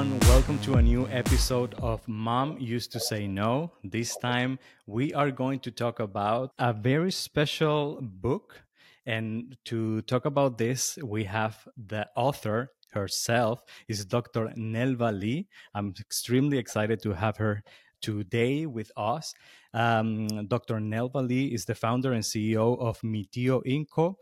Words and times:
everyone. 0.00 0.28
Welcome 0.30 0.58
to 0.60 0.74
a 0.74 0.82
new 0.82 1.06
episode 1.08 1.74
of 1.74 2.06
Mom 2.08 2.56
Used 2.58 2.90
to 2.92 3.00
Say 3.00 3.26
No. 3.26 3.72
This 3.84 4.16
time 4.16 4.58
we 4.86 5.12
are 5.12 5.30
going 5.30 5.60
to 5.60 5.70
talk 5.70 6.00
about 6.00 6.52
a 6.58 6.72
very 6.72 7.12
special 7.12 7.98
book. 8.00 8.62
And 9.04 9.58
to 9.66 10.00
talk 10.02 10.24
about 10.24 10.56
this, 10.56 10.98
we 11.04 11.24
have 11.24 11.68
the 11.76 12.08
author 12.16 12.72
herself 12.92 13.62
is 13.88 14.06
Dr. 14.06 14.48
Nelva 14.56 15.12
Lee. 15.12 15.48
I'm 15.74 15.92
extremely 16.00 16.56
excited 16.56 17.02
to 17.02 17.12
have 17.12 17.36
her 17.36 17.62
today 18.00 18.64
with 18.64 18.90
us. 18.96 19.34
Um, 19.74 20.46
Dr. 20.48 20.76
Nelva 20.76 21.28
Lee 21.28 21.52
is 21.52 21.66
the 21.66 21.74
founder 21.74 22.12
and 22.12 22.24
CEO 22.24 22.80
of 22.80 22.98
Mitio 23.02 23.60
Inco, 23.66 24.14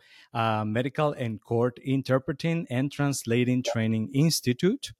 Medical 0.66 1.12
and 1.12 1.40
Court 1.40 1.78
Interpreting 1.84 2.66
and 2.68 2.90
Translating 2.90 3.62
Training 3.62 4.10
Institute. 4.12 4.90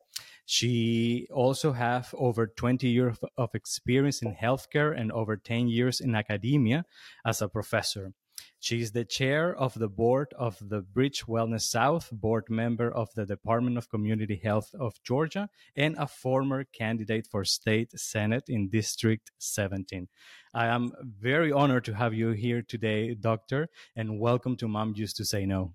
She 0.51 1.29
also 1.31 1.73
have 1.73 2.15
over 2.17 2.47
20 2.47 2.89
years 2.89 3.19
of 3.37 3.55
experience 3.55 4.23
in 4.23 4.35
healthcare 4.35 4.99
and 4.99 5.13
over 5.13 5.37
10 5.37 5.69
years 5.69 6.01
in 6.01 6.15
academia 6.15 6.87
as 7.27 7.43
a 7.43 7.51
professor. 7.51 8.15
She 8.59 8.81
is 8.81 8.93
the 8.93 9.05
chair 9.05 9.55
of 9.55 9.75
the 9.75 9.91
board 9.91 10.33
of 10.39 10.57
the 10.67 10.81
Bridge 10.81 11.27
Wellness 11.27 11.69
South, 11.69 12.09
board 12.11 12.45
member 12.49 12.91
of 12.91 13.13
the 13.15 13.27
Department 13.27 13.77
of 13.77 13.91
Community 13.91 14.41
Health 14.43 14.71
of 14.73 14.95
Georgia, 15.03 15.51
and 15.77 15.95
a 15.99 16.07
former 16.07 16.65
candidate 16.65 17.27
for 17.31 17.45
state 17.45 17.93
senate 18.01 18.45
in 18.49 18.71
District 18.71 19.31
17. 19.37 20.09
I 20.55 20.69
am 20.69 20.93
very 21.03 21.53
honored 21.53 21.85
to 21.85 21.93
have 21.93 22.15
you 22.15 22.31
here 22.31 22.63
today, 22.63 23.15
Doctor, 23.15 23.69
and 23.95 24.19
welcome 24.19 24.57
to 24.57 24.67
Mom 24.67 24.95
Used 24.97 25.19
to 25.19 25.27
Say 25.27 25.45
No. 25.45 25.75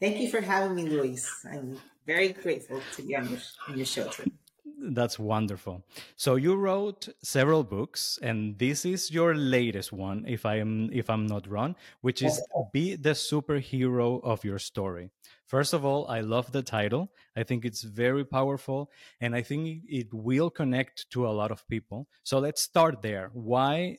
Thank 0.00 0.20
you 0.20 0.30
for 0.30 0.40
having 0.40 0.74
me, 0.74 0.84
Luis. 0.84 1.44
I'm 1.44 1.76
very 2.08 2.30
grateful 2.32 2.80
to 2.96 3.02
be 3.02 3.14
on 3.14 3.28
your, 3.28 3.38
on 3.68 3.76
your 3.76 3.86
show 3.86 4.08
today. 4.08 4.32
That's 4.80 5.18
wonderful. 5.18 5.84
So 6.16 6.36
you 6.36 6.54
wrote 6.54 7.08
several 7.22 7.64
books, 7.64 8.18
and 8.22 8.56
this 8.58 8.84
is 8.84 9.10
your 9.10 9.34
latest 9.34 9.92
one, 9.92 10.24
if 10.26 10.46
I 10.46 10.56
am 10.64 10.88
if 10.92 11.10
I'm 11.10 11.26
not 11.26 11.48
wrong, 11.48 11.74
which 12.00 12.22
is 12.22 12.40
oh. 12.54 12.70
"Be 12.72 12.96
the 12.96 13.14
Superhero 13.14 14.20
of 14.22 14.44
Your 14.44 14.60
Story." 14.60 15.10
First 15.46 15.72
of 15.74 15.84
all, 15.84 16.06
I 16.06 16.20
love 16.20 16.52
the 16.52 16.62
title. 16.62 17.10
I 17.34 17.42
think 17.42 17.64
it's 17.64 17.82
very 17.82 18.24
powerful, 18.24 18.90
and 19.20 19.34
I 19.34 19.42
think 19.42 19.82
it 19.88 20.14
will 20.14 20.50
connect 20.50 21.10
to 21.10 21.26
a 21.26 21.34
lot 21.40 21.50
of 21.50 21.66
people. 21.66 22.06
So 22.22 22.38
let's 22.38 22.62
start 22.62 23.02
there. 23.02 23.30
Why 23.32 23.98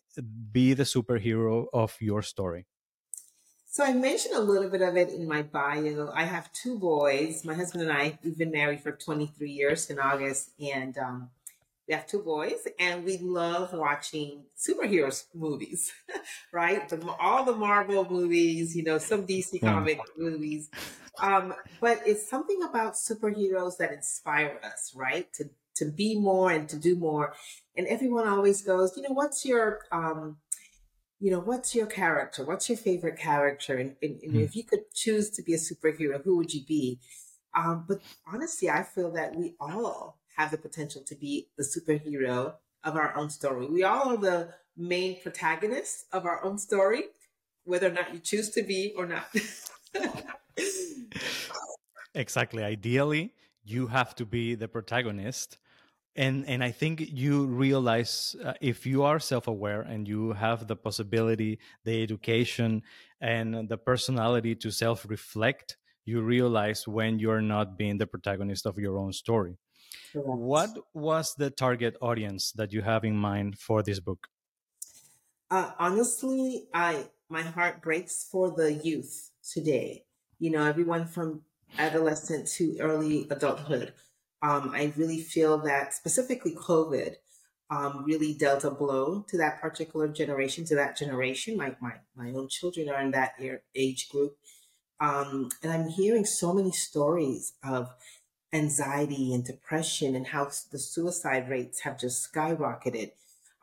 be 0.51 0.73
the 0.75 0.87
superhero 0.87 1.65
of 1.73 1.97
your 1.99 2.21
story? 2.21 2.68
So 3.71 3.83
I 3.83 3.93
mentioned 3.93 4.33
a 4.33 4.39
little 4.39 4.67
bit 4.67 4.81
of 4.81 4.97
it 4.97 5.09
in 5.09 5.27
my 5.27 5.43
bio. 5.43 6.11
I 6.15 6.23
have 6.23 6.51
two 6.53 6.79
boys. 6.79 7.45
My 7.45 7.53
husband 7.53 7.83
and 7.83 7.91
I, 7.91 8.17
we've 8.23 8.35
been 8.35 8.49
married 8.49 8.81
for 8.81 8.93
23 8.93 9.47
years 9.47 9.91
in 9.91 9.99
August, 9.99 10.49
and 10.59 10.97
um, 10.97 11.29
we 11.87 11.93
have 11.93 12.07
two 12.07 12.23
boys, 12.23 12.67
and 12.79 13.05
we 13.05 13.19
love 13.19 13.71
watching 13.73 14.41
superheroes 14.57 15.25
movies, 15.35 15.93
right? 16.51 16.89
The, 16.89 17.15
all 17.19 17.45
the 17.45 17.53
Marvel 17.53 18.09
movies, 18.09 18.75
you 18.75 18.81
know, 18.81 18.97
some 18.97 19.27
DC 19.27 19.59
hmm. 19.59 19.67
comic 19.67 19.99
movies. 20.17 20.71
Um, 21.21 21.53
but 21.79 22.01
it's 22.07 22.27
something 22.27 22.63
about 22.63 22.93
superheroes 22.93 23.77
that 23.77 23.93
inspire 23.93 24.59
us, 24.63 24.93
right? 24.95 25.31
To 25.33 25.47
to 25.75 25.85
be 25.85 26.19
more 26.19 26.51
and 26.51 26.67
to 26.67 26.75
do 26.75 26.95
more. 26.95 27.33
And 27.77 27.87
everyone 27.87 28.27
always 28.27 28.61
goes, 28.61 28.97
you 28.97 29.03
know, 29.03 29.13
what's 29.13 29.45
your 29.45 29.79
um, 29.93 30.37
you 31.19 31.31
know, 31.31 31.39
what's 31.39 31.75
your 31.75 31.85
character? 31.85 32.45
What's 32.45 32.69
your 32.69 32.77
favorite 32.77 33.17
character? 33.17 33.75
And, 33.75 33.95
and, 34.01 34.21
and 34.21 34.33
mm. 34.33 34.43
if 34.43 34.55
you 34.55 34.63
could 34.63 34.91
choose 34.93 35.29
to 35.31 35.43
be 35.43 35.53
a 35.53 35.57
superhero, 35.57 36.23
who 36.23 36.37
would 36.37 36.53
you 36.53 36.63
be? 36.65 36.99
Um, 37.55 37.85
but 37.87 37.99
honestly, 38.31 38.69
I 38.69 38.83
feel 38.83 39.11
that 39.11 39.35
we 39.35 39.55
all 39.59 40.17
have 40.37 40.51
the 40.51 40.57
potential 40.57 41.01
to 41.07 41.15
be 41.15 41.49
the 41.57 41.63
superhero 41.63 42.53
of 42.83 42.95
our 42.95 43.15
own 43.17 43.29
story. 43.29 43.67
We 43.67 43.83
all 43.83 44.13
are 44.13 44.17
the 44.17 44.53
main 44.77 45.21
protagonists 45.21 46.05
of 46.13 46.25
our 46.25 46.43
own 46.43 46.57
story, 46.57 47.03
whether 47.65 47.87
or 47.87 47.91
not 47.91 48.13
you 48.13 48.19
choose 48.19 48.49
to 48.51 48.63
be 48.63 48.93
or 48.95 49.05
not. 49.05 49.27
exactly. 52.15 52.63
Ideally, 52.63 53.33
you 53.65 53.87
have 53.87 54.15
to 54.15 54.25
be 54.25 54.55
the 54.55 54.69
protagonist 54.69 55.57
and 56.19 56.45
and 56.47 56.63
i 56.63 56.69
think 56.69 56.99
you 56.99 57.45
realize 57.47 58.35
uh, 58.43 58.53
if 58.61 58.85
you 58.85 59.03
are 59.03 59.19
self-aware 59.19 59.81
and 59.81 60.07
you 60.07 60.33
have 60.33 60.67
the 60.67 60.75
possibility 60.75 61.57
the 61.85 62.03
education 62.03 62.83
and 63.21 63.69
the 63.69 63.77
personality 63.77 64.53
to 64.53 64.69
self-reflect 64.69 65.77
you 66.05 66.21
realize 66.21 66.87
when 66.87 67.19
you're 67.19 67.41
not 67.41 67.77
being 67.77 67.97
the 67.97 68.07
protagonist 68.07 68.65
of 68.65 68.79
your 68.79 68.97
own 68.97 69.13
story. 69.13 69.57
Correct. 70.11 70.27
what 70.27 70.71
was 70.93 71.35
the 71.35 71.51
target 71.51 71.95
audience 72.01 72.51
that 72.53 72.73
you 72.73 72.81
have 72.81 73.03
in 73.03 73.15
mind 73.15 73.59
for 73.59 73.83
this 73.83 73.99
book? 73.99 74.27
Uh, 75.51 75.71
honestly 75.79 76.67
i 76.73 77.07
my 77.29 77.43
heart 77.43 77.81
breaks 77.81 78.27
for 78.31 78.51
the 78.51 78.73
youth 78.73 79.31
today. 79.53 80.05
You 80.39 80.49
know 80.51 80.65
everyone 80.65 81.05
from 81.05 81.43
adolescent 81.77 82.47
to 82.57 82.77
early 82.79 83.27
adulthood 83.29 83.93
um, 84.41 84.71
I 84.73 84.93
really 84.95 85.19
feel 85.19 85.57
that 85.59 85.93
specifically 85.93 86.55
COVID 86.55 87.15
um, 87.69 88.03
really 88.05 88.33
dealt 88.33 88.63
a 88.63 88.71
blow 88.71 89.25
to 89.29 89.37
that 89.37 89.61
particular 89.61 90.07
generation, 90.07 90.65
to 90.65 90.75
that 90.75 90.97
generation. 90.97 91.57
My, 91.57 91.75
my, 91.79 91.93
my 92.15 92.31
own 92.31 92.47
children 92.47 92.89
are 92.89 93.01
in 93.01 93.11
that 93.11 93.33
age 93.75 94.09
group. 94.09 94.37
Um, 94.99 95.49
and 95.61 95.71
I'm 95.71 95.89
hearing 95.89 96.25
so 96.25 96.53
many 96.53 96.71
stories 96.71 97.53
of 97.63 97.89
anxiety 98.51 99.33
and 99.33 99.45
depression 99.45 100.15
and 100.15 100.27
how 100.27 100.49
the 100.71 100.79
suicide 100.79 101.49
rates 101.49 101.81
have 101.81 101.99
just 101.99 102.33
skyrocketed, 102.33 103.11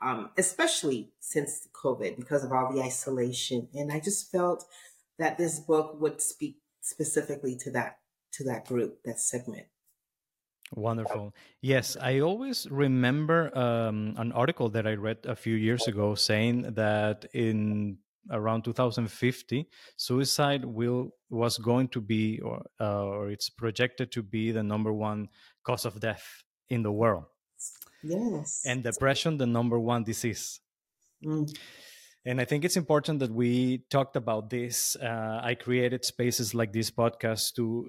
um, 0.00 0.30
especially 0.38 1.10
since 1.18 1.68
COVID 1.72 2.16
because 2.16 2.44
of 2.44 2.52
all 2.52 2.72
the 2.72 2.82
isolation. 2.82 3.68
And 3.74 3.92
I 3.92 4.00
just 4.00 4.30
felt 4.30 4.64
that 5.18 5.36
this 5.36 5.58
book 5.58 6.00
would 6.00 6.20
speak 6.20 6.58
specifically 6.80 7.56
to 7.56 7.70
that 7.72 7.98
to 8.32 8.44
that 8.44 8.66
group, 8.66 8.98
that 9.04 9.18
segment. 9.18 9.66
Wonderful. 10.72 11.34
Yes, 11.60 11.96
I 12.00 12.20
always 12.20 12.66
remember 12.70 13.56
um, 13.56 14.14
an 14.16 14.32
article 14.32 14.68
that 14.70 14.86
I 14.86 14.94
read 14.94 15.18
a 15.24 15.36
few 15.36 15.54
years 15.54 15.86
ago 15.86 16.14
saying 16.16 16.74
that 16.74 17.24
in 17.32 17.98
around 18.30 18.64
2050, 18.64 19.68
suicide 19.96 20.64
will 20.64 21.10
was 21.30 21.58
going 21.58 21.88
to 21.88 22.00
be, 22.00 22.40
or 22.40 22.66
uh, 22.80 23.04
or 23.04 23.30
it's 23.30 23.48
projected 23.48 24.10
to 24.12 24.22
be 24.22 24.50
the 24.50 24.62
number 24.62 24.92
one 24.92 25.28
cause 25.62 25.84
of 25.84 26.00
death 26.00 26.42
in 26.68 26.82
the 26.82 26.92
world. 26.92 27.24
Yes. 28.02 28.62
And 28.64 28.82
depression, 28.82 29.38
the 29.38 29.46
number 29.46 29.78
one 29.78 30.02
disease. 30.02 30.60
Mm. 31.24 31.56
And 32.24 32.40
I 32.40 32.44
think 32.44 32.64
it's 32.64 32.76
important 32.76 33.20
that 33.20 33.30
we 33.30 33.84
talked 33.88 34.16
about 34.16 34.50
this. 34.50 34.96
Uh, 34.96 35.40
I 35.42 35.54
created 35.54 36.04
spaces 36.04 36.54
like 36.54 36.72
this 36.72 36.90
podcast 36.90 37.54
to 37.54 37.88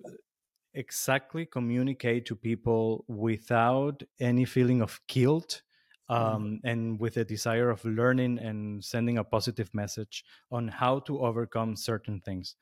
exactly 0.78 1.46
communicate 1.46 2.26
to 2.28 2.36
people 2.36 3.04
without 3.08 4.04
any 4.20 4.46
feeling 4.46 4.82
of 4.82 5.00
guilt 5.08 5.64
mm-hmm. 6.10 6.24
um, 6.24 6.60
and 6.64 7.00
with 7.00 7.18
a 7.18 7.26
desire 7.26 7.70
of 7.70 7.84
learning 7.84 8.38
and 8.40 8.84
sending 8.84 9.18
a 9.18 9.24
positive 9.24 9.74
message 9.74 10.24
on 10.52 10.68
how 10.68 11.00
to 11.00 11.20
overcome 11.20 11.76
certain 11.76 12.22
things. 12.22 12.56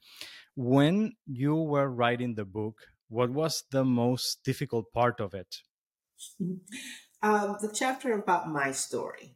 When 0.55 1.13
you 1.27 1.55
were 1.55 1.89
writing 1.89 2.35
the 2.35 2.45
book, 2.45 2.79
what 3.09 3.29
was 3.29 3.63
the 3.71 3.83
most 3.83 4.43
difficult 4.43 4.91
part 4.93 5.19
of 5.19 5.33
it? 5.33 5.57
Um, 7.23 7.57
the 7.59 7.71
chapter 7.73 8.13
about 8.13 8.49
my 8.49 8.71
story. 8.71 9.33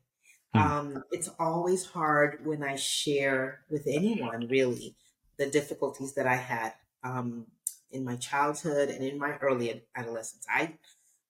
Hmm. 0.54 0.62
Um, 0.62 1.04
it's 1.12 1.30
always 1.40 1.86
hard 1.86 2.46
when 2.46 2.62
I 2.62 2.76
share 2.76 3.62
with 3.68 3.88
anyone, 3.88 4.48
really, 4.48 4.96
the 5.40 5.50
difficulties 5.50 6.14
that 6.14 6.28
I 6.28 6.36
had 6.36 6.74
um, 7.04 7.48
in 7.92 8.04
my 8.04 8.16
childhood 8.16 8.90
and 8.90 9.04
in 9.04 9.18
my 9.18 9.38
early 9.38 9.84
adolescence. 9.96 10.46
I, 10.50 10.76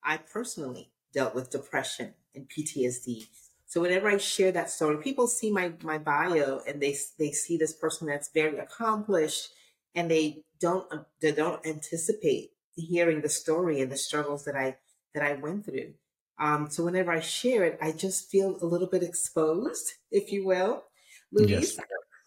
I 0.03 0.17
personally 0.17 0.91
dealt 1.13 1.35
with 1.35 1.49
depression 1.51 2.13
and 2.35 2.47
PTSD. 2.49 3.27
So 3.65 3.81
whenever 3.81 4.09
I 4.09 4.17
share 4.17 4.51
that 4.51 4.69
story, 4.69 4.97
people 4.97 5.27
see 5.27 5.51
my, 5.51 5.73
my 5.83 5.97
bio 5.97 6.61
and 6.67 6.81
they, 6.81 6.97
they 7.17 7.31
see 7.31 7.57
this 7.57 7.73
person 7.73 8.07
that's 8.07 8.29
very 8.33 8.57
accomplished 8.57 9.49
and 9.95 10.09
they 10.09 10.43
don't, 10.59 10.87
they 11.21 11.31
don't 11.31 11.65
anticipate 11.65 12.51
hearing 12.75 13.21
the 13.21 13.29
story 13.29 13.81
and 13.81 13.91
the 13.91 13.97
struggles 13.97 14.45
that 14.45 14.55
I, 14.55 14.77
that 15.13 15.23
I 15.23 15.33
went 15.33 15.65
through. 15.65 15.93
Um, 16.39 16.69
so 16.69 16.85
whenever 16.85 17.11
I 17.11 17.19
share 17.19 17.65
it, 17.65 17.77
I 17.81 17.91
just 17.91 18.31
feel 18.31 18.57
a 18.61 18.65
little 18.65 18.87
bit 18.87 19.03
exposed, 19.03 19.93
if 20.09 20.31
you 20.31 20.45
will, 20.45 20.83
Luis, 21.31 21.77
yes. 21.77 21.79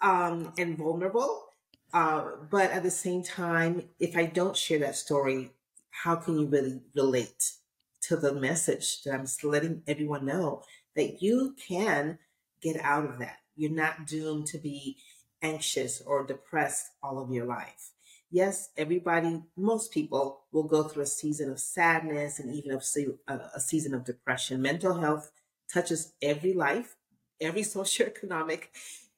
um, 0.03 0.53
and 0.59 0.77
vulnerable. 0.77 1.47
Uh, 1.93 2.31
but 2.51 2.71
at 2.71 2.83
the 2.83 2.91
same 2.91 3.23
time, 3.23 3.89
if 4.01 4.17
I 4.17 4.27
don't 4.27 4.57
share 4.57 4.79
that 4.81 4.97
story, 4.97 5.51
how 5.91 6.17
can 6.17 6.39
you 6.39 6.47
really 6.47 6.81
relate 6.95 7.53
to 8.03 8.17
the 8.17 8.33
message 8.33 9.03
that 9.03 9.15
I'm 9.15 9.27
letting 9.43 9.83
everyone 9.87 10.25
know 10.25 10.63
that 10.97 11.23
you 11.23 11.55
can 11.69 12.19
get 12.63 12.81
out 12.81 13.05
of 13.05 13.19
that? 13.19 13.37
You're 13.57 13.71
not 13.71 14.07
doomed 14.07 14.47
to 14.49 14.59
be 14.59 14.97
anxious 15.43 16.01
or 16.01 16.25
depressed 16.27 16.87
all 17.03 17.19
of 17.23 17.31
your 17.31 17.47
life. 17.47 17.91
yes, 18.31 18.71
everybody, 18.79 19.43
most 19.57 19.93
people 19.93 20.41
will 20.53 20.63
go 20.63 20.85
through 20.85 21.03
a 21.03 21.07
season 21.07 21.51
of 21.51 21.61
sadness 21.61 22.39
and 22.41 22.55
even 22.55 22.73
a, 23.29 23.35
a 23.55 23.61
season 23.61 23.95
of 23.95 24.05
depression. 24.05 24.63
Mental 24.63 24.99
health 24.99 25.31
touches 25.73 26.15
every 26.23 26.55
life, 26.55 26.97
every 27.41 27.63
socioeconomic, 27.77 28.69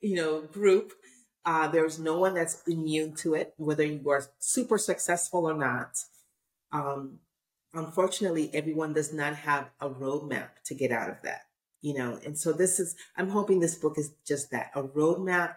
you 0.01 0.17
know, 0.17 0.41
group. 0.43 0.93
Uh, 1.45 1.69
there's 1.69 1.99
no 1.99 2.19
one 2.19 2.35
that's 2.35 2.63
immune 2.67 3.15
to 3.15 3.35
it, 3.35 3.55
whether 3.57 3.85
you 3.85 4.09
are 4.09 4.25
super 4.39 4.79
successful 4.79 5.47
or 5.47 5.55
not. 5.55 5.99
Um, 6.73 7.19
unfortunately, 7.75 8.51
everyone 8.55 8.95
does 8.95 9.13
not 9.13 9.35
have 9.35 9.71
a 9.81 9.91
roadmap 9.91 10.49
to 10.65 10.75
get 10.75 10.91
out 10.91 11.11
of 11.11 11.17
that, 11.23 11.43
you 11.83 11.95
know. 11.95 12.19
And 12.25 12.39
so 12.39 12.53
this 12.53 12.81
is, 12.81 12.97
I'm 13.17 13.29
hoping 13.29 13.61
this 13.61 13.75
book 13.75 13.99
is 13.99 14.13
just 14.27 14.51
that 14.53 14.71
a 14.75 14.83
roadmap 14.83 15.57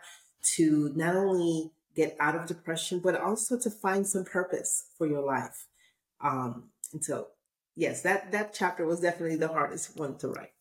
to 0.55 0.91
not 0.95 1.15
only 1.15 1.71
get 1.95 2.15
out 2.19 2.35
of 2.35 2.45
depression, 2.45 2.99
but 2.99 3.19
also 3.19 3.57
to 3.57 3.69
find 3.69 4.05
some 4.05 4.25
purpose 4.25 4.89
for 4.97 5.07
your 5.07 5.25
life. 5.25 5.67
Um, 6.21 6.69
and 6.93 7.03
so, 7.03 7.27
yes, 7.75 8.01
that 8.01 8.31
that 8.31 8.53
chapter 8.53 8.85
was 8.85 8.99
definitely 8.99 9.37
the 9.37 9.47
hardest 9.47 9.97
one 9.97 10.17
to 10.19 10.29
write. 10.29 10.53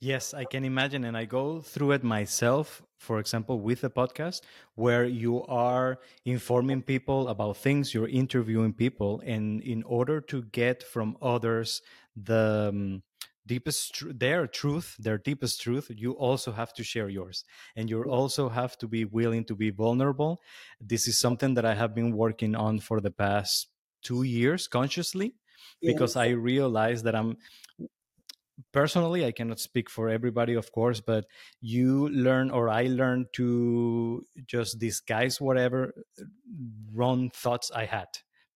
Yes, 0.00 0.34
I 0.34 0.44
can 0.44 0.64
imagine. 0.64 1.04
And 1.04 1.16
I 1.16 1.26
go 1.26 1.60
through 1.60 1.92
it 1.92 2.02
myself, 2.02 2.82
for 3.02 3.18
example, 3.18 3.60
with 3.60 3.82
a 3.84 3.90
podcast 3.90 4.42
where 4.76 5.04
you 5.04 5.42
are 5.44 5.98
informing 6.24 6.82
people 6.82 7.28
about 7.28 7.56
things, 7.56 7.92
you're 7.92 8.08
interviewing 8.08 8.72
people. 8.72 9.20
And 9.26 9.60
in 9.60 9.82
order 9.82 10.20
to 10.20 10.42
get 10.44 10.82
from 10.82 11.16
others 11.20 11.82
the 12.14 12.68
um, 12.70 13.02
deepest 13.44 13.94
tr- 13.94 14.12
their 14.14 14.46
truth 14.46 14.94
their 15.00 15.18
deepest 15.18 15.60
truth 15.60 15.90
you 15.90 16.12
also 16.12 16.52
have 16.52 16.72
to 16.72 16.84
share 16.84 17.08
yours 17.08 17.44
and 17.74 17.90
you 17.90 18.00
also 18.04 18.48
have 18.48 18.78
to 18.78 18.86
be 18.86 19.04
willing 19.04 19.44
to 19.44 19.56
be 19.56 19.70
vulnerable 19.70 20.40
this 20.80 21.08
is 21.08 21.18
something 21.18 21.54
that 21.54 21.64
i 21.64 21.74
have 21.74 21.92
been 21.92 22.12
working 22.16 22.54
on 22.54 22.78
for 22.78 23.00
the 23.00 23.10
past 23.10 23.68
two 24.00 24.22
years 24.22 24.68
consciously 24.68 25.34
because 25.82 26.14
i 26.14 26.28
realize 26.28 27.02
that 27.02 27.16
i'm 27.16 27.36
personally 28.72 29.24
i 29.24 29.32
cannot 29.32 29.58
speak 29.58 29.88
for 29.88 30.08
everybody 30.08 30.54
of 30.54 30.70
course 30.72 31.00
but 31.00 31.24
you 31.60 32.08
learn 32.10 32.50
or 32.50 32.68
i 32.68 32.84
learn 32.84 33.26
to 33.32 34.24
just 34.46 34.78
disguise 34.78 35.40
whatever 35.40 35.94
wrong 36.94 37.30
thoughts 37.30 37.70
i 37.74 37.84
had 37.84 38.08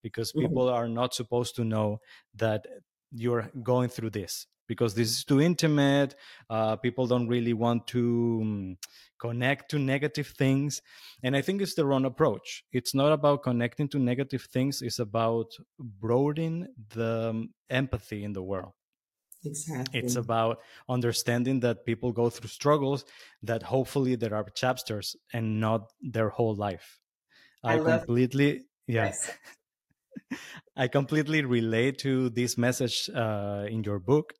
because 0.03 0.31
people 0.31 0.69
are 0.69 0.87
not 0.87 1.13
supposed 1.13 1.55
to 1.55 1.63
know 1.63 1.99
that 2.35 2.65
you're 3.11 3.49
going 3.63 3.89
through 3.89 4.09
this 4.09 4.47
because 4.67 4.93
this 4.93 5.09
is 5.09 5.23
too 5.23 5.41
intimate. 5.41 6.15
Uh, 6.49 6.75
people 6.75 7.07
don't 7.07 7.27
really 7.27 7.53
want 7.53 7.87
to 7.87 8.39
um, 8.41 8.77
connect 9.19 9.71
to 9.71 9.79
negative 9.79 10.27
things. 10.27 10.81
And 11.23 11.35
I 11.35 11.41
think 11.41 11.61
it's 11.61 11.75
the 11.75 11.85
wrong 11.85 12.05
approach. 12.05 12.63
It's 12.71 12.93
not 12.93 13.11
about 13.11 13.43
connecting 13.43 13.87
to 13.89 13.99
negative 13.99 14.47
things, 14.51 14.81
it's 14.81 14.99
about 14.99 15.51
broadening 15.79 16.67
the 16.89 17.29
um, 17.29 17.49
empathy 17.69 18.23
in 18.23 18.33
the 18.33 18.43
world. 18.43 18.73
Exactly. 19.47 19.99
It's 19.99 20.15
about 20.15 20.59
understanding 20.89 21.59
that 21.61 21.85
people 21.85 22.11
go 22.11 22.29
through 22.29 22.49
struggles, 22.49 23.05
that 23.43 23.63
hopefully 23.63 24.15
there 24.15 24.35
are 24.35 24.45
chapters 24.55 25.15
and 25.33 25.59
not 25.59 25.81
their 26.01 26.29
whole 26.29 26.55
life. 26.55 26.99
I, 27.63 27.75
I 27.75 27.79
completely, 27.79 28.65
yes. 28.87 29.31
I 30.75 30.87
completely 30.87 31.43
relate 31.43 31.99
to 31.99 32.29
this 32.29 32.57
message 32.57 33.09
uh, 33.13 33.65
in 33.69 33.83
your 33.83 33.99
book 33.99 34.33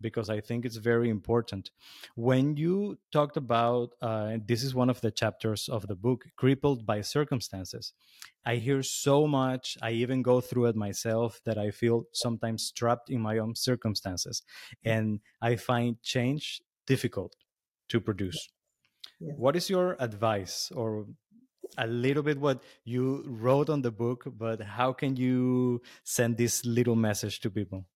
because 0.00 0.30
I 0.30 0.40
think 0.40 0.64
it's 0.64 0.76
very 0.76 1.08
important. 1.08 1.70
When 2.14 2.56
you 2.56 2.98
talked 3.12 3.36
about 3.36 3.90
uh, 4.00 4.38
this 4.46 4.62
is 4.62 4.74
one 4.74 4.90
of 4.90 5.00
the 5.00 5.10
chapters 5.10 5.68
of 5.68 5.86
the 5.86 5.94
book, 5.94 6.24
crippled 6.36 6.86
by 6.86 7.00
circumstances. 7.00 7.92
I 8.44 8.56
hear 8.56 8.82
so 8.82 9.26
much. 9.26 9.76
I 9.82 9.90
even 9.92 10.22
go 10.22 10.40
through 10.40 10.66
it 10.66 10.76
myself 10.76 11.40
that 11.44 11.58
I 11.58 11.70
feel 11.70 12.04
sometimes 12.12 12.70
trapped 12.70 13.10
in 13.10 13.20
my 13.20 13.38
own 13.38 13.54
circumstances, 13.54 14.42
and 14.84 15.20
I 15.42 15.56
find 15.56 16.00
change 16.02 16.62
difficult 16.86 17.36
to 17.88 18.00
produce. 18.00 18.48
Yeah. 19.20 19.32
What 19.36 19.56
is 19.56 19.70
your 19.70 19.96
advice 19.98 20.70
or 20.74 21.06
a 21.78 21.86
little 21.86 22.22
bit 22.22 22.38
what 22.38 22.62
you 22.84 23.24
wrote 23.26 23.68
on 23.68 23.82
the 23.82 23.90
book, 23.90 24.24
but 24.26 24.62
how 24.62 24.92
can 24.92 25.16
you 25.16 25.82
send 26.04 26.36
this 26.36 26.64
little 26.64 26.96
message 26.96 27.40
to 27.40 27.50
people? 27.50 27.86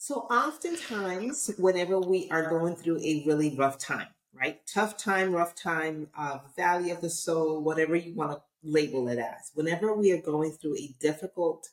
So 0.00 0.20
oftentimes, 0.30 1.50
whenever 1.58 1.98
we 1.98 2.30
are 2.30 2.48
going 2.48 2.76
through 2.76 2.98
a 2.98 3.24
really 3.26 3.56
rough 3.56 3.78
time, 3.78 4.06
right? 4.32 4.60
Tough 4.72 4.96
time, 4.96 5.32
rough 5.32 5.56
time, 5.56 6.06
uh, 6.16 6.38
valley 6.56 6.92
of 6.92 7.00
the 7.00 7.10
soul, 7.10 7.60
whatever 7.64 7.96
you 7.96 8.14
want 8.14 8.30
to 8.30 8.42
label 8.62 9.08
it 9.08 9.18
as. 9.18 9.50
Whenever 9.54 9.92
we 9.92 10.12
are 10.12 10.22
going 10.22 10.52
through 10.52 10.76
a 10.76 10.94
difficult 11.00 11.70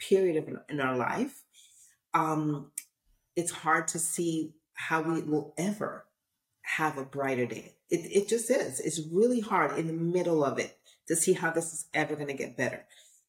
period 0.00 0.36
of, 0.36 0.58
in 0.68 0.80
our 0.80 0.96
life, 0.96 1.44
um, 2.12 2.72
it's 3.36 3.52
hard 3.52 3.86
to 3.88 4.00
see 4.00 4.54
how 4.72 5.02
we 5.02 5.22
will 5.22 5.54
ever 5.56 6.06
have 6.62 6.98
a 6.98 7.04
brighter 7.04 7.46
day. 7.46 7.76
It, 7.88 8.00
it 8.10 8.28
just 8.28 8.50
is. 8.50 8.80
It's 8.80 9.00
really 9.12 9.40
hard 9.40 9.78
in 9.78 9.86
the 9.86 9.92
middle 9.92 10.44
of 10.44 10.58
it 10.58 10.76
to 11.06 11.14
see 11.14 11.34
how 11.34 11.52
this 11.52 11.72
is 11.72 11.86
ever 11.94 12.16
going 12.16 12.26
to 12.26 12.34
get 12.34 12.56
better. 12.56 12.84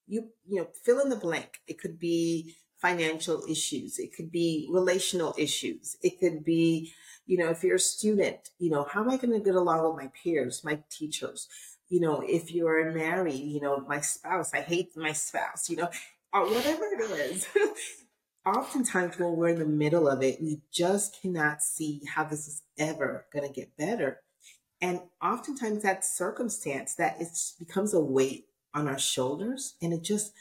You, 0.08 0.30
you 0.48 0.62
know, 0.62 0.68
fill 0.84 1.00
in 1.00 1.10
the 1.10 1.16
blank. 1.16 1.60
It 1.68 1.80
could 1.80 2.00
be 2.00 2.56
financial 2.86 3.44
issues. 3.50 3.98
It 3.98 4.16
could 4.16 4.32
be 4.32 4.68
relational 4.72 5.34
issues. 5.40 5.98
It 6.04 6.20
could 6.20 6.46
be, 6.46 6.94
you 7.26 7.36
know, 7.38 7.50
if 7.50 7.64
you're 7.64 7.78
a 7.78 7.80
student, 7.80 8.50
you 8.60 8.70
know, 8.70 8.84
how 8.88 9.02
am 9.02 9.10
I 9.10 9.18
going 9.18 9.34
to 9.34 9.44
get 9.44 9.56
along 9.56 9.84
with 9.88 10.04
my 10.04 10.12
peers, 10.22 10.64
my 10.64 10.80
teachers? 10.92 11.48
You 11.90 12.00
know, 12.00 12.24
if 12.24 12.54
you're 12.54 12.92
married, 12.92 13.40
you 13.40 13.60
know, 13.60 13.84
my 13.88 14.02
spouse, 14.02 14.54
I 14.54 14.62
hate 14.62 14.96
my 14.96 15.14
spouse, 15.14 15.68
you 15.68 15.78
know, 15.78 15.90
or 16.32 16.46
whatever 16.46 16.84
it 16.84 17.02
is. 17.32 17.48
Oftentimes, 18.46 19.18
when 19.18 19.36
we're 19.36 19.50
in 19.50 19.60
the 19.60 19.66
middle 19.66 20.08
of 20.08 20.22
it, 20.22 20.40
we 20.40 20.62
just 20.72 21.20
cannot 21.20 21.64
see 21.64 22.02
how 22.14 22.24
this 22.24 22.48
is 22.48 22.62
ever 22.78 23.26
going 23.34 23.48
to 23.48 23.52
get 23.54 23.76
better. 23.76 24.22
And 24.80 25.00
oftentimes, 25.24 25.82
that 25.82 26.06
circumstance 26.06 26.94
that 26.96 27.20
it 27.20 27.30
becomes 27.58 27.96
a 27.96 28.00
weight 28.00 28.46
on 28.76 28.88
our 28.88 29.00
shoulders 29.00 29.74
and 29.82 29.92
it 29.92 30.04
just 30.04 30.32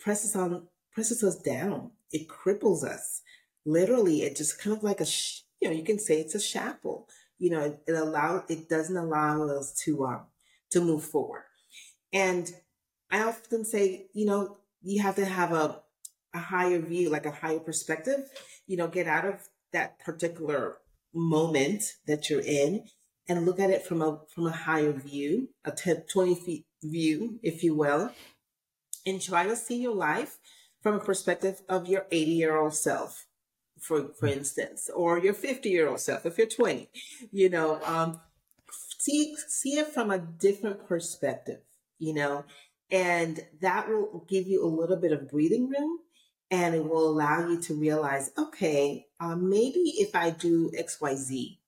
presses 0.00 0.34
on 0.34 0.66
presses 0.94 1.22
us 1.22 1.36
down. 1.36 1.90
It 2.12 2.28
cripples 2.28 2.84
us. 2.84 3.22
Literally, 3.66 4.22
it 4.22 4.36
just 4.36 4.60
kind 4.60 4.76
of 4.76 4.82
like 4.82 5.00
a, 5.00 5.06
sh- 5.06 5.40
you 5.60 5.68
know, 5.68 5.74
you 5.74 5.82
can 5.84 5.98
say 5.98 6.20
it's 6.20 6.34
a 6.34 6.40
shackle. 6.40 7.08
You 7.38 7.50
know, 7.50 7.60
it, 7.60 7.80
it 7.86 7.92
allows, 7.92 8.42
it 8.48 8.68
doesn't 8.68 8.96
allow 8.96 9.48
us 9.48 9.74
to, 9.84 10.06
um, 10.06 10.20
to 10.70 10.80
move 10.80 11.04
forward. 11.04 11.44
And 12.12 12.50
I 13.10 13.22
often 13.24 13.64
say, 13.64 14.06
you 14.12 14.26
know, 14.26 14.58
you 14.82 15.02
have 15.02 15.16
to 15.16 15.24
have 15.24 15.52
a, 15.52 15.80
a 16.34 16.38
higher 16.38 16.78
view, 16.78 17.10
like 17.10 17.26
a 17.26 17.30
higher 17.30 17.58
perspective, 17.58 18.30
you 18.66 18.76
know, 18.76 18.88
get 18.88 19.06
out 19.06 19.24
of 19.24 19.48
that 19.72 19.98
particular 19.98 20.78
moment 21.12 21.84
that 22.06 22.28
you're 22.28 22.40
in 22.40 22.84
and 23.28 23.46
look 23.46 23.58
at 23.58 23.70
it 23.70 23.84
from 23.84 24.02
a, 24.02 24.20
from 24.32 24.46
a 24.46 24.52
higher 24.52 24.92
view, 24.92 25.48
a 25.64 25.70
10, 25.70 26.04
20 26.12 26.34
feet 26.34 26.66
view, 26.82 27.38
if 27.42 27.62
you 27.62 27.74
will, 27.74 28.12
and 29.06 29.20
try 29.20 29.46
to 29.46 29.56
see 29.56 29.80
your 29.80 29.94
life 29.94 30.38
from 30.84 30.96
a 30.96 31.00
perspective 31.00 31.62
of 31.66 31.88
your 31.88 32.06
80 32.12 32.30
year 32.30 32.56
old 32.58 32.74
self, 32.74 33.26
for, 33.80 34.10
for 34.20 34.26
hmm. 34.28 34.34
instance, 34.34 34.90
or 34.94 35.18
your 35.18 35.32
50 35.32 35.70
year 35.70 35.88
old 35.88 35.98
self, 35.98 36.26
if 36.26 36.36
you're 36.36 36.46
20, 36.46 36.90
you 37.32 37.48
know, 37.48 37.80
um, 37.84 38.20
see, 38.98 39.34
see 39.48 39.78
it 39.78 39.88
from 39.88 40.10
a 40.10 40.18
different 40.18 40.86
perspective, 40.86 41.60
you 41.98 42.12
know, 42.12 42.44
and 42.90 43.40
that 43.62 43.88
will 43.88 44.26
give 44.28 44.46
you 44.46 44.62
a 44.62 44.68
little 44.68 44.96
bit 44.96 45.10
of 45.10 45.30
breathing 45.30 45.70
room 45.70 46.00
and 46.50 46.74
it 46.74 46.84
will 46.84 47.08
allow 47.08 47.48
you 47.48 47.62
to 47.62 47.74
realize, 47.74 48.30
okay, 48.36 49.06
uh, 49.20 49.34
maybe 49.34 49.94
if 49.96 50.14
I 50.14 50.30
do 50.30 50.70
X, 50.76 51.00
Y, 51.00 51.14
Z, 51.14 51.60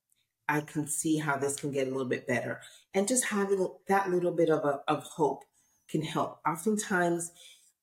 I 0.47 0.61
can 0.61 0.87
see 0.87 1.17
how 1.17 1.39
this 1.39 1.59
can 1.59 1.73
get 1.73 1.89
a 1.89 1.91
little 1.91 2.05
bit 2.05 2.29
better. 2.29 2.61
And 2.93 3.09
just 3.09 3.25
having 3.25 3.67
that 3.89 4.11
little 4.11 4.33
bit 4.33 4.51
of 4.51 4.63
a, 4.67 4.83
of 4.87 5.05
hope 5.05 5.45
can 5.89 6.03
help. 6.03 6.39
Oftentimes, 6.47 7.33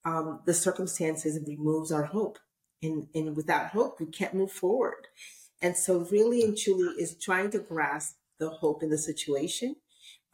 um, 0.06 0.42
the 0.46 0.54
circumstances 0.54 1.40
removes 1.48 1.92
our 1.92 2.04
hope. 2.04 2.40
And, 2.82 3.08
and 3.16 3.36
without 3.36 3.68
hope, 3.68 4.00
we 4.00 4.08
can't 4.08 4.34
move 4.34 4.52
forward. 4.52 5.08
And 5.62 5.78
so, 5.78 6.00
really 6.12 6.44
and 6.44 6.58
truly, 6.58 7.02
is 7.02 7.16
trying 7.18 7.52
to 7.52 7.60
grasp 7.60 8.18
the 8.40 8.50
hope 8.50 8.84
in 8.84 8.90
the 8.90 8.98
situation. 8.98 9.78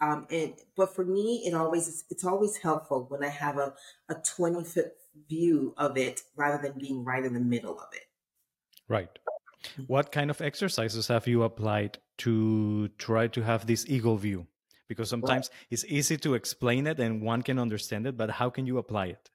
Um, 0.02 0.26
and 0.32 0.54
but 0.76 0.96
for 0.96 1.06
me, 1.06 1.44
it 1.46 1.54
always 1.54 2.06
it's 2.10 2.24
always 2.24 2.58
helpful 2.58 3.06
when 3.10 3.24
I 3.24 3.30
have 3.30 3.58
a 3.58 3.74
a 4.08 4.16
twenty 4.16 4.64
foot 4.64 4.94
view 5.28 5.74
of 5.78 5.98
it 5.98 6.22
rather 6.36 6.62
than 6.62 6.80
being 6.80 7.04
right 7.04 7.24
in 7.24 7.34
the 7.34 7.40
middle 7.40 7.78
of 7.80 7.90
it. 7.94 8.04
Right. 8.88 9.10
Mm-hmm. 9.64 9.84
What 9.84 10.12
kind 10.12 10.32
of 10.32 10.42
exercises 10.42 11.08
have 11.08 11.28
you 11.28 11.44
applied 11.44 12.00
to 12.20 12.88
try 12.98 13.28
to 13.28 13.42
have 13.42 13.68
this 13.68 13.86
eagle 13.88 14.18
view? 14.18 14.48
Because 14.88 15.10
sometimes 15.10 15.50
right. 15.52 15.68
it's 15.70 15.86
easy 15.86 16.18
to 16.18 16.34
explain 16.34 16.88
it 16.88 17.00
and 17.00 17.22
one 17.22 17.44
can 17.44 17.60
understand 17.60 18.08
it, 18.08 18.18
but 18.18 18.32
how 18.32 18.50
can 18.50 18.66
you 18.66 18.78
apply 18.80 19.08
it? 19.08 19.30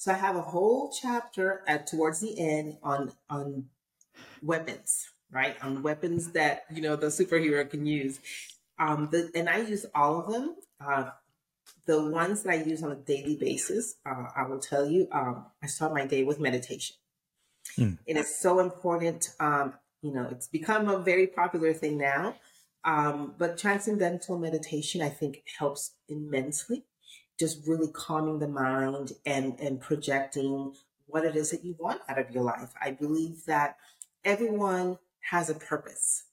So 0.00 0.12
I 0.12 0.16
have 0.16 0.34
a 0.34 0.40
whole 0.40 0.90
chapter 0.90 1.62
at 1.66 1.86
towards 1.86 2.20
the 2.20 2.32
end 2.40 2.78
on 2.82 3.12
on 3.28 3.66
weapons, 4.40 5.10
right? 5.30 5.62
On 5.62 5.82
weapons 5.82 6.32
that 6.32 6.64
you 6.72 6.80
know 6.80 6.96
the 6.96 7.08
superhero 7.08 7.68
can 7.68 7.84
use. 7.84 8.18
Um, 8.78 9.10
the, 9.12 9.30
and 9.34 9.46
I 9.46 9.58
use 9.58 9.84
all 9.94 10.20
of 10.20 10.32
them. 10.32 10.56
Uh, 10.80 11.10
the 11.84 12.02
ones 12.02 12.44
that 12.44 12.52
I 12.54 12.62
use 12.62 12.82
on 12.82 12.92
a 12.92 12.96
daily 12.96 13.36
basis, 13.36 13.96
uh, 14.06 14.24
I 14.34 14.46
will 14.46 14.58
tell 14.58 14.86
you, 14.86 15.06
um, 15.12 15.44
I 15.62 15.66
start 15.66 15.92
my 15.92 16.06
day 16.06 16.24
with 16.24 16.40
meditation. 16.40 16.96
Mm. 17.76 17.98
And 18.08 18.16
it's 18.16 18.40
so 18.40 18.60
important. 18.60 19.28
Um, 19.38 19.74
you 20.00 20.14
know, 20.14 20.26
it's 20.30 20.46
become 20.46 20.88
a 20.88 20.98
very 21.00 21.26
popular 21.26 21.74
thing 21.74 21.98
now. 21.98 22.36
Um, 22.84 23.34
but 23.36 23.58
transcendental 23.58 24.38
meditation, 24.38 25.02
I 25.02 25.10
think, 25.10 25.42
helps 25.58 25.92
immensely. 26.08 26.86
Just 27.40 27.66
really 27.66 27.88
calming 27.92 28.38
the 28.38 28.48
mind 28.48 29.12
and, 29.24 29.58
and 29.58 29.80
projecting 29.80 30.74
what 31.06 31.24
it 31.24 31.34
is 31.34 31.50
that 31.50 31.64
you 31.64 31.74
want 31.78 32.02
out 32.08 32.18
of 32.18 32.30
your 32.30 32.44
life. 32.44 32.70
I 32.80 32.90
believe 32.92 33.46
that 33.46 33.76
everyone 34.24 34.98
has 35.30 35.48
a 35.48 35.54
purpose, 35.54 36.24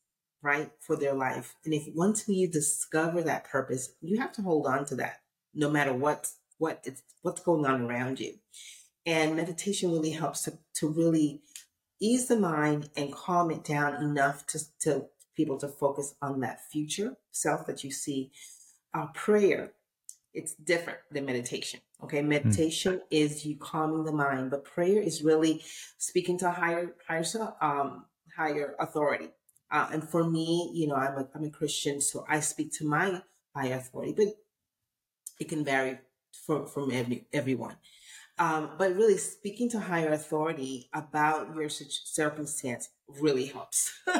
right, 0.41 0.69
for 0.81 0.97
their 0.97 1.13
life. 1.13 1.55
And 1.65 1.73
if 1.73 1.87
once 1.95 2.27
you 2.27 2.47
discover 2.47 3.21
that 3.23 3.49
purpose, 3.49 3.93
you 4.01 4.19
have 4.19 4.33
to 4.33 4.41
hold 4.41 4.67
on 4.67 4.85
to 4.87 4.95
that, 4.95 5.21
no 5.55 5.69
matter 5.69 5.93
what 5.93 6.29
what 6.57 6.81
it's 6.83 7.01
what's 7.21 7.41
going 7.41 7.65
on 7.65 7.83
around 7.83 8.19
you. 8.19 8.33
And 9.05 9.37
meditation 9.37 9.91
really 9.91 10.11
helps 10.11 10.43
to, 10.43 10.57
to 10.75 10.89
really 10.89 11.41
ease 12.01 12.27
the 12.27 12.37
mind 12.37 12.89
and 12.97 13.13
calm 13.13 13.51
it 13.51 13.63
down 13.63 14.03
enough 14.03 14.45
to, 14.47 14.59
to 14.81 15.05
people 15.35 15.57
to 15.59 15.67
focus 15.67 16.15
on 16.21 16.41
that 16.41 16.59
future 16.69 17.15
self 17.31 17.65
that 17.67 17.83
you 17.83 17.91
see. 17.91 18.31
Uh, 18.93 19.07
prayer, 19.13 19.71
it's 20.37 20.53
different 20.53 20.99
than 21.11 21.25
meditation. 21.25 21.79
Okay, 22.03 22.21
hmm. 22.21 22.29
meditation 22.29 22.93
mm. 22.97 23.01
is 23.09 23.45
you 23.45 23.57
calming 23.57 24.03
the 24.03 24.11
mind, 24.11 24.51
but 24.51 24.63
prayer 24.63 25.01
is 25.01 25.23
really 25.23 25.63
speaking 25.97 26.37
to 26.39 26.47
a 26.47 26.51
higher, 26.51 26.95
higher, 27.07 27.25
um, 27.59 28.05
higher 28.35 28.75
authority. 28.79 29.29
Uh, 29.71 29.87
and 29.91 30.07
for 30.07 30.23
me, 30.23 30.71
you 30.73 30.87
know, 30.87 30.95
I'm 30.95 31.17
a, 31.17 31.27
I'm 31.35 31.43
a 31.43 31.49
Christian, 31.49 31.99
so 31.99 32.23
I 32.29 32.39
speak 32.39 32.71
to 32.73 32.85
my 32.85 33.21
higher 33.55 33.73
authority, 33.73 34.13
but 34.15 34.27
it 35.39 35.49
can 35.49 35.65
vary 35.65 35.97
from 36.45 36.67
from 36.67 36.91
every, 36.91 37.25
everyone. 37.33 37.75
Um, 38.39 38.69
but 38.77 38.95
really, 38.95 39.17
speaking 39.17 39.69
to 39.71 39.79
higher 39.79 40.11
authority 40.11 40.89
about 40.93 41.55
your 41.55 41.69
circumstance 41.69 42.89
really 43.19 43.47
helps. 43.47 43.91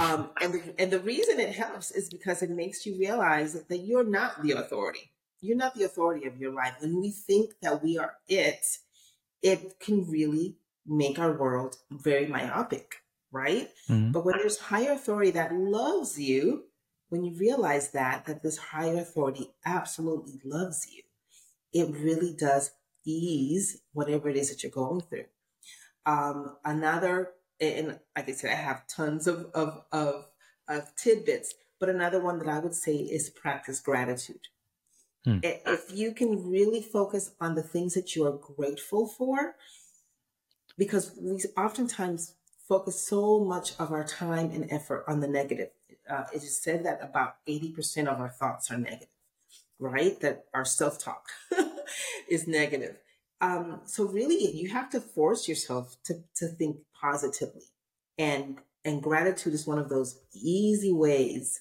um, 0.00 0.30
and, 0.42 0.54
the, 0.54 0.74
and 0.78 0.90
the 0.90 0.98
reason 0.98 1.38
it 1.38 1.54
helps 1.54 1.92
is 1.92 2.08
because 2.08 2.42
it 2.42 2.50
makes 2.50 2.84
you 2.84 2.98
realize 2.98 3.52
that 3.52 3.78
you're 3.78 4.08
not 4.08 4.42
the 4.42 4.52
authority. 4.52 5.12
You're 5.40 5.56
not 5.56 5.74
the 5.74 5.84
authority 5.84 6.26
of 6.26 6.38
your 6.38 6.52
life. 6.52 6.76
When 6.80 7.00
we 7.00 7.10
think 7.10 7.52
that 7.62 7.82
we 7.82 7.98
are 7.98 8.14
it, 8.28 8.64
it 9.42 9.78
can 9.80 10.08
really 10.08 10.56
make 10.86 11.18
our 11.18 11.32
world 11.36 11.76
very 11.90 12.26
myopic, 12.26 12.96
right? 13.30 13.68
Mm-hmm. 13.88 14.12
But 14.12 14.24
when 14.24 14.38
there's 14.38 14.58
higher 14.58 14.92
authority 14.92 15.32
that 15.32 15.54
loves 15.54 16.18
you, 16.18 16.64
when 17.08 17.24
you 17.24 17.36
realize 17.38 17.90
that, 17.92 18.24
that 18.26 18.42
this 18.42 18.56
higher 18.56 18.98
authority 18.98 19.50
absolutely 19.64 20.40
loves 20.44 20.86
you, 20.92 21.02
it 21.72 21.94
really 21.94 22.34
does 22.34 22.72
ease 23.04 23.82
whatever 23.92 24.28
it 24.28 24.36
is 24.36 24.50
that 24.50 24.62
you're 24.62 24.72
going 24.72 25.00
through. 25.02 25.24
Um, 26.04 26.56
another, 26.64 27.30
and 27.60 27.98
like 28.16 28.28
I 28.28 28.32
said, 28.32 28.50
I 28.50 28.54
have 28.54 28.86
tons 28.88 29.26
of, 29.26 29.46
of, 29.54 29.82
of, 29.92 30.26
of 30.68 30.94
tidbits, 30.96 31.54
but 31.78 31.88
another 31.88 32.20
one 32.20 32.38
that 32.38 32.48
I 32.48 32.58
would 32.58 32.74
say 32.74 32.96
is 32.96 33.30
practice 33.30 33.80
gratitude. 33.80 34.48
Hmm. 35.26 35.38
If 35.42 35.92
you 35.92 36.12
can 36.12 36.48
really 36.48 36.80
focus 36.80 37.32
on 37.40 37.56
the 37.56 37.62
things 37.62 37.94
that 37.94 38.14
you 38.14 38.24
are 38.26 38.38
grateful 38.56 39.08
for, 39.08 39.56
because 40.78 41.12
we 41.20 41.42
oftentimes 41.56 42.34
focus 42.68 43.00
so 43.00 43.40
much 43.40 43.72
of 43.78 43.92
our 43.92 44.04
time 44.04 44.50
and 44.52 44.70
effort 44.70 45.04
on 45.08 45.20
the 45.20 45.28
negative. 45.28 45.70
Uh, 46.08 46.24
it 46.32 46.42
is 46.42 46.62
said 46.62 46.84
that 46.84 47.00
about 47.02 47.36
80% 47.48 48.06
of 48.06 48.20
our 48.20 48.28
thoughts 48.28 48.70
are 48.70 48.78
negative, 48.78 49.08
right? 49.80 50.18
That 50.20 50.44
our 50.54 50.64
self 50.64 50.98
talk 50.98 51.26
is 52.28 52.46
negative. 52.46 52.96
Um, 53.40 53.80
so 53.84 54.04
really, 54.04 54.56
you 54.56 54.70
have 54.70 54.90
to 54.90 55.00
force 55.00 55.48
yourself 55.48 55.96
to 56.04 56.22
to 56.36 56.46
think 56.46 56.78
positively, 56.98 57.64
and 58.16 58.58
and 58.84 59.02
gratitude 59.02 59.52
is 59.52 59.66
one 59.66 59.78
of 59.78 59.88
those 59.88 60.20
easy 60.32 60.92
ways. 60.92 61.60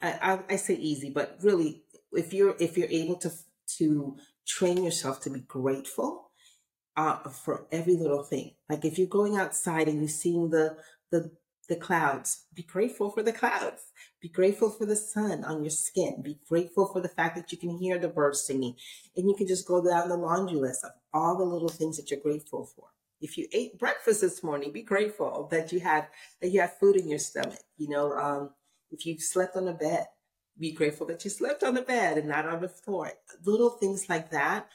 I, 0.00 0.18
I, 0.22 0.38
I 0.54 0.56
say 0.56 0.74
easy, 0.74 1.10
but 1.10 1.36
really, 1.42 1.82
if 2.12 2.32
you're 2.32 2.56
if 2.58 2.76
you're 2.76 2.88
able 2.90 3.16
to 3.16 3.30
to 3.78 4.16
train 4.46 4.84
yourself 4.84 5.20
to 5.20 5.30
be 5.30 5.40
grateful 5.40 6.30
uh, 6.96 7.18
for 7.30 7.66
every 7.72 7.96
little 7.96 8.24
thing, 8.24 8.54
like 8.68 8.84
if 8.84 8.98
you're 8.98 9.08
going 9.08 9.36
outside 9.36 9.88
and 9.88 10.00
you're 10.00 10.08
seeing 10.08 10.50
the 10.50 10.76
the 11.10 11.32
the 11.68 11.76
clouds. 11.76 12.44
Be 12.54 12.62
grateful 12.62 13.10
for 13.10 13.22
the 13.22 13.32
clouds. 13.32 13.82
Be 14.20 14.28
grateful 14.28 14.70
for 14.70 14.84
the 14.84 14.96
sun 14.96 15.44
on 15.44 15.62
your 15.62 15.70
skin. 15.70 16.20
Be 16.22 16.38
grateful 16.48 16.86
for 16.92 17.00
the 17.00 17.08
fact 17.08 17.36
that 17.36 17.52
you 17.52 17.58
can 17.58 17.78
hear 17.78 17.98
the 17.98 18.08
birds 18.08 18.42
singing. 18.42 18.74
And 19.16 19.28
you 19.28 19.34
can 19.34 19.46
just 19.46 19.66
go 19.66 19.82
down 19.84 20.08
the 20.08 20.16
laundry 20.16 20.58
list 20.58 20.84
of 20.84 20.90
all 21.14 21.36
the 21.38 21.44
little 21.44 21.68
things 21.68 21.96
that 21.96 22.10
you're 22.10 22.20
grateful 22.20 22.66
for. 22.76 22.88
If 23.20 23.38
you 23.38 23.46
ate 23.52 23.78
breakfast 23.78 24.20
this 24.20 24.42
morning, 24.42 24.72
be 24.72 24.82
grateful 24.82 25.48
that 25.52 25.72
you 25.72 25.80
had 25.80 26.08
that 26.40 26.50
you 26.50 26.60
have 26.60 26.76
food 26.78 26.96
in 26.96 27.08
your 27.08 27.20
stomach. 27.20 27.60
You 27.76 27.88
know, 27.88 28.12
um, 28.12 28.50
if 28.90 29.06
you 29.06 29.18
slept 29.18 29.56
on 29.56 29.68
a 29.68 29.72
bed, 29.72 30.06
be 30.58 30.72
grateful 30.72 31.06
that 31.06 31.24
you 31.24 31.30
slept 31.30 31.62
on 31.62 31.74
the 31.74 31.82
bed 31.82 32.18
and 32.18 32.28
not 32.28 32.46
on 32.46 32.60
the 32.60 32.68
floor. 32.68 33.12
Little 33.44 33.70
things 33.70 34.08
like 34.08 34.30
that 34.30 34.68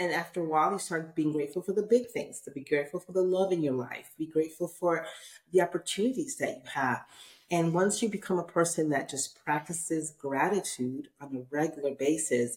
and 0.00 0.14
after 0.14 0.40
a 0.40 0.48
while, 0.48 0.72
you 0.72 0.78
start 0.78 1.14
being 1.14 1.30
grateful 1.30 1.60
for 1.60 1.74
the 1.74 1.82
big 1.82 2.08
things, 2.08 2.40
to 2.40 2.50
be 2.50 2.64
grateful 2.64 3.00
for 3.00 3.12
the 3.12 3.22
love 3.22 3.52
in 3.52 3.62
your 3.62 3.74
life, 3.74 4.12
be 4.16 4.26
grateful 4.26 4.66
for 4.66 5.04
the 5.52 5.60
opportunities 5.60 6.38
that 6.38 6.56
you 6.56 6.70
have. 6.72 7.04
And 7.50 7.74
once 7.74 8.02
you 8.02 8.08
become 8.08 8.38
a 8.38 8.44
person 8.44 8.88
that 8.90 9.10
just 9.10 9.44
practices 9.44 10.10
gratitude 10.18 11.08
on 11.20 11.36
a 11.36 11.54
regular 11.54 11.94
basis, 11.94 12.56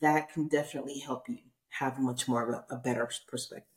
that 0.00 0.32
can 0.32 0.48
definitely 0.48 0.98
help 0.98 1.28
you 1.28 1.38
have 1.68 2.00
much 2.00 2.26
more 2.26 2.42
of 2.42 2.64
a, 2.68 2.74
a 2.74 2.78
better 2.78 3.08
perspective. 3.28 3.68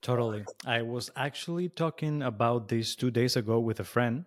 Totally. 0.00 0.46
I 0.64 0.82
was 0.82 1.10
actually 1.16 1.68
talking 1.68 2.22
about 2.22 2.68
this 2.68 2.96
two 2.96 3.10
days 3.10 3.36
ago 3.36 3.60
with 3.60 3.78
a 3.78 3.84
friend, 3.84 4.24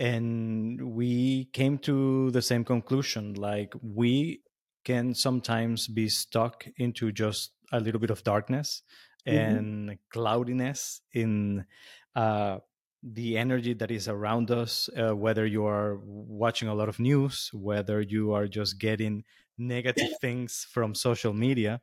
and 0.00 0.80
we 0.94 1.50
came 1.52 1.76
to 1.78 2.30
the 2.30 2.40
same 2.40 2.64
conclusion. 2.64 3.34
Like, 3.34 3.74
we 3.82 4.40
can 4.82 5.14
sometimes 5.14 5.86
be 5.88 6.08
stuck 6.08 6.66
into 6.78 7.12
just 7.12 7.52
a 7.70 7.78
little 7.78 8.00
bit 8.00 8.08
of 8.08 8.24
darkness 8.24 8.82
mm-hmm. 9.28 9.36
and 9.36 9.98
cloudiness 10.08 11.02
in 11.12 11.66
uh, 12.16 12.58
the 13.02 13.36
energy 13.36 13.74
that 13.74 13.90
is 13.90 14.08
around 14.08 14.50
us, 14.50 14.88
uh, 14.96 15.14
whether 15.14 15.44
you 15.44 15.66
are 15.66 16.00
watching 16.02 16.68
a 16.68 16.74
lot 16.74 16.88
of 16.88 16.98
news, 16.98 17.50
whether 17.52 18.00
you 18.00 18.32
are 18.32 18.48
just 18.48 18.78
getting 18.80 19.24
negative 19.60 20.10
things 20.20 20.66
from 20.72 20.94
social 20.94 21.32
media. 21.32 21.80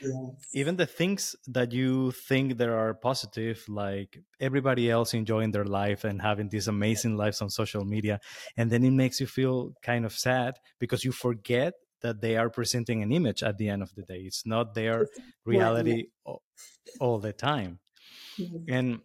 Yes. 0.00 0.12
Even 0.52 0.76
the 0.76 0.86
things 0.86 1.36
that 1.48 1.72
you 1.72 2.12
think 2.12 2.58
that 2.58 2.68
are 2.68 2.94
positive, 2.94 3.64
like 3.68 4.18
everybody 4.40 4.90
else 4.90 5.12
enjoying 5.12 5.50
their 5.50 5.64
life 5.64 6.04
and 6.04 6.22
having 6.22 6.48
these 6.48 6.68
amazing 6.68 7.16
lives 7.16 7.42
on 7.42 7.50
social 7.50 7.84
media, 7.84 8.20
and 8.56 8.70
then 8.70 8.84
it 8.84 8.92
makes 8.92 9.20
you 9.20 9.26
feel 9.26 9.72
kind 9.82 10.04
of 10.04 10.12
sad 10.12 10.54
because 10.78 11.04
you 11.04 11.12
forget 11.12 11.74
that 12.00 12.20
they 12.20 12.36
are 12.36 12.48
presenting 12.48 13.02
an 13.02 13.12
image 13.12 13.42
at 13.42 13.58
the 13.58 13.68
end 13.68 13.82
of 13.82 13.94
the 13.94 14.02
day. 14.02 14.20
It's 14.20 14.46
not 14.46 14.74
their 14.74 15.06
reality 15.44 16.06
all, 16.24 16.42
all 17.00 17.18
the 17.18 17.32
time. 17.32 17.80
Mm-hmm. 18.38 18.72
And 18.72 19.00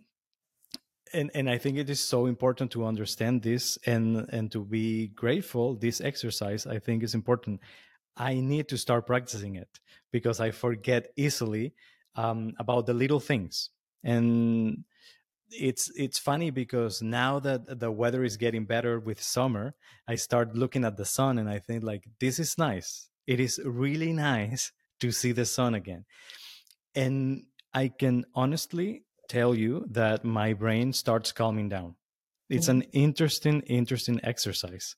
and 1.13 1.31
and 1.33 1.49
I 1.49 1.57
think 1.57 1.77
it 1.77 1.89
is 1.89 2.01
so 2.01 2.25
important 2.25 2.71
to 2.71 2.85
understand 2.85 3.43
this 3.43 3.77
and 3.85 4.27
and 4.29 4.51
to 4.51 4.63
be 4.63 5.07
grateful. 5.07 5.75
This 5.75 6.01
exercise 6.01 6.65
I 6.67 6.79
think 6.79 7.03
is 7.03 7.13
important. 7.13 7.61
I 8.15 8.35
need 8.35 8.67
to 8.69 8.77
start 8.77 9.07
practicing 9.07 9.55
it 9.55 9.79
because 10.11 10.39
I 10.39 10.51
forget 10.51 11.07
easily 11.15 11.73
um, 12.15 12.53
about 12.59 12.85
the 12.85 12.93
little 12.93 13.19
things. 13.19 13.69
And 14.03 14.83
it's 15.53 15.91
it's 15.95 16.19
funny 16.19 16.49
because 16.49 17.01
now 17.01 17.39
that 17.39 17.79
the 17.79 17.91
weather 17.91 18.23
is 18.23 18.37
getting 18.37 18.65
better 18.65 18.99
with 18.99 19.21
summer 19.21 19.75
i 20.07 20.15
start 20.15 20.55
looking 20.55 20.83
at 20.83 20.97
the 20.97 21.05
sun 21.05 21.37
and 21.37 21.49
i 21.49 21.59
think 21.59 21.83
like 21.83 22.05
this 22.19 22.39
is 22.39 22.57
nice 22.57 23.09
it 23.27 23.39
is 23.39 23.59
really 23.63 24.13
nice 24.13 24.71
to 24.99 25.11
see 25.11 25.31
the 25.31 25.45
sun 25.45 25.75
again 25.75 26.05
and 26.95 27.43
i 27.73 27.87
can 27.87 28.25
honestly 28.33 29.03
tell 29.27 29.53
you 29.53 29.85
that 29.89 30.23
my 30.23 30.53
brain 30.53 30.93
starts 30.93 31.31
calming 31.31 31.69
down 31.69 31.95
it's 32.49 32.67
an 32.67 32.81
mm-hmm. 32.81 32.89
interesting 32.93 33.61
interesting 33.61 34.19
exercise 34.23 34.95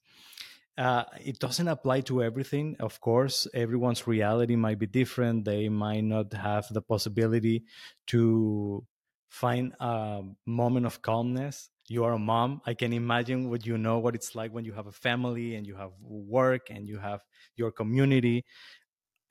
uh, 0.78 1.06
it 1.24 1.40
doesn't 1.40 1.68
apply 1.68 2.02
to 2.02 2.24
everything. 2.24 2.76
Of 2.80 3.00
course 3.00 3.48
everyone's 3.54 4.08
reality 4.08 4.56
might 4.56 4.80
be 4.80 4.88
different. 4.88 5.46
They 5.46 5.70
might 5.70 6.04
not 6.04 6.34
have 6.34 6.68
the 6.72 6.82
possibility 6.82 7.64
to 8.08 8.86
find 9.30 9.74
a 9.80 10.22
moment 10.46 10.86
of 10.86 11.02
calmness. 11.02 11.70
You 11.88 12.04
are 12.04 12.14
a 12.14 12.20
mom. 12.20 12.62
I 12.66 12.74
can 12.74 12.94
imagine 12.94 13.50
what 13.50 13.66
you 13.66 13.78
know 13.78 14.00
what 14.00 14.16
it's 14.16 14.36
like 14.36 14.52
when 14.52 14.66
you 14.66 14.74
have 14.74 14.88
a 14.88 14.92
family 14.92 15.56
and 15.56 15.68
you 15.68 15.76
have 15.76 15.92
work 16.02 16.70
and 16.70 16.88
you 16.88 16.98
have 16.98 17.22
your 17.56 17.72
community. 17.72 18.44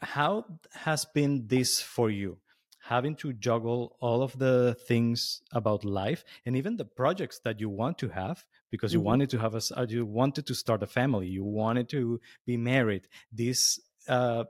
How 0.00 0.44
has 0.72 1.04
been 1.04 1.46
this 1.46 1.80
for 1.80 2.10
you? 2.10 2.38
Having 2.82 3.16
to 3.16 3.32
juggle 3.32 3.96
all 4.00 4.22
of 4.22 4.38
the 4.38 4.76
things 4.86 5.40
about 5.52 5.84
life 5.84 6.22
and 6.44 6.54
even 6.54 6.76
the 6.76 6.84
projects 6.84 7.40
that 7.44 7.58
you 7.58 7.70
want 7.70 7.98
to 7.98 8.08
have 8.10 8.44
because 8.75 8.93
you 8.93 8.99
mm-hmm. 8.99 9.07
wanted 9.07 9.31
to 9.31 9.38
have 9.38 9.54
a 9.54 9.62
uh, 9.76 9.87
you 9.88 10.04
wanted 10.04 10.45
to 10.47 10.54
start 10.54 10.83
a 10.83 10.87
family 10.87 11.28
you 11.28 11.45
wanted 11.45 11.88
to 11.88 12.21
be 12.45 12.57
married. 12.57 13.07
This 13.33 13.81
uh, 14.09 14.45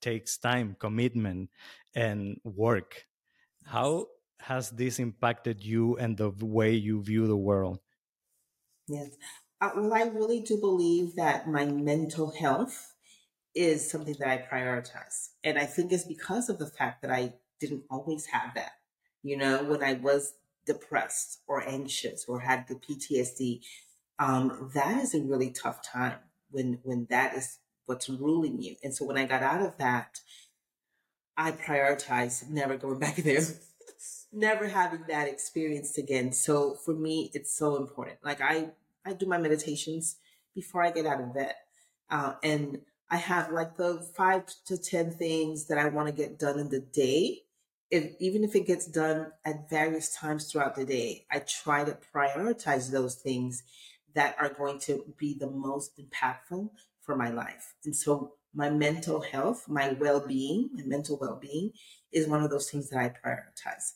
takes 0.00 0.38
time 0.38 0.76
commitment 0.78 1.50
and 1.94 2.38
work. 2.44 3.06
How 3.64 4.06
has 4.38 4.70
this 4.70 4.98
impacted 4.98 5.64
you 5.64 5.96
and 5.96 6.16
the 6.16 6.30
way 6.30 6.72
you 6.72 7.02
view 7.02 7.26
the 7.26 7.42
world? 7.50 7.80
Yes. 8.86 9.10
Uh, 9.60 9.70
well 9.76 9.94
i 9.94 10.02
really 10.02 10.40
do 10.40 10.58
believe 10.60 11.14
that 11.14 11.48
my 11.48 11.64
mental 11.64 12.32
health 12.32 12.76
is 13.54 13.88
something 13.88 14.16
that 14.18 14.28
i 14.28 14.38
prioritize 14.52 15.30
and 15.44 15.56
i 15.56 15.64
think 15.64 15.92
it's 15.92 16.04
because 16.04 16.50
of 16.50 16.58
the 16.58 16.66
fact 16.66 17.00
that 17.00 17.10
i 17.10 17.32
didn't 17.60 17.84
always 17.90 18.26
have 18.26 18.54
that. 18.54 18.72
You 19.22 19.36
know 19.38 19.64
when 19.64 19.82
i 19.82 19.94
was 19.94 20.34
depressed 20.66 21.40
or 21.46 21.66
anxious 21.66 22.24
or 22.26 22.40
had 22.40 22.66
the 22.68 22.74
PTSD, 22.74 23.60
um, 24.18 24.70
that 24.74 25.02
is 25.02 25.14
a 25.14 25.20
really 25.20 25.50
tough 25.50 25.80
time 25.82 26.18
when 26.50 26.78
when 26.82 27.06
that 27.10 27.34
is 27.34 27.58
what's 27.86 28.08
ruling 28.08 28.60
you. 28.62 28.76
And 28.82 28.94
so 28.94 29.04
when 29.04 29.18
I 29.18 29.26
got 29.26 29.42
out 29.42 29.60
of 29.60 29.76
that, 29.78 30.20
I 31.36 31.52
prioritized 31.52 32.48
never 32.48 32.76
going 32.76 32.98
back 32.98 33.16
there, 33.16 33.42
never 34.32 34.68
having 34.68 35.04
that 35.08 35.28
experience 35.28 35.98
again. 35.98 36.32
So 36.32 36.74
for 36.84 36.94
me, 36.94 37.30
it's 37.34 37.56
so 37.56 37.76
important. 37.76 38.18
Like 38.24 38.40
I 38.40 38.70
I 39.04 39.12
do 39.12 39.26
my 39.26 39.38
meditations 39.38 40.16
before 40.54 40.82
I 40.82 40.90
get 40.90 41.06
out 41.06 41.20
of 41.20 41.34
bed, 41.34 41.54
uh, 42.10 42.34
and 42.42 42.80
I 43.10 43.16
have 43.16 43.52
like 43.52 43.76
the 43.76 44.06
five 44.16 44.44
to 44.66 44.78
ten 44.78 45.10
things 45.10 45.66
that 45.66 45.78
I 45.78 45.88
want 45.88 46.08
to 46.08 46.14
get 46.14 46.38
done 46.38 46.58
in 46.58 46.68
the 46.68 46.80
day 46.80 47.42
if, 47.90 48.12
even 48.18 48.44
if 48.44 48.54
it 48.54 48.66
gets 48.66 48.86
done 48.86 49.32
at 49.44 49.70
various 49.70 50.14
times 50.14 50.50
throughout 50.50 50.74
the 50.74 50.84
day, 50.84 51.26
I 51.30 51.40
try 51.40 51.84
to 51.84 51.98
prioritize 52.14 52.90
those 52.90 53.14
things 53.14 53.62
that 54.14 54.36
are 54.40 54.48
going 54.48 54.78
to 54.80 55.14
be 55.18 55.36
the 55.38 55.50
most 55.50 55.98
impactful 55.98 56.70
for 57.00 57.16
my 57.16 57.30
life. 57.30 57.74
And 57.84 57.94
so 57.94 58.34
my 58.54 58.70
mental 58.70 59.20
health, 59.20 59.68
my 59.68 59.92
well-being, 59.92 60.70
my 60.72 60.84
mental 60.84 61.18
well-being 61.20 61.72
is 62.12 62.28
one 62.28 62.42
of 62.42 62.50
those 62.50 62.70
things 62.70 62.90
that 62.90 62.98
I 62.98 63.08
prioritize. 63.08 63.92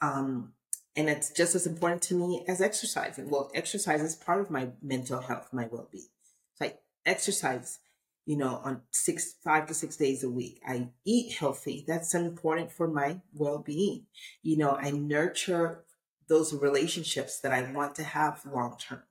Um, 0.00 0.52
and 0.94 1.08
it's 1.10 1.30
just 1.30 1.54
as 1.54 1.66
important 1.66 2.02
to 2.02 2.14
me 2.14 2.44
as 2.48 2.60
exercising. 2.60 3.28
Well, 3.28 3.50
exercise 3.54 4.02
is 4.02 4.14
part 4.14 4.40
of 4.40 4.50
my 4.50 4.68
mental 4.80 5.20
health, 5.20 5.48
my 5.52 5.68
well-being. 5.70 6.08
So 6.54 6.66
I 6.66 6.74
exercise 7.04 7.80
you 8.26 8.36
know, 8.36 8.60
on 8.64 8.82
six, 8.90 9.34
five 9.42 9.66
to 9.68 9.74
six 9.74 9.96
days 9.96 10.24
a 10.24 10.30
week. 10.30 10.60
I 10.66 10.88
eat 11.04 11.36
healthy. 11.36 11.84
That's 11.86 12.14
important 12.14 12.72
for 12.72 12.88
my 12.88 13.20
well 13.32 13.58
being. 13.58 14.06
You 14.42 14.58
know, 14.58 14.72
I 14.72 14.90
nurture 14.90 15.84
those 16.28 16.52
relationships 16.52 17.40
that 17.40 17.52
I 17.52 17.70
want 17.72 17.94
to 17.94 18.02
have 18.02 18.44
long 18.44 18.76
term, 18.78 19.04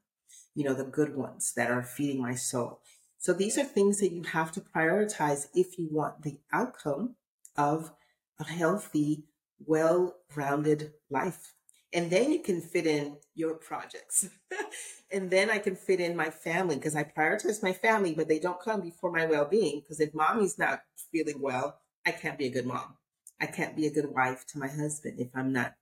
you 0.54 0.66
know, 0.66 0.74
the 0.74 0.84
good 0.84 1.16
ones 1.16 1.54
that 1.56 1.72
are 1.72 1.82
feeding 1.82 2.22
my 2.22 2.36
soul. 2.36 2.82
So 3.18 3.34
these 3.34 3.58
are 3.58 3.64
things 3.64 4.00
that 4.02 4.12
you 4.12 4.24
have 4.24 4.52
to 4.52 4.62
prioritize 4.62 5.48
if 5.56 5.80
you 5.80 5.88
want 5.90 6.22
the 6.22 6.38
outcome 6.52 7.16
of 7.58 7.94
a 8.38 8.44
healthy, 8.44 9.24
well 9.66 10.18
rounded 10.36 10.92
life. 11.10 11.54
And 11.94 12.12
then 12.12 12.34
you 12.34 12.40
can 12.40 12.60
fit 12.60 12.86
in 12.86 13.18
your 13.34 13.54
projects. 13.54 14.28
and 15.16 15.32
then 15.32 15.50
I 15.50 15.60
can 15.60 15.78
fit 15.78 16.02
in 16.02 16.14
my 16.14 16.30
family 16.30 16.76
because 16.76 16.94
I 16.94 17.06
prioritize 17.06 17.64
my 17.64 17.72
family, 17.72 18.14
but 18.14 18.28
they 18.28 18.38
don't 18.38 18.60
come 18.60 18.82
before 18.82 19.14
my 19.14 19.26
well 19.26 19.46
being. 19.46 19.80
Because 19.80 20.02
if 20.02 20.14
mommy's 20.14 20.60
not 20.60 20.82
feeling 21.10 21.42
well, 21.42 21.80
I 22.06 22.12
can't 22.12 22.38
be 22.38 22.48
a 22.48 22.52
good 22.52 22.66
mom. 22.66 22.98
I 23.40 23.46
can't 23.46 23.78
be 23.78 23.88
a 23.88 23.94
good 23.94 24.12
wife 24.12 24.46
to 24.48 24.60
my 24.60 24.68
husband 24.68 25.22
if 25.22 25.30
I'm 25.34 25.54
not, 25.54 25.76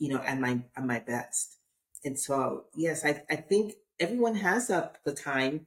you 0.00 0.08
know, 0.08 0.20
at 0.20 0.40
my 0.40 0.62
at 0.76 0.84
my 0.84 0.98
best. 0.98 1.58
And 2.04 2.18
so, 2.18 2.64
yes, 2.74 3.04
I, 3.04 3.22
I 3.30 3.36
think 3.36 3.74
everyone 4.00 4.34
has 4.34 4.68
up 4.68 4.98
the 5.04 5.14
time. 5.14 5.66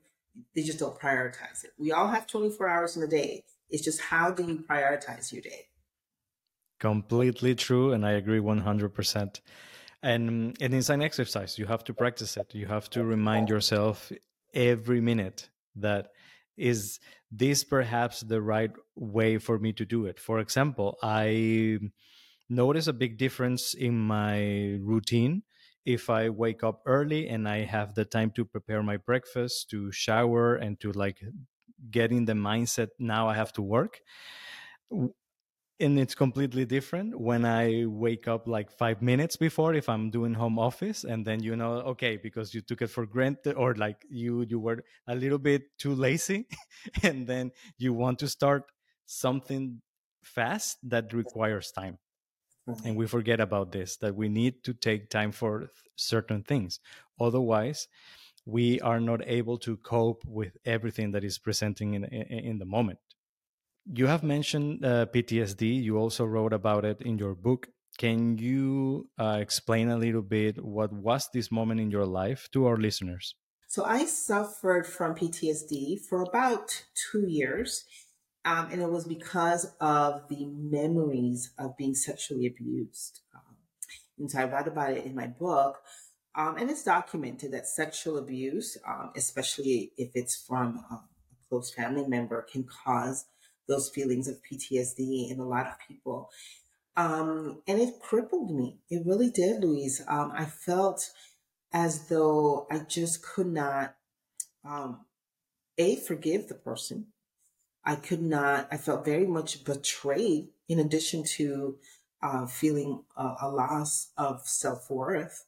They 0.54 0.63
just 0.63 0.80
don't 0.80 1.00
prioritize 1.00 1.63
it. 1.63 1.72
We 1.78 1.94
all 1.94 2.10
have 2.10 2.28
24 2.28 2.67
hours 2.67 2.98
in 2.98 3.04
a 3.04 3.08
day. 3.08 3.46
It's 3.69 3.84
just 3.84 4.02
how 4.02 4.32
do 4.32 4.43
you 4.43 4.65
prioritize 4.69 5.32
your 5.32 5.41
day? 5.41 5.67
Completely 6.80 7.56
true. 7.56 7.93
And 7.93 8.06
I 8.06 8.12
agree 8.12 8.39
100% 8.39 9.39
and 10.04 10.56
and 10.62 10.74
it's 10.74 10.89
an 10.89 11.02
exercise. 11.02 11.58
You 11.58 11.66
have 11.66 11.84
to 11.86 11.94
practice 11.94 12.38
it. 12.38 12.54
You 12.54 12.68
have 12.68 12.89
to 12.92 13.04
remind 13.04 13.50
yourself 13.50 14.12
every 14.54 15.02
minute 15.02 15.50
that 15.78 16.10
is 16.58 17.00
this 17.32 17.63
perhaps 17.63 18.22
the 18.22 18.42
right 18.42 18.72
way 18.96 19.39
for 19.39 19.58
me 19.58 19.74
to 19.74 19.86
do 19.86 20.06
it. 20.06 20.20
For 20.20 20.39
example 20.39 20.98
i 21.02 21.80
notice 22.50 22.88
a 22.88 22.94
big 22.94 23.18
difference 23.18 23.74
in 23.74 23.98
my 23.98 24.78
routine. 24.82 25.44
If 25.86 26.10
i 26.10 26.30
wake 26.30 26.63
up 26.63 26.82
early 26.86 27.28
and 27.30 27.48
i 27.48 27.60
have 27.63 27.96
the 27.96 28.06
time 28.06 28.32
to 28.36 28.46
prepare 28.46 28.84
my 28.84 28.98
breakfast 28.98 29.70
to 29.72 29.92
shower 29.92 30.56
and 30.56 30.80
to 30.82 30.92
like 30.92 31.20
get 31.89 32.12
in 32.12 32.26
the 32.26 32.34
mindset 32.34 32.89
now 33.00 33.28
i 33.28 33.34
have 33.34 33.52
to 33.54 33.62
work 33.62 34.00
and 35.84 36.00
it's 36.00 36.15
completely 36.15 36.65
different 36.65 37.19
when 37.19 37.46
I 37.46 37.86
wake 37.86 38.28
up 38.28 38.48
like 38.48 38.72
five 38.72 39.02
minutes 39.02 39.36
before 39.36 39.74
if 39.74 39.89
I'm 39.89 40.10
doing 40.10 40.34
home 40.34 40.58
office, 40.58 41.04
and 41.04 41.26
then 41.26 41.43
you 41.43 41.56
know, 41.56 41.74
okay, 41.93 42.17
because 42.17 42.54
you 42.54 42.62
took 42.62 42.82
it 42.82 42.88
for 42.88 43.06
granted, 43.06 43.56
or 43.56 43.76
like 43.76 43.98
you 44.10 44.46
you 44.50 44.60
were 44.60 44.84
a 45.08 45.15
little 45.15 45.38
bit 45.38 45.63
too 45.78 45.93
lazy, 45.93 46.48
and 47.04 47.28
then 47.28 47.52
you 47.78 47.93
want 47.93 48.19
to 48.19 48.28
start 48.28 48.63
something 49.06 49.82
fast 50.24 50.78
that 50.84 51.13
requires 51.13 51.72
time, 51.72 52.00
mm-hmm. 52.67 52.88
and 52.88 52.96
we 52.96 53.06
forget 53.06 53.39
about 53.39 53.72
this 53.72 53.98
that 53.98 54.15
we 54.15 54.30
need 54.30 54.63
to 54.63 54.74
take 54.74 55.10
time 55.10 55.32
for 55.32 55.69
certain 55.96 56.43
things, 56.43 56.80
otherwise. 57.19 57.88
We 58.46 58.82
are 58.82 59.00
not 59.00 59.22
able 59.26 59.58
to 59.60 59.78
cope 59.78 60.22
with 60.26 60.58
everything 60.65 61.12
that 61.12 61.24
is 61.24 61.38
presenting 61.38 61.93
in 61.93 62.04
in, 62.06 62.39
in 62.52 62.60
the 62.60 62.65
moment 62.65 63.00
you 63.86 64.08
have 64.08 64.24
mentioned 64.24 64.86
uh, 64.86 65.06
PTSD. 65.08 65.84
You 65.84 65.98
also 65.98 66.26
wrote 66.26 66.54
about 66.54 66.86
it 66.86 67.02
in 67.02 67.17
your 67.17 67.36
book. 67.36 67.67
Can 67.98 68.38
you 68.38 69.10
uh, 69.19 69.38
explain 69.39 69.89
a 69.89 69.98
little 69.98 70.22
bit 70.22 70.63
what 70.63 70.91
was 70.91 71.30
this 71.34 71.52
moment 71.52 71.80
in 71.80 71.91
your 71.91 72.06
life 72.06 72.50
to 72.54 72.65
our 72.65 72.78
listeners? 72.78 73.36
So, 73.67 73.84
I 73.84 74.06
suffered 74.06 74.86
from 74.86 75.15
PTSD 75.15 76.00
for 76.08 76.22
about 76.22 76.86
two 77.12 77.28
years. 77.28 77.86
Um, 78.46 78.69
and 78.72 78.82
it 78.82 78.89
was 78.89 79.06
because 79.06 79.74
of 79.80 80.28
the 80.28 80.46
memories 80.46 81.54
of 81.58 81.78
being 81.78 81.96
sexually 81.96 82.46
abused. 82.46 83.22
Um, 83.34 83.56
and 84.19 84.30
so 84.30 84.39
I 84.39 84.46
write 84.46 84.67
about 84.67 84.91
it 84.91 85.06
in 85.06 85.15
my 85.15 85.28
book. 85.28 85.78
Um, 86.36 86.58
and 86.58 86.69
it's 86.69 86.84
documented 86.84 87.52
that 87.52 87.67
sexual 87.67 88.17
abuse, 88.17 88.78
um, 88.88 89.12
especially 89.15 89.93
if 89.98 90.12
it's 90.15 90.36
from 90.36 90.84
a 90.91 91.04
close 91.48 91.72
family 91.72 92.06
member, 92.08 92.46
can 92.52 92.65
cause 92.65 93.26
those 93.67 93.89
feelings 93.89 94.28
of 94.28 94.41
PTSD 94.43 95.32
in 95.32 95.39
a 95.39 95.47
lot 95.47 95.67
of 95.67 95.73
people. 95.88 96.30
Um, 96.95 97.62
and 97.67 97.82
it 97.82 97.99
crippled 97.99 98.56
me. 98.56 98.78
It 98.89 99.06
really 99.06 99.30
did, 99.30 99.63
Luis. 99.63 100.02
Um, 100.08 100.32
I 100.36 100.45
felt 100.45 101.10
as 101.71 102.08
though 102.08 102.67
I 102.69 102.80
just 102.80 103.23
could 103.26 103.47
not, 103.47 103.95
um, 104.63 105.06
A, 105.78 105.95
forgive 105.95 106.47
the 106.47 106.56
person. 106.56 107.08
I 107.84 107.95
could 107.95 108.21
not, 108.21 108.67
I 108.71 108.78
felt 108.78 109.06
very 109.06 109.26
much 109.26 109.65
betrayed 109.65 110.49
in 110.69 110.80
addition 110.80 111.23
to 111.36 111.78
uh, 112.21 112.45
feeling 112.45 113.04
a, 113.17 113.34
a, 113.41 113.49
loss 113.49 114.12
of 114.15 114.47
self 114.47 114.89
worth. 114.89 115.45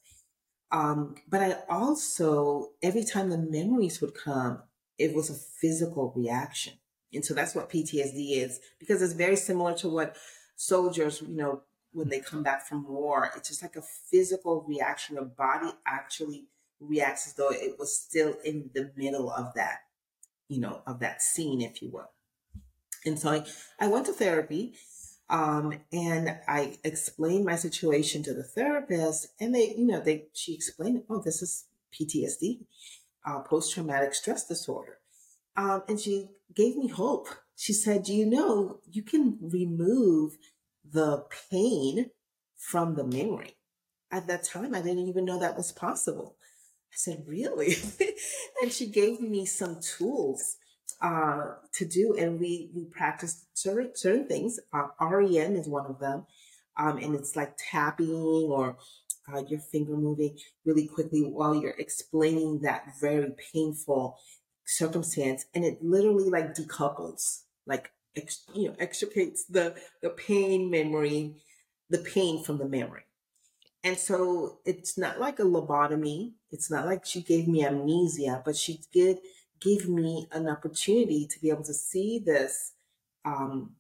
Um, 0.72 1.16
but 1.30 1.42
I 1.42 1.58
also, 1.70 2.72
every 2.84 3.06
time 3.06 3.30
the 3.30 3.38
memories 3.38 4.02
would 4.02 4.14
come, 4.14 4.64
it 4.98 5.16
was 5.16 5.30
a 5.30 5.34
physical 5.34 6.12
reaction. 6.16 6.74
And 7.16 7.26
so 7.26 7.34
that's 7.34 7.56
what 7.56 7.70
PTSD 7.70 8.38
is 8.38 8.60
because 8.80 9.02
it's 9.02 9.14
very 9.14 9.36
similar 9.36 9.74
to 9.78 9.90
what 9.90 10.16
soldiers, 10.56 11.22
you 11.22 11.36
know, 11.36 11.62
when 11.92 12.10
they 12.10 12.20
come 12.20 12.44
back 12.44 12.68
from 12.68 12.88
war, 12.88 13.32
it's 13.36 13.50
just 13.50 13.64
like 13.64 13.76
a 13.78 13.82
physical 13.82 14.66
reaction. 14.68 15.16
The 15.16 15.22
body 15.24 15.72
actually 15.88 16.46
reacts 16.80 17.28
as 17.28 17.34
though 17.34 17.52
it 17.52 17.80
was 17.80 17.98
still 17.98 18.36
in 18.44 18.70
the 18.74 18.92
middle 18.98 19.32
of 19.32 19.54
that, 19.56 19.80
you 20.50 20.60
know, 20.60 20.82
of 20.86 21.00
that 21.00 21.22
scene, 21.22 21.62
if 21.62 21.82
you 21.82 21.90
will. 21.90 22.10
And 23.06 23.18
so 23.18 23.30
I, 23.30 23.46
I 23.80 23.88
went 23.88 24.08
to 24.08 24.14
therapy 24.14 24.74
um, 25.30 25.80
and 25.94 26.38
I 26.48 26.78
explained 26.84 27.46
my 27.46 27.56
situation 27.56 28.24
to 28.24 28.34
the 28.34 28.44
therapist 28.44 29.28
and 29.40 29.56
they, 29.56 29.74
you 29.78 29.86
know, 29.88 30.02
they, 30.02 30.26
she 30.34 30.54
explained, 30.54 31.04
oh, 31.10 31.22
this 31.22 31.42
is 31.42 31.66
PTSD, 31.94 32.66
uh, 33.26 33.40
post-traumatic 33.40 34.14
stress 34.14 34.48
disorder. 34.48 35.00
Um, 35.56 35.84
and 35.88 36.00
she 36.00 36.30
gave 36.54 36.76
me 36.76 36.88
hope. 36.88 37.28
She 37.56 37.74
said, 37.74 38.04
"Do 38.04 38.14
you 38.14 38.26
know, 38.26 38.80
you 38.92 39.04
can 39.04 39.38
remove 39.42 40.38
the 40.92 41.26
pain 41.52 42.12
from 42.56 42.96
the 42.96 43.04
memory. 43.04 43.58
At 44.12 44.28
that 44.28 44.44
time, 44.44 44.74
I 44.74 44.82
didn't 44.82 45.08
even 45.08 45.26
know 45.26 45.40
that 45.40 45.58
was 45.58 45.72
possible. 45.72 46.38
I 46.92 46.96
said, 46.96 47.24
really? 47.28 47.76
and 48.62 48.72
she 48.72 48.88
gave 48.90 49.20
me 49.20 49.46
some 49.46 49.80
tools 49.82 50.58
uh, 51.02 51.56
to 51.74 51.86
do. 51.86 52.16
And 52.18 52.40
we, 52.40 52.72
we 52.74 52.86
practiced 52.86 53.46
certain, 53.54 53.92
certain 53.96 54.28
things. 54.28 54.60
Uh, 54.74 54.88
REM 55.02 55.56
is 55.56 55.68
one 55.68 55.86
of 55.86 56.00
them. 56.00 56.26
Um, 56.78 56.98
and 56.98 57.16
it's 57.16 57.36
like 57.36 57.56
tapping 57.72 58.14
or 58.14 58.78
uh, 59.34 59.44
your 59.48 59.60
finger 59.60 59.96
moving 59.96 60.38
really 60.66 60.88
quickly 60.88 61.22
while 61.22 61.56
you're 61.56 61.76
explaining 61.78 62.60
that 62.62 62.86
very 63.02 63.32
painful 63.54 64.18
circumstance, 64.66 65.46
and 65.54 65.64
it 65.64 65.84
literally 65.84 66.30
like 66.30 66.54
decouples, 66.56 67.42
like 67.66 67.92
ex- 68.16 68.46
you 68.54 68.70
know, 68.70 68.76
extricates 68.80 69.46
the 69.46 69.76
the 70.02 70.10
pain 70.10 70.70
memory, 70.70 71.36
the 71.90 72.00
pain 72.00 72.44
from 72.44 72.58
the 72.58 72.68
memory. 72.68 73.04
And 73.84 73.98
so 73.98 74.60
it's 74.66 74.98
not 74.98 75.20
like 75.20 75.40
a 75.40 75.44
lobotomy. 75.44 76.34
It's 76.52 76.72
not 76.72 76.88
like 76.88 77.06
she 77.06 77.22
gave 77.22 77.48
me 77.48 77.64
amnesia, 77.64 78.42
but 78.44 78.56
she 78.56 78.82
did 78.92 79.20
give 79.62 79.88
me 79.88 80.28
an 80.32 80.50
opportunity 80.50 81.28
to 81.28 81.40
be 81.40 81.50
able 81.50 81.64
to 81.64 81.74
see 81.74 82.20
this 82.20 82.74
um, 83.26 83.76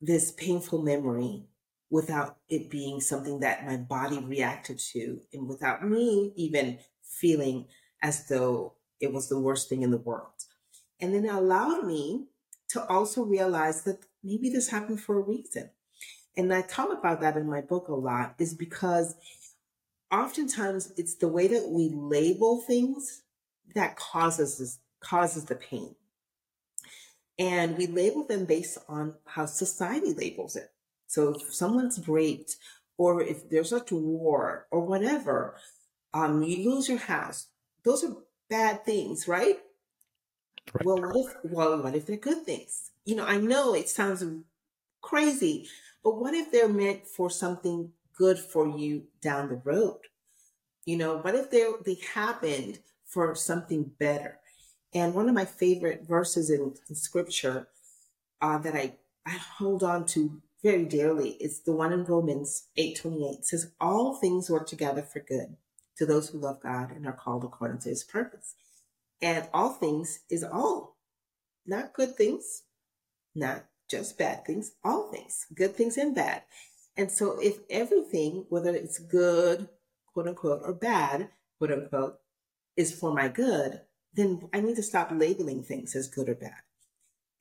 this 0.00 0.32
painful 0.32 0.82
memory 0.82 1.44
without 1.90 2.36
it 2.48 2.70
being 2.70 3.00
something 3.00 3.40
that 3.40 3.66
my 3.66 3.76
body 3.76 4.18
reacted 4.18 4.78
to 4.78 5.20
and 5.32 5.48
without 5.48 5.86
me 5.86 6.32
even 6.36 6.78
feeling 7.02 7.66
as 8.02 8.26
though 8.28 8.74
it 9.00 9.12
was 9.12 9.28
the 9.28 9.38
worst 9.38 9.68
thing 9.68 9.82
in 9.82 9.90
the 9.90 9.96
world. 9.96 10.44
And 11.00 11.14
then 11.14 11.24
it 11.24 11.34
allowed 11.34 11.86
me 11.86 12.26
to 12.68 12.86
also 12.86 13.22
realize 13.22 13.82
that 13.82 14.04
maybe 14.22 14.50
this 14.50 14.68
happened 14.68 15.00
for 15.00 15.18
a 15.18 15.22
reason. 15.22 15.70
And 16.36 16.52
I 16.52 16.62
talk 16.62 16.96
about 16.96 17.20
that 17.20 17.36
in 17.36 17.48
my 17.48 17.60
book 17.60 17.88
a 17.88 17.94
lot 17.94 18.34
is 18.38 18.54
because 18.54 19.16
oftentimes 20.12 20.92
it's 20.96 21.16
the 21.16 21.28
way 21.28 21.48
that 21.48 21.68
we 21.68 21.88
label 21.88 22.60
things 22.60 23.22
that 23.74 23.96
causes 23.96 24.58
this, 24.58 24.78
causes 25.00 25.44
the 25.46 25.56
pain. 25.56 25.94
And 27.38 27.76
we 27.78 27.86
label 27.86 28.24
them 28.26 28.44
based 28.44 28.78
on 28.88 29.14
how 29.24 29.46
society 29.46 30.12
labels 30.12 30.56
it. 30.56 30.70
So 31.06 31.30
if 31.34 31.54
someone's 31.54 32.06
raped 32.06 32.56
or 32.98 33.22
if 33.22 33.48
there's 33.48 33.72
a 33.72 33.82
war 33.90 34.66
or 34.70 34.80
whatever, 34.86 35.56
um, 36.12 36.42
you 36.42 36.70
lose 36.70 36.88
your 36.88 36.98
house. 36.98 37.48
Those 37.82 38.04
are 38.04 38.16
bad 38.50 38.84
things, 38.84 39.28
right? 39.28 39.58
right? 40.74 40.84
Well, 40.84 41.00
what 41.00 41.16
if, 41.16 41.36
well, 41.44 41.82
what 41.82 41.94
if 41.94 42.06
they're 42.06 42.16
good 42.16 42.44
things? 42.44 42.90
You 43.06 43.16
know, 43.16 43.24
I 43.24 43.38
know 43.38 43.74
it 43.74 43.88
sounds 43.88 44.24
crazy, 45.00 45.68
but 46.04 46.20
what 46.20 46.34
if 46.34 46.52
they're 46.52 46.68
meant 46.68 47.06
for 47.06 47.30
something 47.30 47.92
good 48.16 48.38
for 48.38 48.68
you 48.68 49.04
down 49.22 49.48
the 49.48 49.62
road? 49.64 50.00
You 50.84 50.98
know, 50.98 51.18
what 51.18 51.34
if 51.34 51.50
they 51.50 51.66
they 51.84 51.98
happened 52.14 52.80
for 53.06 53.34
something 53.34 53.92
better? 53.98 54.38
And 54.92 55.14
one 55.14 55.28
of 55.28 55.34
my 55.34 55.44
favorite 55.44 56.06
verses 56.06 56.50
in, 56.50 56.74
in 56.88 56.94
scripture 56.96 57.68
uh, 58.42 58.58
that 58.58 58.74
I, 58.74 58.96
I 59.26 59.38
hold 59.58 59.82
on 59.84 60.06
to 60.06 60.42
very 60.62 60.84
dearly 60.84 61.30
is 61.32 61.60
the 61.60 61.72
one 61.72 61.92
in 61.92 62.04
Romans 62.04 62.66
8:28 62.78 63.44
says 63.44 63.72
all 63.80 64.14
things 64.14 64.50
work 64.50 64.66
together 64.66 65.02
for 65.02 65.20
good 65.20 65.56
to 66.00 66.06
those 66.06 66.30
who 66.30 66.38
love 66.38 66.62
God 66.62 66.92
and 66.92 67.06
are 67.06 67.12
called 67.12 67.44
according 67.44 67.80
to 67.80 67.90
his 67.90 68.02
purpose. 68.02 68.54
And 69.20 69.46
all 69.52 69.74
things 69.74 70.20
is 70.30 70.42
all. 70.42 70.96
Not 71.66 71.92
good 71.92 72.16
things, 72.16 72.62
not 73.34 73.66
just 73.90 74.16
bad 74.16 74.46
things, 74.46 74.72
all 74.82 75.12
things, 75.12 75.44
good 75.54 75.76
things 75.76 75.98
and 75.98 76.14
bad. 76.14 76.42
And 76.96 77.10
so 77.10 77.38
if 77.38 77.58
everything, 77.68 78.46
whether 78.48 78.74
it's 78.74 78.98
good, 78.98 79.68
quote 80.06 80.26
unquote, 80.26 80.62
or 80.64 80.72
bad, 80.72 81.28
quote 81.58 81.70
unquote, 81.70 82.16
is 82.78 82.98
for 82.98 83.12
my 83.12 83.28
good, 83.28 83.82
then 84.14 84.48
I 84.54 84.60
need 84.60 84.76
to 84.76 84.82
stop 84.82 85.10
labeling 85.12 85.62
things 85.62 85.94
as 85.94 86.08
good 86.08 86.30
or 86.30 86.34
bad. 86.34 86.62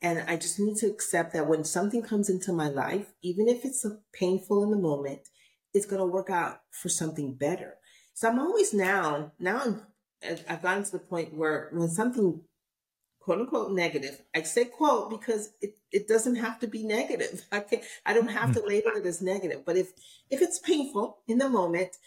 And 0.01 0.25
I 0.27 0.35
just 0.35 0.59
need 0.59 0.75
to 0.77 0.87
accept 0.87 1.31
that 1.31 1.47
when 1.47 1.63
something 1.63 2.01
comes 2.01 2.29
into 2.29 2.51
my 2.51 2.67
life, 2.67 3.13
even 3.21 3.47
if 3.47 3.63
it's 3.63 3.85
painful 4.13 4.63
in 4.63 4.71
the 4.71 4.77
moment, 4.77 5.21
it's 5.73 5.85
going 5.85 6.01
to 6.01 6.05
work 6.05 6.29
out 6.29 6.59
for 6.71 6.89
something 6.89 7.35
better. 7.35 7.78
So 8.13 8.29
I'm 8.29 8.39
always 8.39 8.73
now, 8.73 9.31
now 9.39 9.61
I'm, 9.63 9.81
I've 10.49 10.61
gotten 10.61 10.83
to 10.83 10.91
the 10.91 10.99
point 10.99 11.33
where 11.33 11.69
when 11.71 11.87
something 11.87 12.41
quote 13.19 13.39
unquote 13.39 13.71
negative, 13.71 14.21
I 14.35 14.41
say 14.41 14.65
quote 14.65 15.09
because 15.09 15.51
it, 15.61 15.77
it 15.91 16.07
doesn't 16.07 16.35
have 16.35 16.59
to 16.59 16.67
be 16.67 16.83
negative. 16.83 17.45
I 17.51 17.61
can 17.61 17.81
I 18.05 18.13
don't 18.13 18.29
have 18.29 18.53
to 18.55 18.59
mm. 18.59 18.67
label 18.67 18.91
it 18.95 19.05
as 19.05 19.21
negative. 19.21 19.63
But 19.65 19.77
if 19.77 19.93
if 20.29 20.41
it's 20.41 20.59
painful 20.59 21.19
in 21.27 21.37
the 21.37 21.49
moment, 21.49 21.97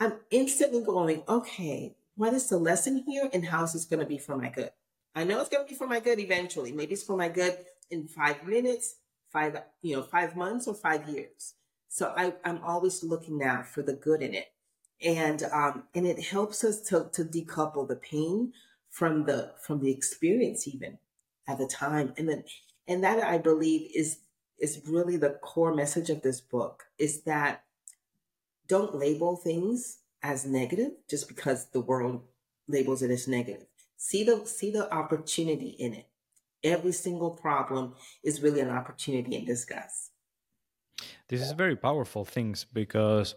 I'm 0.00 0.14
instantly 0.30 0.82
going, 0.82 1.22
okay, 1.28 1.96
what 2.16 2.34
is 2.34 2.48
the 2.48 2.58
lesson 2.58 3.04
here 3.06 3.30
and 3.32 3.46
how 3.46 3.64
is 3.64 3.72
this 3.72 3.84
going 3.84 4.00
to 4.00 4.06
be 4.06 4.18
for 4.18 4.36
my 4.36 4.48
good? 4.48 4.70
I 5.14 5.24
know 5.24 5.40
it's 5.40 5.48
going 5.48 5.64
to 5.64 5.68
be 5.68 5.76
for 5.76 5.86
my 5.86 6.00
good 6.00 6.18
eventually. 6.18 6.72
Maybe 6.72 6.92
it's 6.92 7.02
for 7.02 7.16
my 7.16 7.28
good 7.28 7.56
in 7.90 8.06
five 8.06 8.44
minutes, 8.44 8.96
five, 9.32 9.60
you 9.82 9.96
know, 9.96 10.02
five 10.02 10.36
months 10.36 10.68
or 10.68 10.74
five 10.74 11.08
years. 11.08 11.54
So 11.88 12.12
I, 12.16 12.34
I'm 12.44 12.60
always 12.62 13.02
looking 13.02 13.38
now 13.38 13.62
for 13.62 13.82
the 13.82 13.94
good 13.94 14.22
in 14.22 14.34
it. 14.34 14.46
And, 15.04 15.44
um, 15.52 15.84
and 15.94 16.06
it 16.06 16.22
helps 16.24 16.64
us 16.64 16.80
to, 16.82 17.08
to 17.12 17.24
decouple 17.24 17.86
the 17.86 17.96
pain 17.96 18.52
from 18.90 19.24
the, 19.24 19.52
from 19.64 19.80
the 19.80 19.92
experience 19.92 20.66
even 20.66 20.98
at 21.46 21.58
the 21.58 21.66
time. 21.66 22.14
And 22.16 22.28
then, 22.28 22.44
and 22.86 23.04
that 23.04 23.22
I 23.22 23.38
believe 23.38 23.90
is, 23.94 24.18
is 24.58 24.82
really 24.88 25.16
the 25.16 25.38
core 25.40 25.74
message 25.74 26.10
of 26.10 26.22
this 26.22 26.40
book 26.40 26.84
is 26.98 27.22
that 27.22 27.62
don't 28.66 28.94
label 28.94 29.36
things 29.36 29.98
as 30.22 30.44
negative 30.44 30.92
just 31.08 31.28
because 31.28 31.66
the 31.66 31.80
world 31.80 32.22
labels 32.66 33.02
it 33.02 33.10
as 33.10 33.26
negative. 33.28 33.66
See 33.96 34.22
the 34.22 34.44
see 34.46 34.70
the 34.70 34.92
opportunity 34.92 35.70
in 35.70 35.94
it. 35.94 36.06
Every 36.62 36.92
single 36.92 37.30
problem 37.30 37.94
is 38.22 38.42
really 38.42 38.60
an 38.60 38.70
opportunity 38.70 39.36
in 39.36 39.44
disguise. 39.44 40.07
This 41.28 41.40
is 41.40 41.52
very 41.52 41.76
powerful 41.76 42.24
things 42.24 42.66
because 42.72 43.34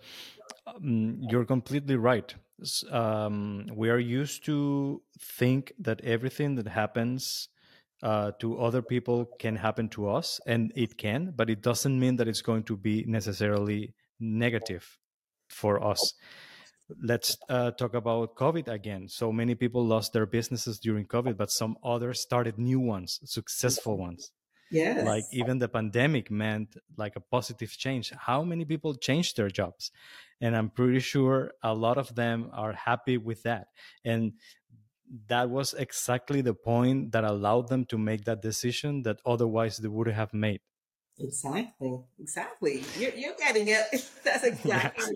um, 0.68 1.20
you're 1.30 1.46
completely 1.46 1.96
right. 1.96 2.34
Um, 2.90 3.68
we 3.74 3.90
are 3.90 4.00
used 4.00 4.46
to 4.46 5.02
think 5.20 5.74
that 5.80 6.02
everything 6.02 6.56
that 6.56 6.68
happens 6.68 7.50
uh, 8.04 8.32
to 8.40 8.60
other 8.60 8.82
people 8.82 9.26
can 9.40 9.56
happen 9.56 9.90
to 9.90 10.10
us, 10.10 10.40
and 10.48 10.72
it 10.76 10.98
can, 10.98 11.34
but 11.36 11.50
it 11.50 11.62
doesn't 11.62 12.00
mean 12.00 12.16
that 12.18 12.28
it's 12.28 12.42
going 12.42 12.64
to 12.64 12.78
be 12.78 13.04
necessarily 13.08 13.94
negative 14.20 14.98
for 15.50 15.84
us. 15.84 16.14
Let's 17.02 17.38
uh, 17.48 17.72
talk 17.72 17.94
about 17.94 18.36
covid 18.36 18.68
again. 18.68 19.08
So 19.08 19.32
many 19.32 19.56
people 19.56 19.86
lost 19.86 20.14
their 20.14 20.26
businesses 20.26 20.78
during 20.78 21.06
covid 21.06 21.38
but 21.38 21.50
some 21.52 21.78
others 21.84 22.20
started 22.20 22.58
new 22.58 22.82
ones 22.82 23.20
successful 23.24 23.98
ones 23.98 24.32
yes. 24.72 25.06
like 25.06 25.26
even 25.32 25.60
the 25.60 25.68
pandemic 25.68 26.32
meant 26.32 26.78
like 26.98 27.16
a 27.16 27.20
positive 27.20 27.72
change. 27.78 28.12
How 28.18 28.44
many 28.44 28.66
people 28.66 28.96
changed 28.96 29.38
their 29.38 29.50
jobs? 29.50 29.92
And 30.40 30.56
i'm 30.56 30.70
pretty 30.70 31.00
sure 31.00 31.52
a 31.62 31.74
lot 31.74 31.98
of 31.98 32.16
them 32.16 32.50
are 32.54 32.74
happy 32.74 33.18
with 33.18 33.44
that. 33.44 33.68
And 34.04 34.34
that 35.28 35.50
was 35.50 35.74
exactly 35.74 36.42
the 36.42 36.54
point 36.54 37.12
that 37.12 37.24
allowed 37.24 37.68
them 37.68 37.86
to 37.86 37.98
make 37.98 38.24
that 38.26 38.42
decision 38.42 39.04
that 39.04 39.20
otherwise 39.26 39.78
they 39.78 39.88
would 39.88 40.08
have 40.08 40.34
made. 40.34 40.62
Exactly. 41.20 42.00
Exactly. 42.20 42.84
You're, 42.98 43.14
you're 43.14 43.36
getting 43.38 43.68
it. 43.68 44.10
That's 44.24 44.44
exactly 44.52 45.16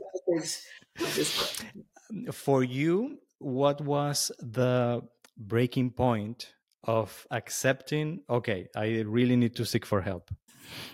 For 2.31 2.63
you, 2.63 3.19
what 3.39 3.81
was 3.81 4.31
the 4.39 5.01
breaking 5.37 5.91
point 5.91 6.53
of 6.85 7.27
accepting, 7.31 8.21
okay, 8.29 8.67
I 8.75 9.01
really 9.01 9.35
need 9.35 9.55
to 9.55 9.65
seek 9.65 9.85
for 9.85 10.01
help? 10.01 10.31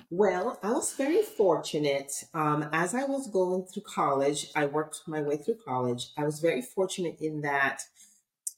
Well, 0.09 0.59
I 0.61 0.71
was 0.71 0.93
very 0.93 1.21
fortunate. 1.21 2.11
Um, 2.33 2.69
as 2.73 2.93
I 2.93 3.05
was 3.05 3.29
going 3.29 3.65
through 3.65 3.83
college, 3.83 4.47
I 4.55 4.65
worked 4.65 5.01
my 5.07 5.21
way 5.21 5.37
through 5.37 5.59
college. 5.65 6.07
I 6.17 6.25
was 6.25 6.39
very 6.39 6.61
fortunate 6.61 7.17
in 7.21 7.41
that 7.41 7.83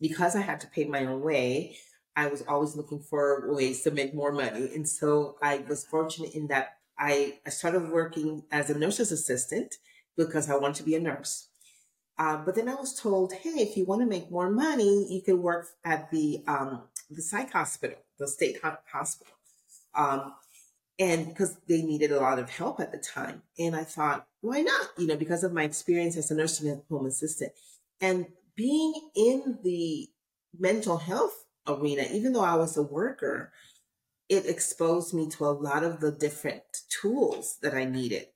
because 0.01 0.35
I 0.35 0.41
had 0.41 0.59
to 0.61 0.67
pay 0.67 0.85
my 0.85 1.05
own 1.05 1.21
way, 1.21 1.77
I 2.15 2.27
was 2.27 2.43
always 2.47 2.75
looking 2.75 2.99
for 2.99 3.53
ways 3.53 3.81
to 3.83 3.91
make 3.91 4.13
more 4.13 4.31
money. 4.31 4.69
And 4.75 4.87
so 4.87 5.37
I 5.41 5.63
was 5.67 5.85
fortunate 5.85 6.33
in 6.33 6.47
that 6.47 6.77
I, 6.97 7.39
I 7.45 7.49
started 7.49 7.89
working 7.89 8.43
as 8.51 8.69
a 8.69 8.77
nurse's 8.77 9.11
assistant 9.11 9.75
because 10.15 10.49
I 10.49 10.57
wanted 10.57 10.75
to 10.77 10.83
be 10.83 10.95
a 10.95 10.99
nurse. 10.99 11.47
Uh, 12.19 12.37
but 12.37 12.53
then 12.53 12.69
I 12.69 12.75
was 12.75 12.93
told, 12.93 13.33
hey, 13.33 13.49
if 13.49 13.75
you 13.75 13.85
want 13.85 14.01
to 14.01 14.07
make 14.07 14.29
more 14.29 14.51
money, 14.51 15.07
you 15.09 15.21
can 15.23 15.41
work 15.41 15.67
at 15.83 16.11
the 16.11 16.43
um, 16.47 16.83
the 17.15 17.21
psych 17.21 17.51
hospital, 17.51 17.97
the 18.19 18.27
state 18.27 18.59
ho- 18.63 18.77
hospital, 18.91 19.33
um, 19.95 20.33
and 20.99 21.27
because 21.27 21.57
they 21.67 21.81
needed 21.81 22.11
a 22.11 22.19
lot 22.19 22.39
of 22.39 22.49
help 22.49 22.79
at 22.79 22.91
the 22.91 22.97
time. 22.97 23.41
And 23.57 23.75
I 23.75 23.83
thought, 23.83 24.27
why 24.41 24.61
not? 24.61 24.89
You 24.97 25.07
know, 25.07 25.17
because 25.17 25.43
of 25.43 25.53
my 25.53 25.63
experience 25.63 26.17
as 26.17 26.31
a 26.31 26.35
nursing 26.35 26.81
home 26.89 27.05
assistant, 27.05 27.51
and 28.01 28.27
being 28.55 28.93
in 29.15 29.59
the 29.63 30.09
mental 30.57 30.97
health 30.97 31.45
arena, 31.67 32.03
even 32.11 32.33
though 32.33 32.43
I 32.43 32.55
was 32.55 32.77
a 32.77 32.83
worker, 32.83 33.51
it 34.29 34.45
exposed 34.45 35.13
me 35.13 35.29
to 35.29 35.45
a 35.45 35.47
lot 35.47 35.83
of 35.83 35.99
the 35.99 36.11
different 36.11 36.63
tools 36.89 37.57
that 37.61 37.73
I 37.73 37.85
needed. 37.85 38.27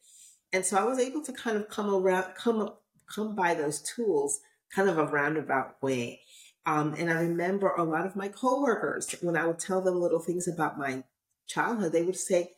And 0.53 0.65
so 0.65 0.77
I 0.77 0.83
was 0.83 0.99
able 0.99 1.23
to 1.23 1.33
kind 1.33 1.57
of 1.57 1.69
come 1.69 1.93
around, 1.93 2.35
come, 2.35 2.59
up, 2.59 2.81
come 3.13 3.35
by 3.35 3.53
those 3.53 3.81
tools 3.81 4.39
kind 4.73 4.89
of 4.89 4.97
a 4.97 5.05
roundabout 5.05 5.81
way. 5.81 6.21
Um, 6.67 6.95
and 6.97 7.09
I 7.09 7.21
remember 7.21 7.69
a 7.69 7.83
lot 7.83 8.05
of 8.05 8.17
my 8.17 8.27
coworkers, 8.27 9.15
when 9.21 9.37
I 9.37 9.47
would 9.47 9.57
tell 9.57 9.81
them 9.81 10.01
little 10.01 10.19
things 10.19 10.49
about 10.49 10.77
my 10.77 11.05
childhood, 11.47 11.93
they 11.93 12.03
would 12.03 12.17
say, 12.17 12.51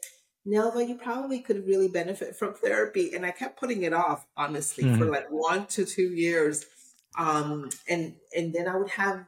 Nelva, 0.48 0.88
you 0.88 0.96
probably 0.96 1.42
could 1.42 1.68
really 1.68 1.88
benefit 1.88 2.36
from 2.36 2.56
therapy. 2.56 3.14
And 3.14 3.24
I 3.24 3.30
kept 3.30 3.60
putting 3.60 3.84
it 3.84 3.94
off, 3.94 4.26
honestly, 4.36 4.86
mm-hmm. 4.86 4.98
for 4.98 5.06
like 5.06 5.30
one 5.30 5.68
to 5.68 5.86
two 5.86 6.12
years. 6.16 6.66
Um, 7.20 7.70
and 7.88 8.16
and 8.36 8.52
then 8.52 8.68
I 8.68 8.78
would 8.78 8.90
have 8.90 9.26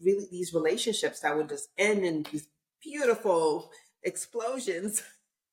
really 0.00 0.28
these 0.30 0.54
relationships 0.54 1.20
that 1.20 1.36
would 1.36 1.48
just 1.48 1.68
end 1.76 2.04
in 2.04 2.24
these 2.30 2.46
beautiful 2.80 3.72
explosions. 4.04 5.02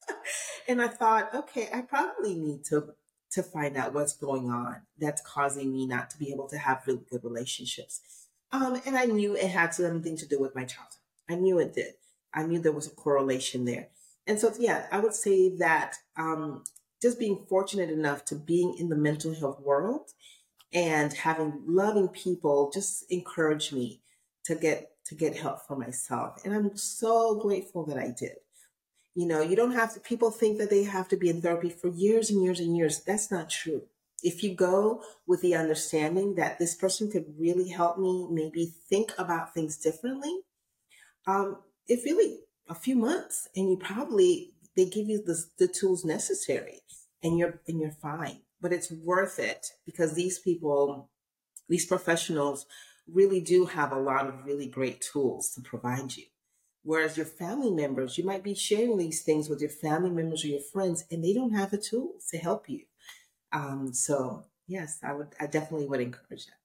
and 0.68 0.84
I 0.84 0.88
thought, 0.88 1.34
okay, 1.34 1.68
I 1.74 1.82
probably 1.82 2.36
need 2.36 2.63
to 2.66 2.94
to 3.32 3.42
find 3.42 3.76
out 3.76 3.96
what's 3.96 4.16
going 4.16 4.52
on 4.52 4.84
that's 5.00 5.22
causing 5.22 5.74
me 5.74 5.88
not 5.88 6.12
to 6.12 6.18
be 6.20 6.32
able 6.32 6.48
to 6.50 6.58
have 6.60 6.84
really 6.86 7.06
good 7.10 7.24
relationships. 7.24 8.27
Um, 8.51 8.81
and 8.86 8.97
I 8.97 9.05
knew 9.05 9.36
it 9.36 9.49
had 9.49 9.73
something 9.73 10.17
to 10.17 10.27
do 10.27 10.39
with 10.39 10.55
my 10.55 10.63
childhood. 10.63 11.01
I 11.29 11.36
knew 11.36 11.60
it 11.60 11.73
did. 11.73 11.93
I 12.33 12.43
knew 12.43 12.60
there 12.60 12.71
was 12.71 12.88
a 12.88 12.95
correlation 12.95 13.65
there. 13.65 13.89
And 14.25 14.39
so, 14.39 14.53
yeah, 14.60 14.88
I 14.91 14.99
would 14.99 15.13
say 15.13 15.55
that 15.57 15.95
um, 16.17 16.63
just 17.01 17.19
being 17.19 17.45
fortunate 17.49 17.89
enough 17.89 18.25
to 18.25 18.36
being 18.36 18.75
in 18.77 18.89
the 18.89 18.95
mental 18.95 19.33
health 19.33 19.60
world 19.62 20.12
and 20.73 21.13
having 21.13 21.62
loving 21.65 22.10
people 22.10 22.71
just 22.73 23.05
encouraged 23.10 23.73
me 23.73 24.01
to 24.45 24.55
get 24.55 24.91
to 25.05 25.15
get 25.15 25.38
help 25.38 25.65
for 25.65 25.77
myself. 25.77 26.41
And 26.43 26.53
I'm 26.53 26.75
so 26.75 27.39
grateful 27.39 27.86
that 27.86 27.97
I 27.97 28.13
did. 28.17 28.36
You 29.15 29.25
know, 29.25 29.41
you 29.41 29.55
don't 29.55 29.71
have 29.71 29.93
to, 29.93 30.01
people 30.01 30.31
think 30.31 30.57
that 30.57 30.69
they 30.69 30.83
have 30.83 31.07
to 31.07 31.17
be 31.17 31.29
in 31.29 31.41
therapy 31.41 31.69
for 31.69 31.88
years 31.88 32.29
and 32.29 32.43
years 32.43 32.60
and 32.60 32.75
years. 32.75 33.01
That's 33.03 33.31
not 33.31 33.49
true. 33.49 33.83
If 34.23 34.43
you 34.43 34.56
go 34.56 35.03
with 35.27 35.41
the 35.41 35.56
understanding 35.56 36.36
that 36.36 36.58
this 36.58 36.75
person 36.75 37.12
could 37.12 37.25
really 37.38 37.69
help 37.69 37.99
me 37.99 38.27
maybe 38.30 38.73
think 38.89 39.13
about 39.17 39.53
things 39.53 39.77
differently, 39.77 40.39
um, 41.27 41.58
it 41.88 41.99
really 42.06 42.39
a 42.69 42.75
few 42.75 42.95
months 42.95 43.47
and 43.56 43.69
you 43.69 43.77
probably 43.77 44.53
they 44.75 44.86
give 44.86 45.08
you 45.08 45.23
the, 45.23 45.43
the 45.58 45.67
tools 45.67 46.03
necessary 46.03 46.82
and 47.23 47.38
you're 47.38 47.62
and 47.67 47.80
you're 47.80 47.91
fine 47.91 48.41
but 48.62 48.73
it's 48.73 48.91
worth 48.91 49.39
it 49.39 49.67
because 49.86 50.13
these 50.13 50.39
people 50.39 51.10
these 51.69 51.86
professionals 51.86 52.65
really 53.12 53.39
do 53.41 53.65
have 53.65 53.91
a 53.91 53.99
lot 53.99 54.27
of 54.27 54.45
really 54.45 54.67
great 54.67 55.01
tools 55.01 55.51
to 55.51 55.62
provide 55.62 56.15
you. 56.15 56.25
Whereas 56.84 57.17
your 57.17 57.25
family 57.25 57.71
members 57.71 58.17
you 58.17 58.23
might 58.23 58.43
be 58.43 58.53
sharing 58.53 58.97
these 58.97 59.21
things 59.21 59.49
with 59.49 59.62
your 59.62 59.69
family 59.69 60.10
members 60.10 60.43
or 60.43 60.47
your 60.47 60.62
friends 60.62 61.03
and 61.12 61.23
they 61.23 61.34
don't 61.34 61.53
have 61.53 61.71
the 61.71 61.77
tools 61.77 62.25
to 62.32 62.38
help 62.38 62.69
you 62.69 62.82
um, 63.51 63.93
so 63.93 64.43
yes 64.67 64.99
i 65.03 65.13
would 65.13 65.33
i 65.39 65.47
definitely 65.47 65.88
would 65.88 66.01
encourage 66.01 66.45
that 66.47 66.57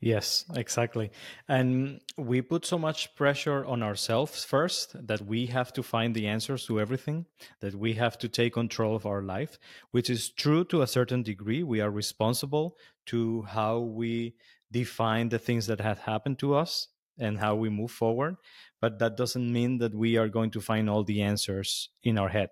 Yes, 0.00 0.46
exactly. 0.54 1.10
And 1.46 2.00
we 2.16 2.40
put 2.40 2.64
so 2.64 2.78
much 2.78 3.14
pressure 3.14 3.64
on 3.64 3.82
ourselves 3.82 4.44
first 4.44 4.96
that 5.06 5.20
we 5.20 5.46
have 5.46 5.72
to 5.74 5.82
find 5.82 6.14
the 6.14 6.26
answers 6.26 6.66
to 6.66 6.80
everything, 6.80 7.26
that 7.60 7.74
we 7.74 7.94
have 7.94 8.18
to 8.18 8.28
take 8.28 8.54
control 8.54 8.96
of 8.96 9.06
our 9.06 9.22
life, 9.22 9.58
which 9.90 10.08
is 10.08 10.30
true 10.30 10.64
to 10.66 10.82
a 10.82 10.86
certain 10.86 11.22
degree. 11.22 11.62
We 11.62 11.80
are 11.80 11.90
responsible 11.90 12.78
to 13.06 13.42
how 13.42 13.80
we 13.80 14.36
define 14.72 15.28
the 15.28 15.38
things 15.38 15.66
that 15.66 15.80
have 15.80 15.98
happened 16.00 16.38
to 16.38 16.54
us 16.54 16.88
and 17.18 17.38
how 17.38 17.54
we 17.54 17.68
move 17.68 17.90
forward. 17.90 18.36
But 18.80 18.98
that 19.00 19.16
doesn't 19.16 19.52
mean 19.52 19.78
that 19.78 19.94
we 19.94 20.16
are 20.16 20.28
going 20.28 20.50
to 20.52 20.60
find 20.60 20.88
all 20.88 21.04
the 21.04 21.20
answers 21.20 21.90
in 22.02 22.16
our 22.16 22.28
head, 22.30 22.50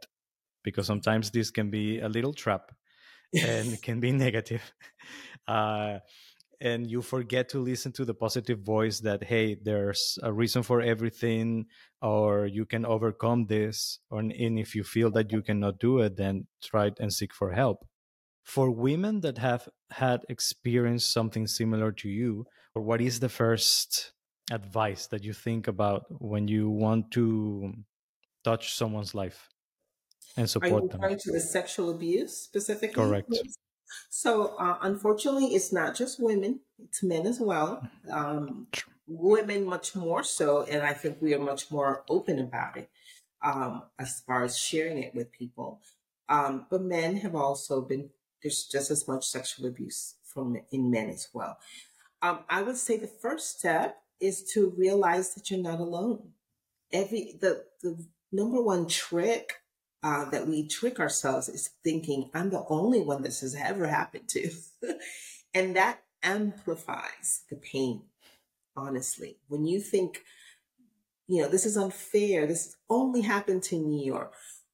because 0.62 0.86
sometimes 0.86 1.30
this 1.30 1.50
can 1.50 1.70
be 1.70 2.00
a 2.00 2.08
little 2.08 2.34
trap 2.34 2.72
and 3.34 3.80
can 3.82 4.00
be 4.00 4.12
negative. 4.12 4.62
Uh, 5.46 6.00
and 6.60 6.90
you 6.90 7.00
forget 7.02 7.48
to 7.48 7.58
listen 7.58 7.92
to 7.92 8.04
the 8.04 8.14
positive 8.14 8.60
voice 8.60 9.00
that 9.00 9.24
hey 9.24 9.54
there's 9.54 10.18
a 10.22 10.32
reason 10.32 10.62
for 10.62 10.80
everything 10.80 11.66
or 12.02 12.46
you 12.46 12.64
can 12.64 12.84
overcome 12.84 13.46
this 13.46 13.98
or 14.10 14.20
and 14.20 14.58
if 14.58 14.74
you 14.74 14.82
feel 14.82 15.10
that 15.10 15.32
you 15.32 15.42
cannot 15.42 15.78
do 15.78 16.00
it 16.00 16.16
then 16.16 16.46
try 16.62 16.90
and 16.98 17.12
seek 17.12 17.32
for 17.32 17.52
help 17.52 17.86
for 18.44 18.70
women 18.70 19.20
that 19.20 19.38
have 19.38 19.68
had 19.90 20.20
experienced 20.28 21.12
something 21.12 21.46
similar 21.46 21.92
to 21.92 22.08
you 22.08 22.44
or 22.74 22.82
what 22.82 23.00
is 23.00 23.20
the 23.20 23.28
first 23.28 24.12
advice 24.50 25.06
that 25.06 25.22
you 25.22 25.32
think 25.32 25.68
about 25.68 26.04
when 26.20 26.48
you 26.48 26.68
want 26.68 27.10
to 27.10 27.72
touch 28.42 28.74
someone's 28.74 29.14
life 29.14 29.48
and 30.38 30.48
support 30.48 30.84
Are 31.00 31.10
you 31.10 31.16
them 31.16 31.18
to 31.18 31.32
the 31.32 31.40
sexual 31.40 31.90
abuse 31.90 32.36
specifically 32.36 32.94
correct 32.94 33.30
so, 34.10 34.56
uh, 34.56 34.78
unfortunately, 34.82 35.54
it's 35.54 35.72
not 35.72 35.94
just 35.94 36.20
women; 36.20 36.60
it's 36.78 37.02
men 37.02 37.26
as 37.26 37.40
well. 37.40 37.88
Um, 38.10 38.68
women 39.06 39.64
much 39.64 39.94
more 39.94 40.22
so, 40.22 40.62
and 40.64 40.82
I 40.82 40.92
think 40.92 41.18
we 41.20 41.34
are 41.34 41.38
much 41.38 41.70
more 41.70 42.04
open 42.08 42.38
about 42.38 42.76
it 42.76 42.90
um, 43.42 43.82
as 43.98 44.20
far 44.26 44.44
as 44.44 44.58
sharing 44.58 45.02
it 45.02 45.14
with 45.14 45.32
people. 45.32 45.80
Um, 46.28 46.66
but 46.70 46.82
men 46.82 47.16
have 47.18 47.34
also 47.34 47.80
been 47.80 48.10
there's 48.42 48.64
just 48.64 48.90
as 48.90 49.08
much 49.08 49.26
sexual 49.26 49.66
abuse 49.66 50.14
from 50.22 50.58
in 50.70 50.90
men 50.90 51.08
as 51.10 51.28
well. 51.32 51.58
Um, 52.20 52.40
I 52.48 52.62
would 52.62 52.76
say 52.76 52.96
the 52.96 53.06
first 53.06 53.58
step 53.58 54.02
is 54.20 54.42
to 54.52 54.74
realize 54.76 55.34
that 55.34 55.50
you're 55.50 55.62
not 55.62 55.80
alone. 55.80 56.30
Every 56.92 57.36
the 57.40 57.64
the 57.82 58.04
number 58.32 58.62
one 58.62 58.86
trick 58.86 59.54
uh, 60.02 60.24
that 60.30 60.46
we 60.46 60.66
trick 60.66 61.00
ourselves 61.00 61.48
is 61.48 61.70
thinking, 61.82 62.30
I'm 62.34 62.50
the 62.50 62.64
only 62.68 63.00
one 63.00 63.22
this 63.22 63.40
has 63.40 63.54
ever 63.54 63.86
happened 63.86 64.28
to. 64.28 64.50
and 65.54 65.74
that 65.76 66.02
amplifies 66.22 67.42
the 67.50 67.56
pain, 67.56 68.02
honestly. 68.76 69.38
When 69.48 69.64
you 69.64 69.80
think, 69.80 70.22
you 71.26 71.42
know, 71.42 71.48
this 71.48 71.66
is 71.66 71.76
unfair, 71.76 72.46
this 72.46 72.76
only 72.88 73.22
happened 73.22 73.62
to 73.64 73.76
me, 73.76 74.10
or, 74.10 74.30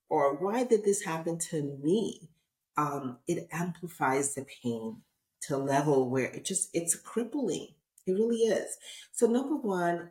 or 0.09 0.35
why 0.35 0.65
did 0.65 0.85
this 0.85 1.03
happen 1.03 1.39
to 1.51 1.79
me? 1.83 2.29
Um, 2.77 3.19
it 3.27 3.49
amplifies 3.53 4.35
the 4.35 4.45
pain 4.63 4.99
to 5.43 5.57
a 5.57 5.59
level 5.59 6.11
where 6.11 6.27
it 6.27 6.45
just, 6.45 6.71
it's 6.75 6.97
crippling. 6.97 7.69
It 8.07 8.13
really 8.13 8.37
is. 8.37 8.77
So, 9.13 9.27
number 9.27 9.57
one, 9.57 10.11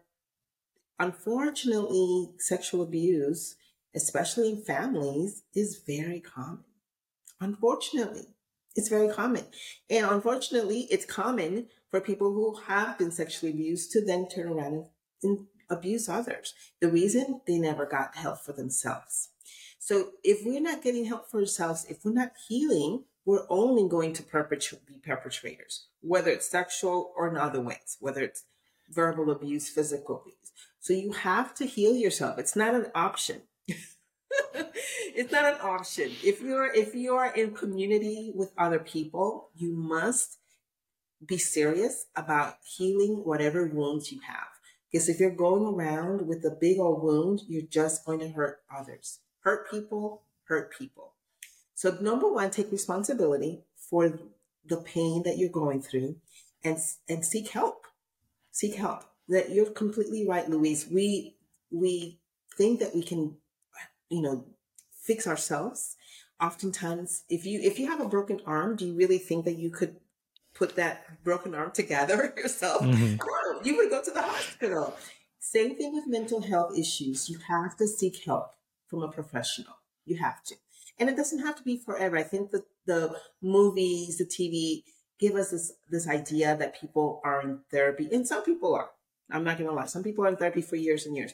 unfortunately, 0.98 2.32
sexual 2.40 2.82
abuse 2.82 3.56
especially 3.96 4.50
in 4.50 4.62
families, 4.62 5.44
is 5.54 5.82
very 5.86 6.20
common. 6.20 6.64
Unfortunately, 7.40 8.28
it's 8.76 8.90
very 8.90 9.10
common. 9.10 9.46
And 9.90 10.06
unfortunately, 10.06 10.88
it's 10.90 11.06
common 11.06 11.68
for 11.90 12.02
people 12.02 12.34
who 12.34 12.56
have 12.68 12.98
been 12.98 13.12
sexually 13.12 13.52
abused 13.52 13.92
to 13.92 14.04
then 14.04 14.28
turn 14.28 14.50
around 14.50 14.86
and, 15.22 15.46
abuse 15.70 16.08
others. 16.10 16.54
The 16.82 16.90
reason 16.90 17.42
they 17.48 17.58
never 17.58 17.86
got 17.86 18.16
help 18.16 18.40
for 18.40 18.54
themselves. 18.54 19.30
So 19.80 20.12
if 20.24 20.46
we're 20.46 20.62
not 20.62 20.84
getting 20.84 21.06
help 21.06 21.32
for 21.32 21.40
ourselves, 21.40 21.86
if 21.90 22.06
we're 22.06 22.14
not 22.14 22.34
healing, 22.48 23.06
we're 23.26 23.46
only 23.50 23.88
going 23.88 24.14
to 24.14 24.24
perpetrate, 24.24 24.86
be 24.86 25.00
perpetrators, 25.04 25.88
whether 26.02 26.30
it's 26.30 26.50
sexual 26.50 27.14
or 27.18 27.30
in 27.30 27.38
other 27.38 27.62
ways, 27.62 27.98
whether 28.00 28.22
it's 28.22 28.44
verbal 28.90 29.32
abuse, 29.32 29.70
physical 29.70 30.22
abuse. 30.22 30.52
So 30.80 30.94
you 30.94 31.14
have 31.14 31.54
to 31.56 31.66
heal 31.66 31.96
yourself. 31.96 32.38
It's 32.38 32.56
not 32.56 32.76
an 32.76 32.88
option. 32.94 33.44
it's 35.16 35.32
not 35.32 35.46
an 35.46 35.62
option. 35.62 36.12
If 36.24 36.42
you're 36.42 36.72
if 36.74 36.96
you 36.96 37.16
are 37.16 37.34
in 37.34 37.54
community 37.54 38.32
with 38.36 38.52
other 38.58 38.80
people, 38.80 39.50
you 39.56 39.74
must 39.74 40.38
be 41.26 41.38
serious 41.38 42.08
about 42.16 42.56
healing 42.64 43.22
whatever 43.24 43.66
wounds 43.68 44.12
you 44.12 44.20
have. 44.28 44.48
Because 44.92 45.10
if 45.10 45.20
you're 45.20 45.32
going 45.32 45.66
around 45.66 46.28
with 46.28 46.46
a 46.46 46.56
big 46.60 46.80
old 46.80 47.02
wound, 47.02 47.42
you're 47.48 47.64
just 47.64 48.06
going 48.06 48.20
to 48.20 48.30
hurt 48.30 48.60
others. 48.74 49.20
Hurt 49.40 49.70
people, 49.72 50.24
hurt 50.46 50.78
people. 50.78 51.14
So 51.74 51.98
number 52.00 52.32
one, 52.32 52.52
take 52.52 52.72
responsibility 52.72 53.64
for 53.90 54.20
the 54.66 54.78
pain 54.78 55.24
that 55.24 55.38
you're 55.38 55.50
going 55.50 55.82
through 55.82 56.18
and 56.64 56.78
and 57.10 57.26
seek 57.26 57.50
help. 57.50 57.86
Seek 58.52 58.76
help. 58.76 59.04
That 59.30 59.52
you're 59.52 59.72
completely 59.72 60.28
right, 60.28 60.50
Luis. 60.50 60.88
We 60.88 61.38
we 61.72 62.20
think 62.56 62.80
that 62.80 62.94
we 62.94 63.02
can 63.02 63.38
you 64.14 64.22
know, 64.22 64.46
fix 65.02 65.28
ourselves. 65.28 65.96
Oftentimes, 66.42 67.24
if 67.30 67.46
you 67.46 67.60
if 67.62 67.80
you 67.80 67.88
have 67.88 68.02
a 68.02 68.08
broken 68.08 68.40
arm, 68.46 68.76
do 68.76 68.86
you 68.86 68.96
really 68.96 69.18
think 69.18 69.46
that 69.46 69.58
you 69.58 69.70
could 69.70 69.96
put 70.54 70.76
that 70.76 71.24
broken 71.24 71.56
arm 71.56 71.72
together 71.74 72.34
yourself? 72.38 72.82
Mm-hmm. 72.82 73.16
No, 73.16 73.62
you 73.64 73.78
would 73.78 73.90
go 73.90 74.04
to 74.04 74.12
the 74.12 74.22
hospital. 74.22 74.96
Same 75.40 75.76
thing 75.76 75.94
with 75.94 76.08
mental 76.08 76.42
health 76.42 76.78
issues. 76.78 77.30
You 77.30 77.38
have 77.48 77.76
to 77.78 77.88
seek 77.88 78.24
help 78.24 78.54
from 78.88 79.04
a 79.04 79.12
professional. 79.12 79.76
You 80.06 80.18
have 80.18 80.44
to. 80.46 80.56
And 81.00 81.10
it 81.10 81.18
doesn't 81.18 81.40
have 81.40 81.56
to 81.58 81.64
be 81.64 81.78
forever. 81.78 82.18
I 82.18 82.24
think 82.24 82.52
that 82.52 82.66
the 82.86 83.16
movies, 83.42 84.18
the 84.18 84.26
TV 84.26 84.84
give 85.20 85.36
us 85.36 85.52
this, 85.52 85.74
this 85.90 86.08
idea 86.08 86.56
that 86.58 86.80
people 86.80 87.22
are 87.24 87.42
in 87.42 87.60
therapy, 87.72 88.10
and 88.12 88.28
some 88.28 88.44
people 88.44 88.76
are. 88.76 88.90
I'm 89.32 89.44
not 89.44 89.58
going 89.58 89.70
to 89.70 89.76
lie. 89.76 89.86
Some 89.86 90.04
people 90.04 90.26
are 90.26 90.30
in 90.30 90.36
therapy 90.36 90.62
for 90.62 90.76
years 90.76 91.06
and 91.06 91.16
years. 91.16 91.34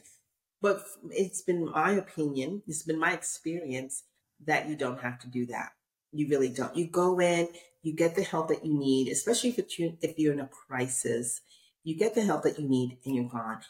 But 0.62 0.82
it's 1.10 1.42
been 1.42 1.70
my 1.70 1.92
opinion, 1.92 2.62
it's 2.66 2.82
been 2.82 2.98
my 2.98 3.12
experience 3.12 4.04
that 4.46 4.68
you 4.68 4.76
don't 4.76 5.00
have 5.00 5.18
to 5.20 5.28
do 5.28 5.46
that. 5.46 5.70
You 6.12 6.28
really 6.28 6.48
don't. 6.48 6.76
You 6.76 6.86
go 6.86 7.20
in, 7.20 7.48
you 7.82 7.94
get 7.94 8.14
the 8.14 8.22
help 8.22 8.48
that 8.48 8.64
you 8.64 8.78
need, 8.78 9.08
especially 9.08 9.50
if 9.50 9.78
you're, 9.78 9.92
if 10.02 10.18
you're 10.18 10.32
in 10.32 10.40
a 10.40 10.48
crisis. 10.48 11.40
You 11.82 11.96
get 11.96 12.14
the 12.14 12.22
help 12.22 12.42
that 12.42 12.58
you 12.58 12.68
need 12.68 12.98
and 13.04 13.14
you're 13.14 13.28
gone. 13.28 13.60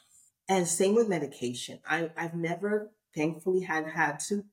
And 0.48 0.66
same 0.66 0.96
with 0.96 1.08
medication. 1.08 1.78
I, 1.88 2.10
I've 2.16 2.34
never, 2.34 2.90
thankfully, 3.14 3.60
had 3.60 3.86
had 3.86 4.18
to 4.28 4.44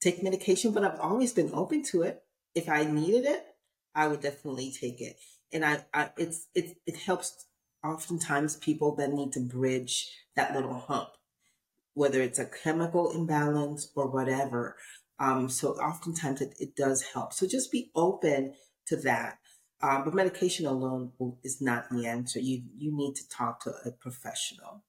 take 0.00 0.22
medication, 0.22 0.72
but 0.72 0.84
I've 0.84 0.98
always 0.98 1.32
been 1.32 1.50
open 1.54 1.84
to 1.84 2.02
it. 2.02 2.22
If 2.54 2.68
I 2.68 2.84
needed 2.84 3.24
it, 3.24 3.44
I 3.94 4.08
would 4.08 4.20
definitely 4.20 4.72
take 4.78 5.00
it. 5.00 5.16
And 5.52 5.64
I, 5.64 5.84
I 5.94 6.10
it's 6.16 6.48
it 6.54 6.76
it 6.86 6.96
helps 6.96 7.46
oftentimes 7.84 8.56
people 8.56 8.96
that 8.96 9.12
need 9.12 9.32
to 9.32 9.40
bridge 9.40 10.10
that 10.34 10.54
little 10.54 10.74
hump, 10.74 11.10
whether 11.94 12.20
it's 12.20 12.38
a 12.38 12.46
chemical 12.46 13.12
imbalance 13.12 13.90
or 13.94 14.08
whatever. 14.08 14.76
Um, 15.18 15.48
so 15.48 15.72
oftentimes 15.72 16.40
it, 16.40 16.54
it 16.58 16.74
does 16.74 17.02
help. 17.02 17.32
So 17.32 17.46
just 17.46 17.70
be 17.70 17.90
open 17.94 18.54
to 18.86 18.96
that. 18.96 19.38
Um, 19.82 20.04
but 20.04 20.14
medication 20.14 20.66
alone 20.66 21.12
is 21.42 21.60
not 21.60 21.90
the 21.90 22.06
answer. 22.06 22.38
You 22.38 22.62
you 22.76 22.96
need 22.96 23.16
to 23.16 23.28
talk 23.28 23.64
to 23.64 23.72
a 23.84 23.90
professional 23.90 24.84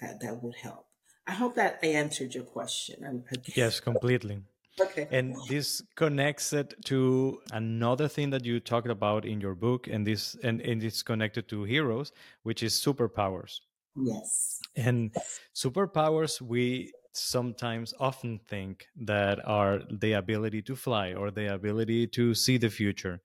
that 0.00 0.20
that 0.20 0.42
would 0.42 0.56
help. 0.56 0.86
I 1.26 1.32
hope 1.32 1.54
that 1.56 1.78
I 1.82 1.88
answered 1.88 2.34
your 2.34 2.44
question. 2.44 3.24
yes, 3.54 3.80
completely. 3.80 4.40
Okay. 4.80 5.08
And 5.10 5.36
this 5.48 5.82
connects 5.96 6.52
it 6.52 6.74
to 6.84 7.40
another 7.52 8.08
thing 8.08 8.30
that 8.30 8.44
you 8.44 8.60
talked 8.60 8.88
about 8.88 9.24
in 9.24 9.40
your 9.40 9.54
book, 9.54 9.88
and 9.88 10.06
this 10.06 10.36
and, 10.42 10.60
and 10.60 10.82
it's 10.82 11.02
connected 11.02 11.48
to 11.48 11.64
heroes, 11.64 12.12
which 12.44 12.62
is 12.62 12.72
superpowers. 12.74 13.60
Yes. 14.02 14.60
And 14.76 15.14
superpowers, 15.54 16.40
we 16.40 16.92
sometimes 17.12 17.94
often 17.98 18.38
think 18.48 18.86
that 18.96 19.44
are 19.46 19.80
the 19.90 20.12
ability 20.12 20.62
to 20.62 20.76
fly 20.76 21.14
or 21.14 21.30
the 21.30 21.52
ability 21.52 22.06
to 22.06 22.34
see 22.34 22.58
the 22.58 22.70
future. 22.70 23.20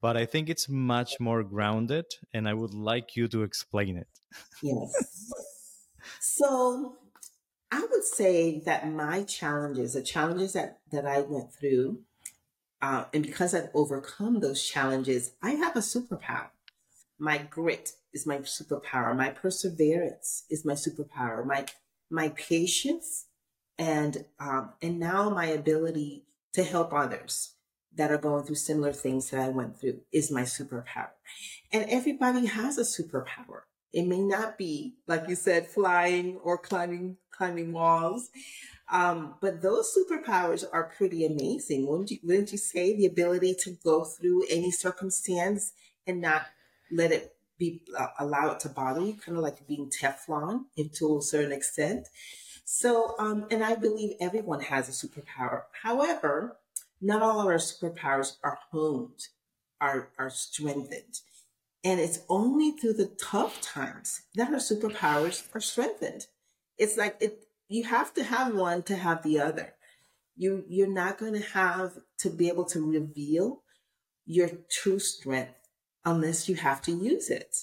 But 0.00 0.16
I 0.16 0.26
think 0.26 0.48
it's 0.48 0.68
much 0.68 1.20
more 1.20 1.42
grounded, 1.42 2.06
and 2.32 2.48
I 2.48 2.54
would 2.54 2.74
like 2.74 3.16
you 3.16 3.28
to 3.28 3.42
explain 3.42 3.96
it. 3.98 4.08
Yes. 4.62 5.86
so 6.20 6.98
I 7.70 7.86
would 7.90 8.04
say 8.04 8.60
that 8.60 8.90
my 8.90 9.24
challenges, 9.24 9.94
the 9.94 10.02
challenges 10.02 10.54
that, 10.54 10.80
that 10.90 11.06
I 11.06 11.20
went 11.20 11.52
through, 11.52 12.02
uh, 12.82 13.04
and 13.12 13.22
because 13.22 13.54
I've 13.54 13.70
overcome 13.74 14.40
those 14.40 14.66
challenges, 14.66 15.32
I 15.42 15.52
have 15.52 15.76
a 15.76 15.80
superpower. 15.80 16.50
My 17.18 17.38
grit 17.38 17.92
is 18.12 18.26
my 18.26 18.38
superpower. 18.38 19.16
My 19.16 19.30
perseverance 19.30 20.44
is 20.50 20.64
my 20.64 20.74
superpower. 20.74 21.44
My 21.44 21.66
my 22.10 22.30
patience 22.30 23.26
and 23.78 24.24
um, 24.38 24.72
and 24.82 24.98
now 24.98 25.30
my 25.30 25.46
ability 25.46 26.24
to 26.54 26.64
help 26.64 26.92
others 26.92 27.54
that 27.96 28.10
are 28.10 28.18
going 28.18 28.44
through 28.44 28.56
similar 28.56 28.92
things 28.92 29.30
that 29.30 29.40
I 29.40 29.48
went 29.48 29.80
through 29.80 30.00
is 30.12 30.30
my 30.30 30.42
superpower. 30.42 31.10
And 31.72 31.88
everybody 31.88 32.46
has 32.46 32.78
a 32.78 32.82
superpower. 32.82 33.62
It 33.92 34.06
may 34.06 34.20
not 34.20 34.56
be, 34.56 34.94
like 35.08 35.28
you 35.28 35.34
said, 35.34 35.66
flying 35.66 36.38
or 36.44 36.58
climbing 36.58 37.16
climbing 37.30 37.72
walls. 37.72 38.30
Um, 38.92 39.36
but 39.40 39.62
those 39.62 39.96
superpowers 39.96 40.64
are 40.72 40.92
pretty 40.96 41.24
amazing. 41.24 41.86
Wouldn't 41.86 42.10
you, 42.10 42.18
wouldn't 42.22 42.52
you 42.52 42.58
say 42.58 42.96
the 42.96 43.06
ability 43.06 43.54
to 43.60 43.76
go 43.84 44.04
through 44.04 44.44
any 44.50 44.70
circumstance 44.70 45.72
and 46.06 46.20
not 46.20 46.42
let 46.90 47.12
it 47.12 47.34
be, 47.60 47.82
uh, 47.96 48.08
allow 48.18 48.50
it 48.50 48.60
to 48.60 48.68
bother 48.68 49.02
you, 49.02 49.14
kind 49.14 49.38
of 49.38 49.44
like 49.44 49.68
being 49.68 49.88
Teflon 49.88 50.64
to 50.94 51.18
a 51.18 51.22
certain 51.22 51.52
extent. 51.52 52.08
So, 52.64 53.14
um, 53.20 53.46
and 53.52 53.62
I 53.62 53.76
believe 53.76 54.16
everyone 54.20 54.60
has 54.62 54.88
a 54.88 55.06
superpower. 55.06 55.62
However, 55.82 56.56
not 57.00 57.22
all 57.22 57.40
of 57.40 57.46
our 57.46 57.54
superpowers 57.54 58.36
are 58.42 58.58
honed, 58.72 59.28
are, 59.80 60.08
are 60.18 60.30
strengthened. 60.30 61.20
And 61.84 62.00
it's 62.00 62.20
only 62.28 62.72
through 62.72 62.94
the 62.94 63.12
tough 63.22 63.60
times 63.60 64.22
that 64.34 64.50
our 64.50 64.56
superpowers 64.56 65.44
are 65.54 65.60
strengthened 65.60 66.26
it's 66.80 66.96
like 66.96 67.16
it 67.20 67.46
you 67.68 67.84
have 67.84 68.12
to 68.14 68.24
have 68.24 68.54
one 68.54 68.82
to 68.84 68.96
have 68.96 69.22
the 69.22 69.38
other. 69.38 69.74
You 70.36 70.64
you're 70.66 70.88
not 70.88 71.18
going 71.18 71.34
to 71.34 71.48
have 71.50 71.92
to 72.20 72.30
be 72.30 72.48
able 72.48 72.64
to 72.64 72.90
reveal 72.90 73.62
your 74.24 74.48
true 74.70 74.98
strength 74.98 75.59
unless 76.04 76.48
you 76.48 76.56
have 76.56 76.82
to 76.82 76.92
use 76.92 77.30
it. 77.30 77.56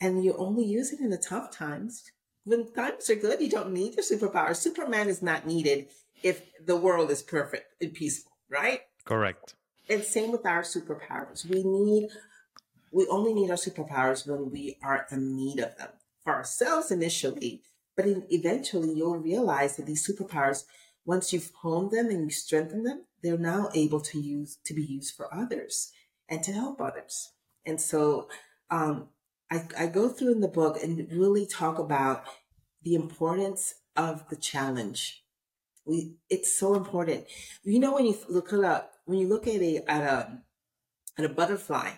And 0.00 0.24
you 0.24 0.34
only 0.36 0.64
use 0.64 0.92
it 0.92 1.00
in 1.00 1.10
the 1.10 1.16
tough 1.18 1.50
times. 1.50 2.02
When 2.44 2.72
times 2.72 3.08
are 3.08 3.14
good, 3.14 3.40
you 3.40 3.48
don't 3.48 3.72
need 3.72 3.94
your 3.94 4.04
superpower. 4.04 4.54
Superman 4.54 5.08
is 5.08 5.22
not 5.22 5.46
needed 5.46 5.88
if 6.22 6.42
the 6.64 6.76
world 6.76 7.10
is 7.10 7.22
perfect 7.22 7.66
and 7.80 7.94
peaceful, 7.94 8.32
right? 8.50 8.80
Correct. 9.04 9.54
And 9.88 10.02
same 10.02 10.32
with 10.32 10.46
our 10.46 10.62
superpowers. 10.62 11.48
We 11.48 11.62
need 11.62 12.10
we 12.94 13.08
only 13.08 13.34
need 13.34 13.50
our 13.50 13.56
superpowers 13.56 14.26
when 14.26 14.52
we 14.52 14.78
are 14.82 15.06
in 15.10 15.36
need 15.36 15.58
of 15.58 15.76
them. 15.76 15.88
For 16.22 16.32
ourselves 16.32 16.92
initially, 16.92 17.62
but 17.96 18.06
eventually, 18.30 18.94
you'll 18.94 19.18
realize 19.18 19.76
that 19.76 19.86
these 19.86 20.06
superpowers, 20.06 20.64
once 21.04 21.32
you've 21.32 21.50
honed 21.60 21.90
them 21.90 22.08
and 22.08 22.24
you 22.24 22.30
strengthen 22.30 22.84
them, 22.84 23.04
they're 23.22 23.36
now 23.36 23.68
able 23.74 24.00
to 24.00 24.20
use 24.20 24.58
to 24.64 24.74
be 24.74 24.82
used 24.82 25.14
for 25.16 25.32
others 25.34 25.90
and 26.28 26.42
to 26.44 26.52
help 26.52 26.80
others. 26.80 27.32
And 27.66 27.80
so, 27.80 28.28
um, 28.70 29.08
I, 29.50 29.62
I 29.78 29.86
go 29.86 30.08
through 30.08 30.32
in 30.32 30.40
the 30.40 30.48
book 30.48 30.82
and 30.82 31.06
really 31.12 31.46
talk 31.46 31.78
about 31.78 32.24
the 32.82 32.94
importance 32.94 33.74
of 33.96 34.28
the 34.28 34.36
challenge. 34.36 35.22
We, 35.86 36.16
it's 36.28 36.58
so 36.58 36.74
important. 36.74 37.26
You 37.62 37.78
know, 37.78 37.94
when 37.94 38.06
you 38.06 38.16
look 38.28 38.52
it 38.52 38.64
up, 38.64 38.92
when 39.04 39.18
you 39.18 39.28
look 39.28 39.46
at 39.46 39.60
a, 39.60 39.84
at 39.88 40.02
a, 40.02 40.38
at 41.18 41.24
a 41.24 41.28
butterfly, 41.28 41.90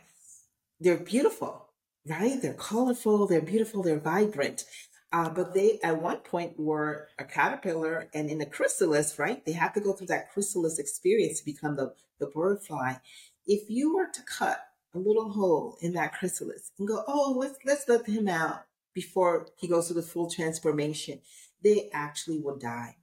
they're 0.80 0.98
beautiful, 0.98 1.68
right? 2.06 2.40
They're 2.42 2.52
colorful, 2.52 3.26
they're 3.26 3.40
beautiful, 3.40 3.82
they're 3.82 3.98
vibrant. 3.98 4.64
Uh, 5.12 5.30
but 5.30 5.54
they 5.54 5.78
at 5.82 6.02
one 6.02 6.18
point 6.18 6.58
were 6.58 7.08
a 7.18 7.24
caterpillar 7.24 8.08
and 8.12 8.28
in 8.28 8.40
a 8.40 8.46
chrysalis, 8.46 9.18
right? 9.18 9.46
They 9.46 9.52
have 9.52 9.72
to 9.74 9.80
go 9.80 9.92
through 9.92 10.08
that 10.08 10.32
chrysalis 10.32 10.78
experience 10.78 11.38
to 11.38 11.44
become 11.46 11.76
the, 11.76 11.94
the 12.18 12.26
bird 12.26 12.62
fly. 12.62 13.00
If 13.46 13.70
you 13.70 13.94
were 13.94 14.08
to 14.12 14.20
cut 14.22 14.58
a 14.96 15.00
little 15.00 15.30
hole 15.30 15.76
in 15.80 15.92
that 15.92 16.14
chrysalis 16.14 16.72
and 16.78 16.88
go, 16.88 17.04
oh, 17.06 17.36
let's 17.38 17.58
let's 17.64 17.88
let 17.88 18.06
him 18.06 18.28
out 18.28 18.64
before 18.94 19.48
he 19.56 19.68
goes 19.68 19.88
through 19.88 20.00
the 20.00 20.06
full 20.06 20.30
transformation, 20.30 21.20
they 21.62 21.90
actually 21.92 22.40
will 22.40 22.56
die. 22.56 22.96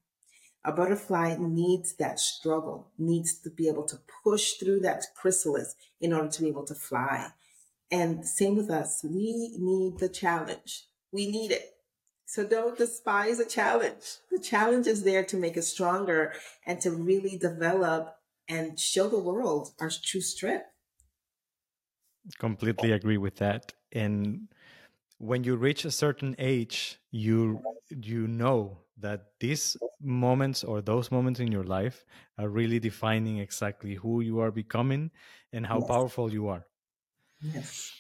A 0.66 0.72
butterfly 0.72 1.36
needs 1.40 1.94
that 1.96 2.20
struggle, 2.20 2.92
needs 2.98 3.38
to 3.42 3.50
be 3.50 3.68
able 3.68 3.86
to 3.86 4.00
push 4.24 4.54
through 4.54 4.80
that 4.82 5.04
chrysalis 5.16 5.76
in 6.00 6.14
order 6.14 6.30
to 6.30 6.42
be 6.42 6.48
able 6.48 6.66
to 6.66 6.76
fly. 6.76 7.30
And 7.92 8.26
same 8.26 8.56
with 8.56 8.70
us, 8.70 9.04
we 9.04 9.56
need 9.60 10.00
the 10.00 10.10
challenge. 10.10 10.86
We 11.12 11.30
need 11.30 11.52
it 11.52 11.74
so 12.34 12.44
don't 12.44 12.76
despise 12.76 13.40
a 13.40 13.46
challenge. 13.46 14.18
The 14.32 14.40
challenge 14.40 14.88
is 14.88 15.04
there 15.04 15.24
to 15.26 15.38
make 15.38 15.56
us 15.56 15.68
stronger 15.68 16.34
and 16.66 16.82
to 16.82 16.90
really 16.90 17.38
develop 17.38 18.16
and 18.50 18.80
show 18.80 19.08
the 19.08 19.20
world 19.20 19.74
our 19.80 19.92
true 20.04 20.22
strength. 20.22 20.66
Completely 22.40 22.92
agree 22.92 23.18
with 23.18 23.36
that. 23.38 23.74
And 23.92 24.54
when 25.20 25.44
you 25.44 25.56
reach 25.58 25.86
a 25.86 25.92
certain 25.92 26.36
age, 26.40 27.00
you 27.12 27.66
you 27.90 28.28
know 28.28 28.86
that 28.98 29.34
these 29.40 29.78
moments 30.00 30.64
or 30.64 30.82
those 30.82 31.12
moments 31.12 31.40
in 31.40 31.52
your 31.52 31.64
life 31.66 32.06
are 32.38 32.50
really 32.50 32.80
defining 32.80 33.40
exactly 33.40 33.96
who 33.96 34.22
you 34.22 34.40
are 34.40 34.52
becoming 34.52 35.12
and 35.54 35.68
how 35.68 35.82
yes. 35.82 35.84
powerful 35.84 36.32
you 36.34 36.48
are. 36.48 36.68
Yes. 37.42 37.94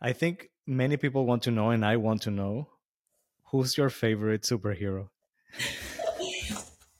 I 0.00 0.14
think 0.14 0.48
many 0.66 0.96
people 0.96 1.26
want 1.26 1.42
to 1.42 1.50
know, 1.50 1.68
and 1.70 1.84
I 1.84 1.98
want 1.98 2.22
to 2.22 2.30
know 2.30 2.70
Who's 3.52 3.76
your 3.78 3.90
favorite 3.90 4.42
superhero? 4.42 5.10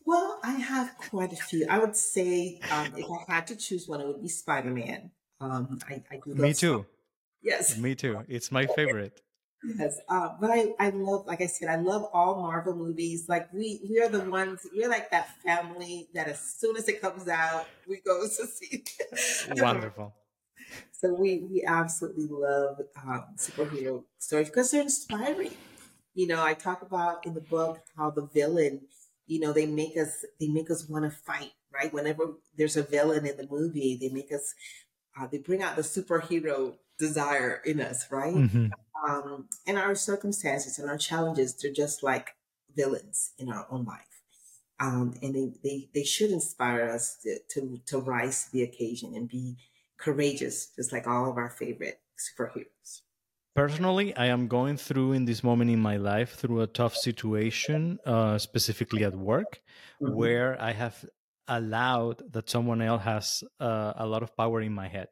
well, 0.05 0.41
I 0.43 0.53
have 0.53 0.97
quite 0.97 1.33
a 1.33 1.37
few. 1.37 1.67
I 1.69 1.79
would 1.79 1.97
say 1.97 2.65
um, 2.71 2.95
if 2.97 3.07
I 3.11 3.33
had 3.33 3.47
to 3.49 3.57
choose 3.57 3.89
one, 3.89 4.01
it 4.01 4.07
would 4.07 4.23
be 4.23 4.29
Spider 4.29 4.71
Man. 4.71 5.11
Um, 5.41 5.79
I, 5.89 6.03
I 6.11 6.21
Me 6.27 6.55
too. 6.55 6.87
Yes. 7.43 7.77
Me 7.77 7.95
too. 7.95 8.23
It's 8.29 8.51
my 8.51 8.67
favorite. 8.67 9.21
Yes, 9.65 9.99
uh, 10.09 10.31
but 10.41 10.51
I, 10.51 10.75
I 10.79 10.91
love, 10.91 11.27
like 11.27 11.41
I 11.41 11.47
said, 11.47 11.69
I 11.69 11.77
love 11.77 12.09
all 12.13 12.41
Marvel 12.41 12.77
movies. 12.77 13.27
Like 13.29 13.53
we, 13.53 13.81
we 13.89 14.01
are 14.01 14.09
the 14.09 14.31
ones, 14.31 14.67
we're 14.73 14.89
like 14.89 15.11
that 15.11 15.29
family 15.43 16.09
that 16.15 16.29
as 16.29 16.41
soon 16.41 16.77
as 16.77 16.89
it 16.89 17.01
comes 17.01 17.27
out, 17.27 17.67
we 17.89 18.01
go 18.01 18.23
to 18.23 18.29
see. 18.29 18.85
Wonderful. 19.57 20.15
So 20.93 21.15
we, 21.15 21.47
we 21.51 21.65
absolutely 21.67 22.27
love 22.29 22.81
um, 23.05 23.25
superhero 23.37 24.05
stories 24.19 24.49
because 24.49 24.71
they're 24.71 24.83
inspiring. 24.83 25.53
You 26.15 26.27
know, 26.27 26.43
I 26.43 26.55
talk 26.55 26.83
about 26.83 27.27
in 27.27 27.35
the 27.35 27.41
book 27.41 27.81
how 27.97 28.11
the 28.11 28.27
villain, 28.27 28.83
you 29.27 29.41
know, 29.41 29.53
they 29.53 29.67
make 29.67 29.97
us 29.97 30.25
they 30.41 30.49
make 30.49 30.71
us 30.71 30.89
want 30.89 31.05
to 31.05 31.11
fight, 31.11 31.53
right? 31.73 31.93
Whenever 31.93 32.35
there's 32.57 32.77
a 32.77 32.83
villain 32.83 33.27
in 33.27 33.37
the 33.37 33.47
movie, 33.51 33.99
they 34.01 34.09
make 34.09 34.33
us 34.33 34.55
uh, 35.19 35.27
they 35.27 35.39
bring 35.39 35.63
out 35.63 35.77
the 35.77 35.83
superhero 35.83 36.75
desire 36.99 37.61
in 37.65 37.81
us, 37.81 38.07
right? 38.11 38.35
Mm-hmm. 38.35 38.67
Um, 39.09 39.49
and 39.67 39.79
our 39.79 39.95
circumstances 39.95 40.79
and 40.79 40.89
our 40.91 40.99
challenges, 40.99 41.55
they're 41.55 41.73
just 41.73 42.03
like 42.03 42.31
villains 42.75 43.33
in 43.39 43.51
our 43.51 43.67
own 43.71 43.85
life. 43.85 44.01
Um, 44.79 45.15
and 45.23 45.35
they, 45.35 45.53
they, 45.63 45.89
they 45.95 46.05
should 46.05 46.31
inspire 46.31 46.89
us 46.89 47.17
to, 47.23 47.39
to, 47.51 47.81
to 47.87 47.99
rise 47.99 48.45
to 48.45 48.53
the 48.53 48.63
occasion 48.63 49.15
and 49.15 49.29
be 49.29 49.57
courageous, 49.97 50.69
just 50.77 50.93
like 50.93 51.07
all 51.07 51.31
of 51.31 51.37
our 51.39 51.51
favorite 51.51 52.01
superheroes. 52.19 53.01
Personally, 53.55 54.15
I 54.17 54.27
am 54.27 54.49
going 54.49 54.77
through 54.77 55.13
in 55.13 55.25
this 55.25 55.43
moment 55.43 55.71
in 55.71 55.81
my 55.81 55.97
life 55.97 56.35
through 56.35 56.61
a 56.61 56.67
tough 56.67 56.95
situation, 56.95 57.99
uh, 58.05 58.37
specifically 58.37 59.03
at 59.03 59.17
work, 59.17 59.63
mm-hmm. 60.03 60.15
where 60.15 60.61
I 60.61 60.73
have 60.73 61.03
allowed 61.49 62.23
that 62.33 62.51
someone 62.51 62.83
else 62.83 63.03
has 63.03 63.45
uh, 63.61 63.93
a 63.97 64.07
lot 64.07 64.23
of 64.23 64.37
power 64.37 64.61
in 64.61 64.73
my 64.73 64.89
head. 64.89 65.09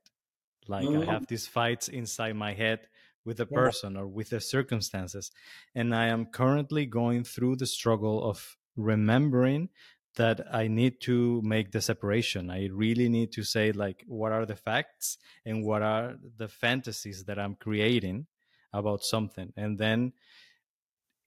Like 0.66 0.87
mm-hmm. 0.87 1.09
I 1.09 1.12
have 1.12 1.26
these 1.26 1.47
fights 1.47 1.89
inside 1.89 2.37
my 2.37 2.55
head 2.55 2.80
with 3.24 3.41
a 3.41 3.47
person 3.47 3.95
yeah. 3.95 4.01
or 4.01 4.07
with 4.07 4.30
the 4.30 4.41
circumstances. 4.41 5.30
And 5.74 5.95
I 5.95 6.07
am 6.07 6.26
currently 6.26 6.87
going 6.87 7.24
through 7.24 7.57
the 7.57 7.66
struggle 7.66 8.22
of 8.22 8.57
remembering 8.76 9.70
that 10.16 10.41
I 10.53 10.68
need 10.68 11.01
to 11.03 11.43
make 11.43 11.72
the 11.72 11.80
separation. 11.80 12.51
I 12.51 12.68
really 12.72 13.09
need 13.09 13.32
to 13.32 13.43
say, 13.43 13.72
like, 13.72 14.05
what 14.07 14.30
are 14.30 14.47
the 14.47 14.55
facts 14.55 15.18
and 15.45 15.64
what 15.64 15.82
are 15.82 16.14
the 16.37 16.49
fantasies 16.49 17.24
that 17.24 17.39
I'm 17.39 17.57
creating 17.57 18.26
about 18.72 19.03
something. 19.03 19.53
And 19.57 19.78
then, 19.78 20.12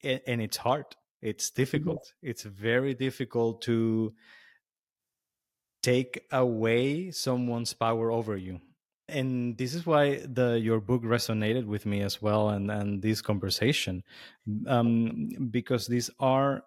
and 0.03 0.41
it's 0.41 0.58
hard, 0.58 0.86
it's 1.22 1.49
difficult. 1.49 2.14
It's 2.22 2.43
very 2.43 2.93
difficult 2.93 3.62
to 3.64 4.14
take 5.88 6.27
away 6.31 7.11
someone's 7.11 7.73
power 7.73 8.11
over 8.11 8.35
you. 8.35 8.59
And 9.07 9.57
this 9.57 9.73
is 9.73 9.85
why 9.85 10.17
the 10.27 10.59
your 10.59 10.81
book 10.81 11.01
resonated 11.01 11.65
with 11.65 11.85
me 11.85 12.01
as 12.01 12.21
well 12.21 12.49
and 12.49 12.69
and 12.69 13.01
this 13.01 13.21
conversation 13.21 14.03
um, 14.67 15.29
because 15.49 15.88
these 15.88 16.09
are 16.19 16.63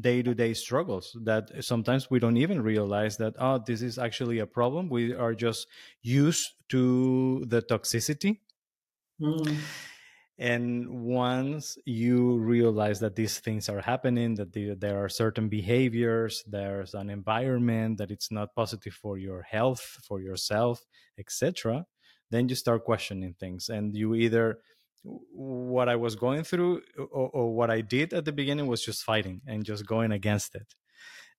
day-to-day 0.00 0.54
struggles 0.54 1.16
that 1.22 1.50
sometimes 1.62 2.10
we 2.10 2.18
don't 2.18 2.38
even 2.38 2.62
realize 2.62 3.16
that 3.18 3.34
oh 3.38 3.58
this 3.64 3.80
is 3.82 3.96
actually 3.98 4.40
a 4.40 4.46
problem. 4.46 4.88
We 4.88 5.14
are 5.14 5.34
just 5.34 5.68
used 6.02 6.46
to 6.70 7.44
the 7.46 7.62
toxicity. 7.62 8.40
Mm. 9.20 9.56
And 10.50 10.88
once 10.90 11.78
you 11.84 12.38
realize 12.38 12.98
that 13.00 13.16
these 13.16 13.38
things 13.38 13.68
are 13.68 13.80
happening 13.80 14.34
that 14.34 14.52
the, 14.52 14.74
there 14.74 14.98
are 15.02 15.08
certain 15.08 15.48
behaviors 15.48 16.42
there's 16.46 16.94
an 16.94 17.08
environment 17.08 17.98
that 17.98 18.10
it's 18.10 18.30
not 18.30 18.54
positive 18.54 18.94
for 18.94 19.14
your 19.18 19.42
health 19.42 19.84
for 20.08 20.20
yourself 20.20 20.76
etc 21.18 21.86
then 22.32 22.48
you 22.48 22.56
start 22.56 22.84
questioning 22.84 23.34
things. 23.38 23.68
And 23.68 23.94
you 23.94 24.14
either 24.14 24.58
what 25.04 25.88
i 25.88 25.96
was 25.96 26.14
going 26.14 26.44
through 26.44 26.80
or, 26.96 27.28
or 27.36 27.56
what 27.56 27.72
i 27.72 27.80
did 27.80 28.12
at 28.12 28.24
the 28.24 28.30
beginning 28.30 28.68
was 28.68 28.84
just 28.84 29.02
fighting 29.02 29.40
and 29.48 29.64
just 29.64 29.84
going 29.84 30.12
against 30.12 30.54
it. 30.54 30.74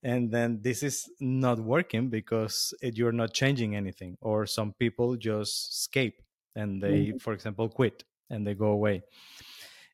And 0.03 0.31
then 0.31 0.59
this 0.61 0.83
is 0.83 1.09
not 1.21 1.59
working 1.59 2.09
because 2.09 2.73
it, 2.81 2.97
you're 2.97 3.13
not 3.13 3.33
changing 3.33 3.73
anything 3.73 4.17
or 4.19 4.45
some 4.45 4.73
people 4.73 5.15
just 5.15 5.71
escape 5.71 6.21
and 6.55 6.83
they 6.83 6.97
mm-hmm. 7.07 7.17
for 7.19 7.31
example 7.31 7.69
quit 7.69 8.03
and 8.33 8.45
they 8.45 8.53
go 8.53 8.67
away. 8.67 9.03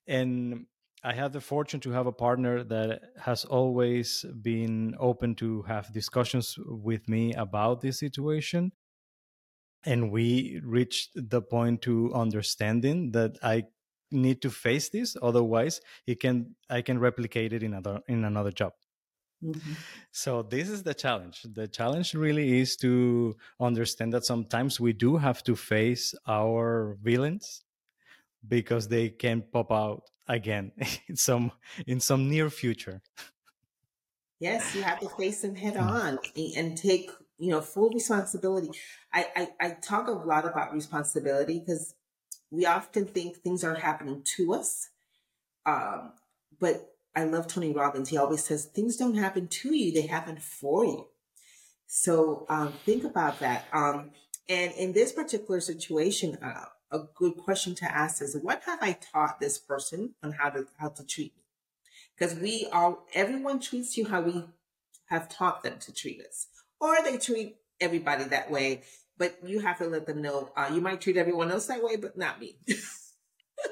And 0.08 0.66
I 1.04 1.14
had 1.14 1.34
the 1.34 1.42
fortune 1.42 1.80
to 1.82 1.92
have 1.92 2.08
a 2.08 2.12
partner 2.12 2.64
that 2.64 3.02
has 3.20 3.46
always 3.46 4.26
been 4.42 4.96
open 5.00 5.36
to 5.36 5.62
have 5.64 5.94
discussions 5.94 6.58
with 6.58 7.08
me 7.08 7.34
about 7.34 7.82
this 7.82 8.00
situation. 8.00 8.72
And 9.86 10.12
we 10.12 10.60
reached 10.64 11.12
the 11.16 11.42
point 11.42 11.82
to 11.84 12.14
understanding 12.14 13.12
that 13.12 13.38
I 13.42 13.64
need 14.12 14.42
to 14.42 14.50
face 14.50 14.90
this, 14.90 15.16
otherwise, 15.22 15.80
it 16.06 16.20
can 16.20 16.56
I 16.70 16.82
can 16.82 17.00
replicate 17.00 17.54
it 17.54 17.64
in 17.64 17.74
another 17.74 18.02
in 18.08 18.26
another 18.26 18.52
job. 18.52 18.74
Mm-hmm. 19.44 19.74
So 20.12 20.42
this 20.42 20.68
is 20.68 20.84
the 20.84 20.94
challenge. 20.94 21.44
The 21.44 21.68
challenge 21.68 22.14
really 22.14 22.60
is 22.60 22.76
to 22.78 23.38
understand 23.62 24.12
that 24.14 24.26
sometimes 24.26 24.82
we 24.82 24.92
do 24.92 25.16
have 25.16 25.44
to 25.44 25.56
face 25.56 26.14
our 26.28 26.98
villains 27.02 27.64
because 28.48 28.88
they 28.88 29.10
can 29.10 29.42
pop 29.42 29.72
out 29.72 30.04
again 30.28 30.72
in 31.08 31.16
some 31.16 31.52
in 31.88 32.00
some 32.00 32.30
near 32.30 32.50
future. 32.50 33.02
Yes, 34.40 34.74
you 34.74 34.84
have 34.84 35.00
to 35.02 35.10
face 35.10 35.42
them 35.42 35.56
head 35.56 35.76
mm. 35.76 35.82
on 35.82 36.20
and 36.56 36.78
take 36.78 37.12
you 37.38 37.50
know 37.50 37.62
full 37.62 37.90
responsibility. 37.90 38.70
I 39.14 39.28
I, 39.36 39.50
I 39.60 39.70
talk 39.72 40.08
a 40.08 40.12
lot 40.12 40.46
about 40.46 40.74
responsibility 40.74 41.60
because 41.60 41.96
we 42.52 42.66
often 42.66 43.06
think 43.06 43.38
things 43.38 43.64
are 43.64 43.76
happening 43.76 44.24
to 44.38 44.54
us, 44.54 44.90
um, 45.66 46.14
but 46.60 46.94
I 47.16 47.26
love 47.26 47.48
Tony 47.48 47.74
Robbins. 47.74 48.10
He 48.10 48.18
always 48.18 48.44
says 48.44 48.66
things 48.66 48.96
don't 48.96 49.16
happen 49.16 49.48
to 49.48 49.76
you; 49.76 49.92
they 49.92 50.08
happen 50.08 50.38
for 50.38 50.86
you. 50.86 51.08
So 51.86 52.46
um, 52.50 52.74
think 52.86 53.04
about 53.04 53.40
that. 53.40 53.66
Um, 53.74 54.12
and 54.48 54.72
in 54.74 54.94
this 54.94 55.12
particular 55.12 55.60
situation, 55.60 56.38
uh, 56.42 56.66
a 56.92 57.00
good 57.16 57.38
question 57.38 57.76
to 57.76 57.86
ask 57.86 58.22
is 58.22 58.38
what 58.42 58.64
have 58.64 58.80
I 58.82 58.94
taught 58.94 59.40
this 59.40 59.58
person 59.58 60.16
on 60.24 60.34
how 60.34 60.50
to 60.50 60.68
how 60.78 60.90
to 60.90 61.06
treat 61.06 61.34
me? 61.36 61.44
Because 62.18 62.36
we 62.36 62.68
all 62.72 63.06
everyone 63.14 63.60
treats 63.60 63.98
you 63.98 64.06
how 64.08 64.22
we 64.22 64.46
have 65.08 65.30
taught 65.30 65.64
them 65.64 65.78
to 65.80 65.94
treat 65.94 66.22
us, 66.22 66.48
or 66.80 66.98
they 67.04 67.18
treat 67.18 67.58
everybody 67.80 68.26
that 68.26 68.52
way. 68.52 68.84
But 69.18 69.38
you 69.46 69.60
have 69.60 69.78
to 69.80 69.88
let 69.88 70.06
them 70.06 70.22
know 70.22 70.52
uh, 70.56 70.70
you 70.74 70.82
might 70.82 71.02
treat 71.02 71.18
everyone 71.18 71.52
else 71.52 71.68
that 71.68 71.84
way, 71.84 71.98
but 71.98 72.18
not 72.18 72.40
me. 72.40 72.58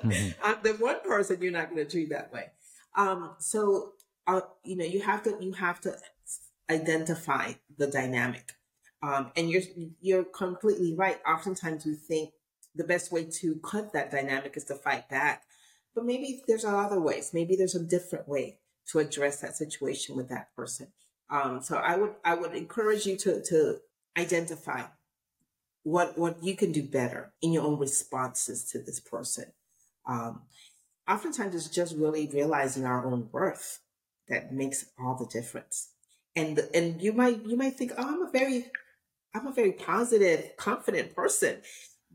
mm-hmm. 0.04 0.30
I'm 0.44 0.58
the 0.62 0.74
one 0.74 1.02
person 1.02 1.42
you're 1.42 1.52
not 1.52 1.70
going 1.70 1.86
to 1.86 1.90
treat 1.90 2.10
that 2.10 2.32
way. 2.34 2.52
Um, 2.96 3.36
so 3.40 3.94
uh, 4.28 4.42
you 4.64 4.76
know 4.76 4.86
you 4.86 5.02
have 5.02 5.24
to 5.24 5.38
you 5.40 5.54
have 5.54 5.80
to 5.82 5.96
identify 6.70 7.54
the 7.78 7.88
dynamic. 7.88 8.54
Um, 9.02 9.32
and 9.36 9.50
you're 9.50 9.62
you're 10.02 10.24
completely 10.24 10.96
right. 10.96 11.20
Oftentimes 11.28 11.86
we 11.86 11.96
think 11.96 12.32
the 12.78 12.84
best 12.84 13.12
way 13.12 13.26
to 13.26 13.56
cut 13.56 13.94
that 13.94 14.12
dynamic 14.12 14.56
is 14.56 14.66
to 14.66 14.76
fight 14.76 15.10
back. 15.10 15.44
But 15.96 16.06
maybe 16.06 16.42
there's 16.48 16.66
other 16.66 17.00
ways. 17.00 17.32
Maybe 17.34 17.56
there's 17.56 17.76
a 17.76 17.84
different 17.84 18.28
way 18.28 18.60
to 18.92 19.00
address 19.00 19.42
that 19.42 19.56
situation 19.56 20.16
with 20.16 20.30
that 20.30 20.56
person. 20.56 20.88
Um, 21.30 21.62
so 21.62 21.78
I 21.78 21.98
would 21.98 22.14
I 22.24 22.36
would 22.36 22.56
encourage 22.56 23.06
you 23.06 23.18
to 23.18 23.42
to 23.44 23.78
identify 24.18 24.84
what 25.84 26.18
what 26.18 26.44
you 26.44 26.56
can 26.56 26.72
do 26.72 26.84
better 26.84 27.34
in 27.42 27.52
your 27.52 27.64
own 27.64 27.80
responses 27.80 28.70
to 28.72 28.80
this 28.80 29.00
person. 29.00 29.52
Um, 30.08 30.44
oftentimes, 31.08 31.56
it's 31.56 31.70
just 31.70 31.96
really 31.96 32.30
realizing 32.32 32.86
our 32.86 33.06
own 33.06 33.30
worth 33.32 33.80
that 34.30 34.54
makes 34.54 34.86
all 35.00 35.16
the 35.16 35.26
difference. 35.26 35.90
And 36.36 36.60
and 36.74 37.02
you 37.02 37.12
might 37.12 37.46
you 37.46 37.58
might 37.58 37.76
think, 37.76 37.92
oh, 37.98 38.08
I'm 38.08 38.22
a 38.22 38.32
very 38.32 38.72
I'm 39.34 39.48
a 39.48 39.54
very 39.54 39.74
positive, 39.74 40.56
confident 40.58 41.16
person. 41.16 41.62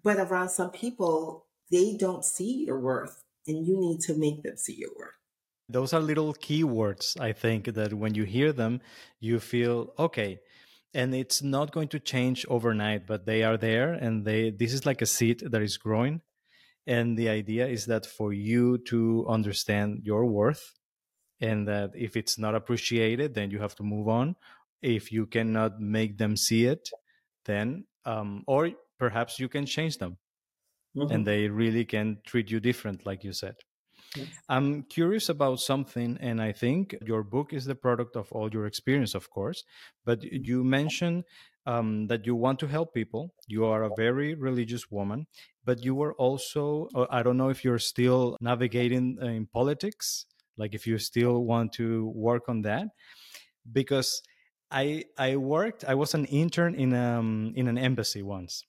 But 0.04 0.18
around 0.18 0.48
some 0.48 0.70
people, 0.70 1.46
they 1.70 1.96
don't 1.96 2.24
see 2.24 2.64
your 2.66 2.80
worth, 2.80 3.22
and 3.46 3.66
you 3.66 3.78
need 3.78 4.00
to 4.02 4.14
make 4.16 4.42
them 4.42 4.56
see 4.56 4.74
your 4.74 4.90
worth. 4.98 5.14
Those 5.68 5.92
are 5.92 6.00
little 6.00 6.34
keywords, 6.34 7.18
I 7.20 7.32
think, 7.32 7.66
that 7.74 7.94
when 7.94 8.14
you 8.14 8.24
hear 8.24 8.52
them, 8.52 8.80
you 9.20 9.40
feel 9.40 9.94
okay. 9.98 10.40
And 10.92 11.14
it's 11.14 11.42
not 11.42 11.72
going 11.72 11.88
to 11.88 12.00
change 12.00 12.44
overnight, 12.48 13.06
but 13.06 13.24
they 13.24 13.42
are 13.42 13.56
there, 13.56 13.94
and 13.94 14.24
they 14.24 14.50
this 14.50 14.74
is 14.74 14.84
like 14.84 15.00
a 15.00 15.06
seed 15.06 15.40
that 15.40 15.62
is 15.62 15.78
growing. 15.78 16.20
And 16.86 17.16
the 17.16 17.28
idea 17.28 17.66
is 17.68 17.86
that 17.86 18.04
for 18.04 18.32
you 18.32 18.78
to 18.88 19.24
understand 19.28 20.02
your 20.02 20.26
worth, 20.26 20.74
and 21.40 21.66
that 21.68 21.92
if 21.94 22.16
it's 22.16 22.38
not 22.38 22.54
appreciated, 22.54 23.34
then 23.34 23.50
you 23.50 23.60
have 23.60 23.74
to 23.76 23.82
move 23.82 24.08
on. 24.08 24.36
If 24.82 25.12
you 25.12 25.26
cannot 25.26 25.80
make 25.80 26.18
them 26.18 26.36
see 26.36 26.66
it, 26.66 26.90
then 27.46 27.86
um, 28.04 28.44
or 28.46 28.70
perhaps 29.02 29.40
you 29.40 29.48
can 29.48 29.66
change 29.66 29.98
them 29.98 30.16
mm-hmm. 30.96 31.12
and 31.12 31.26
they 31.26 31.48
really 31.48 31.84
can 31.84 32.18
treat 32.24 32.48
you 32.52 32.60
different 32.60 33.04
like 33.04 33.24
you 33.24 33.32
said 33.32 33.56
yes. 34.14 34.28
i'm 34.48 34.84
curious 34.84 35.28
about 35.28 35.58
something 35.58 36.16
and 36.20 36.40
i 36.40 36.52
think 36.52 36.94
your 37.04 37.24
book 37.24 37.52
is 37.52 37.64
the 37.64 37.74
product 37.74 38.14
of 38.14 38.30
all 38.30 38.48
your 38.56 38.64
experience 38.64 39.16
of 39.16 39.28
course 39.28 39.64
but 40.04 40.22
you 40.22 40.62
mentioned 40.62 41.24
um, 41.64 42.06
that 42.06 42.26
you 42.26 42.34
want 42.36 42.58
to 42.60 42.68
help 42.68 42.94
people 42.94 43.34
you 43.48 43.64
are 43.64 43.82
a 43.82 43.94
very 43.96 44.34
religious 44.34 44.88
woman 44.88 45.26
but 45.64 45.82
you 45.84 45.96
were 45.96 46.14
also 46.14 46.88
uh, 46.94 47.06
i 47.10 47.24
don't 47.24 47.36
know 47.42 47.48
if 47.48 47.64
you're 47.64 47.84
still 47.94 48.36
navigating 48.40 49.18
in 49.20 49.46
politics 49.46 50.26
like 50.56 50.76
if 50.76 50.86
you 50.86 50.96
still 50.98 51.44
want 51.44 51.72
to 51.72 52.06
work 52.14 52.48
on 52.48 52.62
that 52.62 52.86
because 53.72 54.22
I 54.72 55.04
I 55.18 55.36
worked. 55.36 55.84
I 55.84 55.94
was 55.94 56.14
an 56.14 56.24
intern 56.24 56.74
in 56.74 56.94
um 56.94 57.52
in 57.54 57.68
an 57.68 57.76
embassy 57.76 58.22
once, 58.22 58.64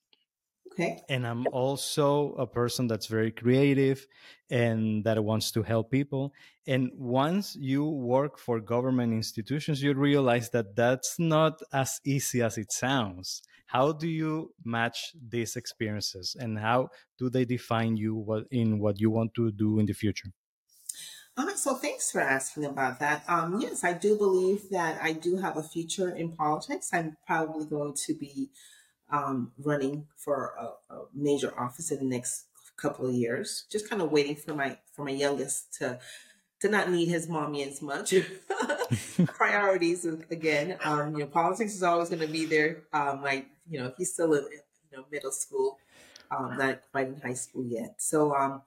Okay. 0.74 1.00
And 1.08 1.24
I'm 1.24 1.46
also 1.52 2.34
a 2.34 2.48
person 2.48 2.88
that's 2.88 3.06
very 3.06 3.30
creative 3.30 4.08
and 4.50 5.04
that 5.04 5.22
wants 5.22 5.52
to 5.52 5.62
help 5.62 5.92
people. 5.92 6.34
And 6.66 6.90
once 6.96 7.54
you 7.54 7.84
work 7.84 8.38
for 8.40 8.58
government 8.58 9.12
institutions, 9.12 9.80
you 9.80 9.94
realize 9.94 10.50
that 10.50 10.74
that's 10.74 11.16
not 11.18 11.62
as 11.72 12.00
easy 12.04 12.42
as 12.42 12.58
it 12.58 12.72
sounds. 12.72 13.42
How 13.66 13.92
do 13.92 14.08
you 14.08 14.52
match 14.64 15.12
these 15.28 15.54
experiences 15.54 16.36
and 16.38 16.58
how 16.58 16.88
do 17.18 17.30
they 17.30 17.44
define 17.44 17.96
you 17.96 18.44
in 18.50 18.80
what 18.80 19.00
you 19.00 19.10
want 19.10 19.34
to 19.34 19.52
do 19.52 19.78
in 19.78 19.86
the 19.86 19.92
future? 19.92 20.30
All 21.36 21.46
right, 21.46 21.58
so 21.58 21.74
thanks 21.74 22.10
for 22.10 22.20
asking 22.20 22.64
about 22.64 23.00
that. 23.00 23.24
Um, 23.28 23.60
yes, 23.60 23.82
I 23.82 23.92
do 23.92 24.16
believe 24.16 24.70
that 24.70 25.02
I 25.02 25.12
do 25.12 25.36
have 25.38 25.56
a 25.56 25.62
future 25.62 26.10
in 26.10 26.32
politics. 26.32 26.90
I'm 26.92 27.16
probably 27.26 27.66
going 27.66 27.94
to 28.06 28.14
be 28.14 28.50
um, 29.10 29.52
running 29.58 30.06
for 30.16 30.54
a, 30.58 30.94
a, 30.94 31.04
major 31.14 31.52
office 31.58 31.90
in 31.90 31.98
the 31.98 32.04
next 32.04 32.46
couple 32.76 33.06
of 33.06 33.14
years. 33.14 33.66
Just 33.70 33.88
kind 33.88 34.02
of 34.02 34.10
waiting 34.10 34.36
for 34.36 34.54
my 34.54 34.78
for 34.92 35.04
my 35.04 35.12
youngest 35.12 35.74
to 35.78 35.98
to 36.60 36.68
not 36.68 36.90
need 36.90 37.08
his 37.08 37.28
mommy 37.28 37.62
as 37.64 37.82
much. 37.82 38.14
priorities 39.26 40.04
again. 40.30 40.78
Um, 40.82 41.14
you 41.14 41.20
know, 41.20 41.26
politics 41.26 41.74
is 41.74 41.82
always 41.82 42.08
going 42.08 42.22
to 42.22 42.28
be 42.28 42.46
there. 42.46 42.84
Um, 42.92 43.22
like 43.22 43.46
you 43.68 43.78
know, 43.78 43.92
he's 43.96 44.12
still 44.12 44.32
in 44.34 44.44
you 44.90 44.96
know 44.96 45.04
middle 45.10 45.32
school, 45.32 45.78
um, 46.30 46.56
not 46.56 46.80
quite 46.90 47.08
in 47.08 47.20
high 47.20 47.34
school 47.34 47.64
yet. 47.64 47.96
So, 47.98 48.34
um, 48.34 48.62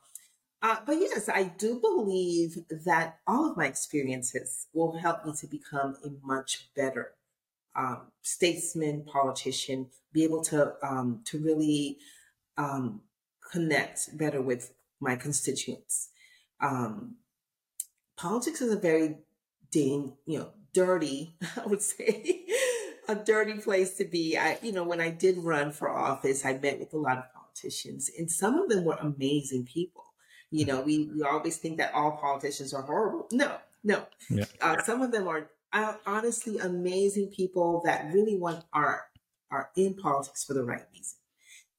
uh, 0.61 0.77
but 0.85 0.93
yes, 0.93 1.29
I 1.29 1.43
do 1.43 1.79
believe 1.79 2.57
that 2.85 3.19
all 3.27 3.51
of 3.51 3.57
my 3.57 3.67
experiences 3.67 4.67
will 4.73 4.97
help 4.97 5.25
me 5.25 5.33
to 5.39 5.47
become 5.47 5.97
a 6.03 6.09
much 6.25 6.69
better 6.75 7.13
um, 7.77 8.07
statesman, 8.23 9.05
politician, 9.05 9.87
be 10.11 10.23
able 10.23 10.43
to 10.45 10.73
um, 10.83 11.21
to 11.25 11.39
really 11.39 11.99
um, 12.57 13.01
connect 13.51 14.17
better 14.17 14.41
with 14.41 14.73
my 14.99 15.15
constituents. 15.15 16.09
Um, 16.59 17.17
politics 18.17 18.61
is 18.61 18.73
a 18.73 18.79
very 18.79 19.17
dang, 19.71 20.13
you 20.25 20.39
know, 20.39 20.49
dirty, 20.73 21.35
I 21.57 21.67
would 21.67 21.81
say, 21.81 22.45
a 23.07 23.15
dirty 23.15 23.53
place 23.59 23.95
to 23.97 24.05
be. 24.05 24.37
I, 24.37 24.57
you 24.61 24.71
know, 24.71 24.83
when 24.83 25.01
I 25.01 25.11
did 25.11 25.37
run 25.37 25.71
for 25.71 25.89
office, 25.89 26.45
I 26.45 26.57
met 26.57 26.79
with 26.79 26.93
a 26.93 26.97
lot 26.97 27.17
of 27.17 27.25
politicians, 27.33 28.09
and 28.17 28.29
some 28.29 28.57
of 28.57 28.69
them 28.69 28.83
were 28.83 28.97
amazing 28.99 29.65
people. 29.65 30.03
You 30.49 30.65
know, 30.65 30.81
we, 30.81 31.09
we 31.13 31.23
always 31.23 31.57
think 31.57 31.77
that 31.77 31.93
all 31.93 32.11
politicians 32.11 32.73
are 32.73 32.81
horrible. 32.81 33.27
No, 33.33 33.57
no. 33.83 34.05
Yeah. 34.29 34.45
Uh, 34.61 34.81
some 34.83 35.01
of 35.01 35.11
them 35.11 35.27
are 35.27 35.49
honestly 35.73 36.57
amazing 36.57 37.27
people 37.29 37.81
that 37.85 38.11
really 38.13 38.37
want 38.37 38.65
art 38.73 39.01
are 39.51 39.69
in 39.75 39.95
politics 39.95 40.43
for 40.43 40.53
the 40.53 40.63
right 40.63 40.83
reason. 40.93 41.17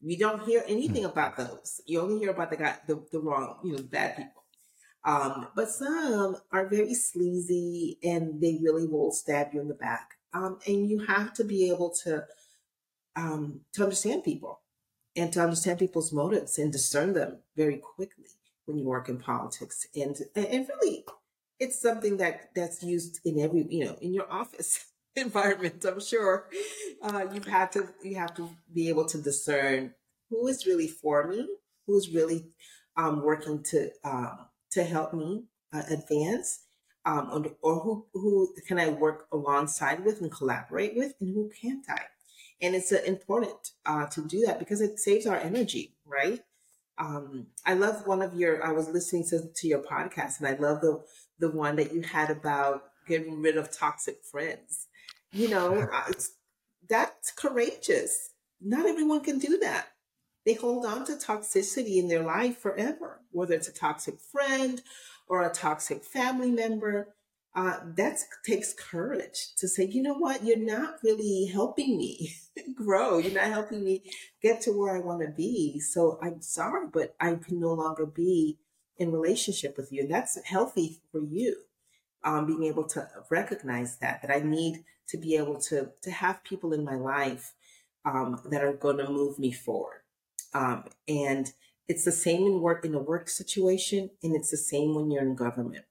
You 0.01 0.16
don't 0.16 0.43
hear 0.43 0.62
anything 0.66 1.03
hmm. 1.03 1.11
about 1.11 1.36
those. 1.36 1.80
You 1.86 2.01
only 2.01 2.18
hear 2.18 2.30
about 2.30 2.51
the 2.51 2.57
guy, 2.57 2.76
the, 2.86 3.03
the 3.11 3.20
wrong, 3.20 3.59
you 3.64 3.72
know, 3.72 3.82
bad 3.82 4.16
people. 4.16 4.45
Um, 5.05 5.49
but 5.55 5.70
some 5.70 6.36
are 6.53 6.68
very 6.68 6.95
sleazy 6.95 7.99
and 8.03 8.41
they 8.41 8.59
really 8.62 8.86
will 8.86 9.11
stab 9.11 9.53
you 9.53 9.61
in 9.61 9.68
the 9.68 9.74
back. 9.74 10.14
Um, 10.32 10.59
and 10.66 10.89
you 10.89 11.01
have 11.07 11.32
to 11.34 11.45
be 11.45 11.70
able 11.70 11.91
to 12.05 12.24
um, 13.16 13.61
to 13.72 13.82
understand 13.82 14.22
people 14.22 14.61
and 15.16 15.32
to 15.32 15.41
understand 15.41 15.78
people's 15.78 16.12
motives 16.12 16.59
and 16.59 16.70
discern 16.70 17.14
them 17.14 17.39
very 17.57 17.78
quickly 17.78 18.26
when 18.66 18.78
you 18.78 18.84
work 18.84 19.09
in 19.09 19.18
politics. 19.18 19.86
And 19.95 20.16
and 20.36 20.68
really, 20.68 21.05
it's 21.61 21.80
something 21.80 22.16
that 22.18 22.50
that's 22.54 22.82
used 22.82 23.20
in 23.24 23.40
every 23.40 23.66
you 23.68 23.84
know 23.84 23.96
in 24.00 24.14
your 24.14 24.30
office 24.30 24.86
environment. 25.16 25.84
I'm 25.84 26.00
sure 26.00 26.48
uh, 27.02 27.26
you've 27.32 27.46
had 27.46 27.72
to 27.72 27.88
you 28.02 28.16
have 28.16 28.34
to 28.36 28.50
be 28.72 28.88
able 28.88 29.06
to 29.06 29.18
discern 29.18 29.94
who 30.30 30.46
is 30.46 30.66
really 30.66 30.88
for 30.88 31.26
me, 31.26 31.48
who's 31.86 32.14
really 32.14 32.46
um, 32.96 33.22
working 33.22 33.62
to 33.64 33.90
um, 34.04 34.46
to 34.72 34.84
help 34.84 35.14
me 35.14 35.44
uh, 35.72 35.82
advance, 35.90 36.61
um, 37.04 37.30
or, 37.32 37.74
or 37.74 37.80
who 37.80 38.06
who 38.12 38.54
can 38.66 38.78
I 38.78 38.90
work 38.90 39.26
alongside 39.32 40.04
with 40.04 40.20
and 40.20 40.30
collaborate 40.30 40.96
with, 40.96 41.14
and 41.20 41.34
who 41.34 41.50
can't 41.61 41.84
I? 41.88 42.02
And 42.61 42.74
it's 42.74 42.92
uh, 42.92 43.00
important 43.06 43.72
uh, 43.86 44.06
to 44.06 44.26
do 44.26 44.44
that 44.46 44.59
because 44.59 44.80
it 44.80 44.98
saves 44.98 45.26
our 45.26 45.36
energy, 45.36 45.94
right? 46.04 46.40
Um, 46.98 47.46
I 47.64 47.74
love 47.74 48.06
one 48.06 48.22
of 48.22 48.34
your. 48.34 48.64
I 48.64 48.72
was 48.72 48.88
listening 48.88 49.24
to, 49.28 49.48
to 49.54 49.68
your 49.68 49.80
podcast, 49.80 50.40
and 50.40 50.48
I 50.48 50.54
love 50.54 50.80
the 50.80 51.02
the 51.39 51.51
one 51.51 51.76
that 51.76 51.93
you 51.93 52.03
had 52.03 52.30
about 52.30 52.84
getting 53.07 53.41
rid 53.41 53.57
of 53.57 53.70
toxic 53.70 54.24
friends. 54.24 54.86
You 55.32 55.49
know, 55.49 55.89
uh, 55.93 56.12
that's 56.89 57.32
courageous. 57.32 58.30
Not 58.61 58.86
everyone 58.86 59.20
can 59.22 59.39
do 59.39 59.59
that 59.59 59.89
they 60.49 60.55
hold 60.55 60.86
on 60.86 61.05
to 61.05 61.12
toxicity 61.12 61.99
in 61.99 62.09
their 62.09 62.22
life 62.22 62.57
forever, 62.57 63.20
whether 63.32 63.53
it's 63.53 63.68
a 63.68 63.72
toxic 63.72 64.18
friend 64.18 64.80
or 65.28 65.43
a 65.43 65.53
toxic 65.53 66.03
family 66.03 66.51
member. 66.51 67.14
Uh, 67.55 67.80
that 67.97 68.18
takes 68.47 68.72
courage 68.72 69.55
to 69.59 69.68
say, 69.68 69.84
you 69.84 70.01
know 70.03 70.14
what, 70.14 70.43
you're 70.43 70.57
not 70.57 70.95
really 71.05 71.51
helping 71.53 71.99
me 71.99 72.34
grow. 72.74 73.18
You're 73.18 73.34
not 73.34 73.51
helping 73.51 73.84
me 73.84 74.05
get 74.41 74.62
to 74.62 74.72
where 74.72 74.97
I 74.97 75.01
want 75.01 75.20
to 75.20 75.28
be. 75.28 75.80
So 75.80 76.18
I'm 76.22 76.41
sorry, 76.41 76.86
but 76.91 77.14
I 77.20 77.34
can 77.34 77.61
no 77.61 77.74
longer 77.74 78.07
be 78.07 78.57
in 78.99 79.12
relationship 79.12 79.76
with 79.76 79.92
you. 79.92 80.03
And 80.03 80.11
that's 80.11 80.38
healthy 80.44 81.01
for 81.11 81.20
you. 81.20 81.57
Um, 82.24 82.46
being 82.46 82.64
able 82.64 82.84
to 82.88 83.09
recognize 83.30 83.99
that, 83.99 84.22
that 84.22 84.30
I 84.30 84.40
need 84.40 84.84
to 85.09 85.16
be 85.16 85.36
able 85.36 85.61
to, 85.61 85.90
to 86.03 86.11
have 86.11 86.42
people 86.42 86.72
in 86.72 86.84
my 86.84 86.96
life 86.96 87.55
um, 88.05 88.40
that 88.51 88.62
are 88.62 88.72
going 88.72 88.99
to 88.99 89.09
move 89.09 89.38
me 89.38 89.53
forward. 89.53 90.03
Um, 90.53 90.84
and 91.07 91.53
it's 91.88 92.05
the 92.05 92.12
same 92.12 92.46
in 92.46 92.61
work 92.61 92.84
in 92.84 92.94
a 92.94 92.99
work 92.99 93.28
situation, 93.28 94.11
and 94.22 94.36
it's 94.36 94.51
the 94.51 94.57
same 94.57 94.94
when 94.94 95.11
you're 95.11 95.22
in 95.22 95.34
government. 95.34 95.84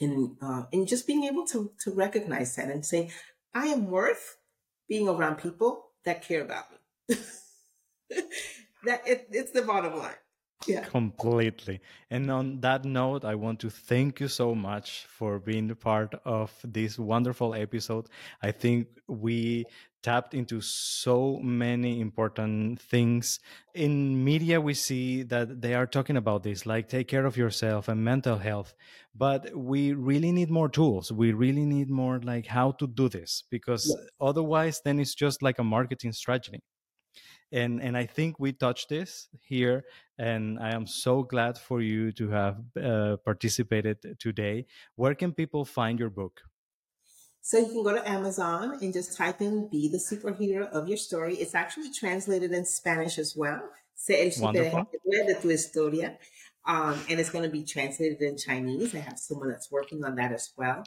And 0.00 0.36
uh, 0.42 0.64
and 0.72 0.88
just 0.88 1.06
being 1.06 1.24
able 1.24 1.46
to 1.46 1.70
to 1.84 1.92
recognize 1.92 2.56
that 2.56 2.68
and 2.68 2.84
say, 2.84 3.10
I 3.54 3.66
am 3.66 3.90
worth 3.90 4.38
being 4.88 5.08
around 5.08 5.36
people 5.36 5.90
that 6.04 6.26
care 6.26 6.42
about 6.42 6.64
me. 6.70 7.16
that 8.84 9.06
it, 9.06 9.28
it's 9.30 9.52
the 9.52 9.62
bottom 9.62 9.96
line. 9.96 10.14
Yeah. 10.66 10.84
Completely. 10.84 11.80
And 12.10 12.30
on 12.30 12.60
that 12.60 12.84
note, 12.84 13.24
I 13.24 13.34
want 13.34 13.60
to 13.60 13.70
thank 13.70 14.20
you 14.20 14.28
so 14.28 14.54
much 14.54 15.06
for 15.08 15.38
being 15.38 15.70
a 15.70 15.74
part 15.74 16.14
of 16.24 16.52
this 16.64 16.98
wonderful 16.98 17.54
episode. 17.54 18.08
I 18.42 18.50
think 18.52 18.88
we 19.08 19.66
tapped 20.02 20.34
into 20.34 20.60
so 20.60 21.38
many 21.42 22.00
important 22.00 22.80
things. 22.80 23.40
In 23.74 24.22
media, 24.22 24.60
we 24.60 24.74
see 24.74 25.22
that 25.24 25.62
they 25.62 25.74
are 25.74 25.86
talking 25.86 26.16
about 26.16 26.42
this, 26.42 26.66
like 26.66 26.88
take 26.88 27.08
care 27.08 27.24
of 27.24 27.36
yourself 27.36 27.88
and 27.88 28.04
mental 28.04 28.38
health. 28.38 28.74
But 29.14 29.56
we 29.56 29.92
really 29.92 30.30
need 30.32 30.50
more 30.50 30.68
tools. 30.68 31.10
We 31.10 31.32
really 31.32 31.64
need 31.64 31.88
more 31.88 32.20
like 32.20 32.46
how 32.46 32.72
to 32.72 32.86
do 32.86 33.08
this 33.08 33.44
because 33.50 33.86
yes. 33.88 34.08
otherwise, 34.20 34.82
then 34.84 34.98
it's 35.00 35.14
just 35.14 35.42
like 35.42 35.58
a 35.58 35.64
marketing 35.64 36.12
strategy 36.12 36.62
and 37.54 37.80
and 37.80 37.96
I 37.96 38.06
think 38.06 38.40
we 38.40 38.52
touched 38.52 38.88
this 38.88 39.28
here, 39.40 39.84
and 40.18 40.58
I 40.58 40.74
am 40.74 40.86
so 40.86 41.22
glad 41.22 41.56
for 41.56 41.80
you 41.80 42.12
to 42.12 42.28
have 42.30 42.56
uh, 42.76 43.16
participated 43.24 44.18
today. 44.18 44.66
Where 44.96 45.14
can 45.14 45.32
people 45.32 45.64
find 45.64 45.98
your 45.98 46.10
book? 46.10 46.40
So 47.40 47.58
you 47.58 47.66
can 47.66 47.84
go 47.84 47.94
to 47.94 48.08
Amazon 48.08 48.78
and 48.82 48.92
just 48.92 49.16
type 49.16 49.40
in 49.40 49.68
"Be 49.70 49.88
the 49.88 49.98
superhero 49.98 50.68
of 50.70 50.88
your 50.88 50.98
story." 50.98 51.36
It's 51.36 51.54
actually 51.54 51.92
translated 51.92 52.52
in 52.52 52.64
Spanish 52.64 53.18
as 53.18 53.34
well. 53.36 53.62
Sé 53.96 54.14
el 54.24 54.30
superhéroe 54.32 55.26
de 55.26 55.34
tu 55.40 55.48
historia. 55.48 56.18
Um, 56.66 56.98
and 57.10 57.20
it's 57.20 57.28
going 57.28 57.44
to 57.44 57.50
be 57.50 57.62
translated 57.62 58.22
in 58.22 58.38
Chinese. 58.38 58.94
I 58.94 59.00
have 59.00 59.18
someone 59.18 59.50
that's 59.50 59.70
working 59.70 60.02
on 60.02 60.14
that 60.16 60.32
as 60.32 60.50
well. 60.56 60.82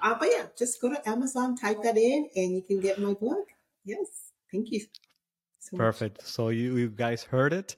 Uh, 0.00 0.14
but 0.16 0.28
yeah, 0.30 0.46
just 0.56 0.80
go 0.80 0.88
to 0.88 1.08
Amazon, 1.08 1.56
type 1.56 1.82
that 1.82 1.96
in, 1.96 2.30
and 2.36 2.54
you 2.54 2.62
can 2.62 2.78
get 2.80 3.00
my 3.00 3.12
book. 3.12 3.48
Yes, 3.84 4.30
thank 4.52 4.70
you. 4.70 4.86
So 5.70 5.76
Perfect. 5.76 6.18
Much. 6.18 6.26
So 6.26 6.48
you, 6.50 6.76
you 6.76 6.88
guys 6.88 7.24
heard 7.24 7.52
it. 7.52 7.74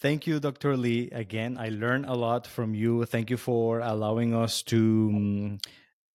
Thank 0.00 0.26
you, 0.26 0.40
Dr. 0.40 0.76
Lee. 0.76 1.08
Again, 1.12 1.56
I 1.58 1.68
learned 1.68 2.06
a 2.06 2.14
lot 2.14 2.46
from 2.46 2.74
you. 2.74 3.04
Thank 3.04 3.30
you 3.30 3.36
for 3.36 3.80
allowing 3.80 4.34
us 4.34 4.62
to 4.62 5.10
um, 5.14 5.58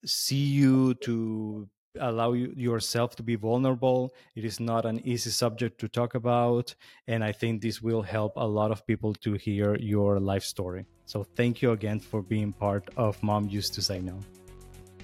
see 0.05 0.35
you, 0.35 0.93
to 0.95 1.69
allow 1.99 2.33
you, 2.33 2.53
yourself 2.55 3.15
to 3.15 3.23
be 3.23 3.35
vulnerable. 3.35 4.13
It 4.35 4.43
is 4.43 4.59
not 4.59 4.85
an 4.85 4.99
easy 5.07 5.29
subject 5.29 5.79
to 5.79 5.87
talk 5.87 6.15
about. 6.15 6.75
And 7.07 7.23
I 7.23 7.31
think 7.31 7.61
this 7.61 7.81
will 7.81 8.01
help 8.01 8.33
a 8.35 8.45
lot 8.45 8.71
of 8.71 8.85
people 8.85 9.13
to 9.15 9.33
hear 9.33 9.75
your 9.77 10.19
life 10.19 10.43
story. 10.43 10.85
So 11.05 11.23
thank 11.23 11.61
you 11.61 11.71
again 11.71 11.99
for 11.99 12.21
being 12.21 12.51
part 12.51 12.89
of 12.97 13.21
Mom 13.23 13.47
Used 13.47 13.73
to 13.75 13.81
Say 13.81 14.01
No. 14.01 14.19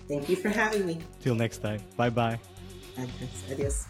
Thank 0.07 0.29
you 0.29 0.35
for 0.35 0.49
having 0.49 0.85
me. 0.85 0.99
Till 1.21 1.35
next 1.35 1.59
time. 1.59 1.79
Bye 1.95 2.09
bye. 2.09 2.39
Adios. 3.49 3.87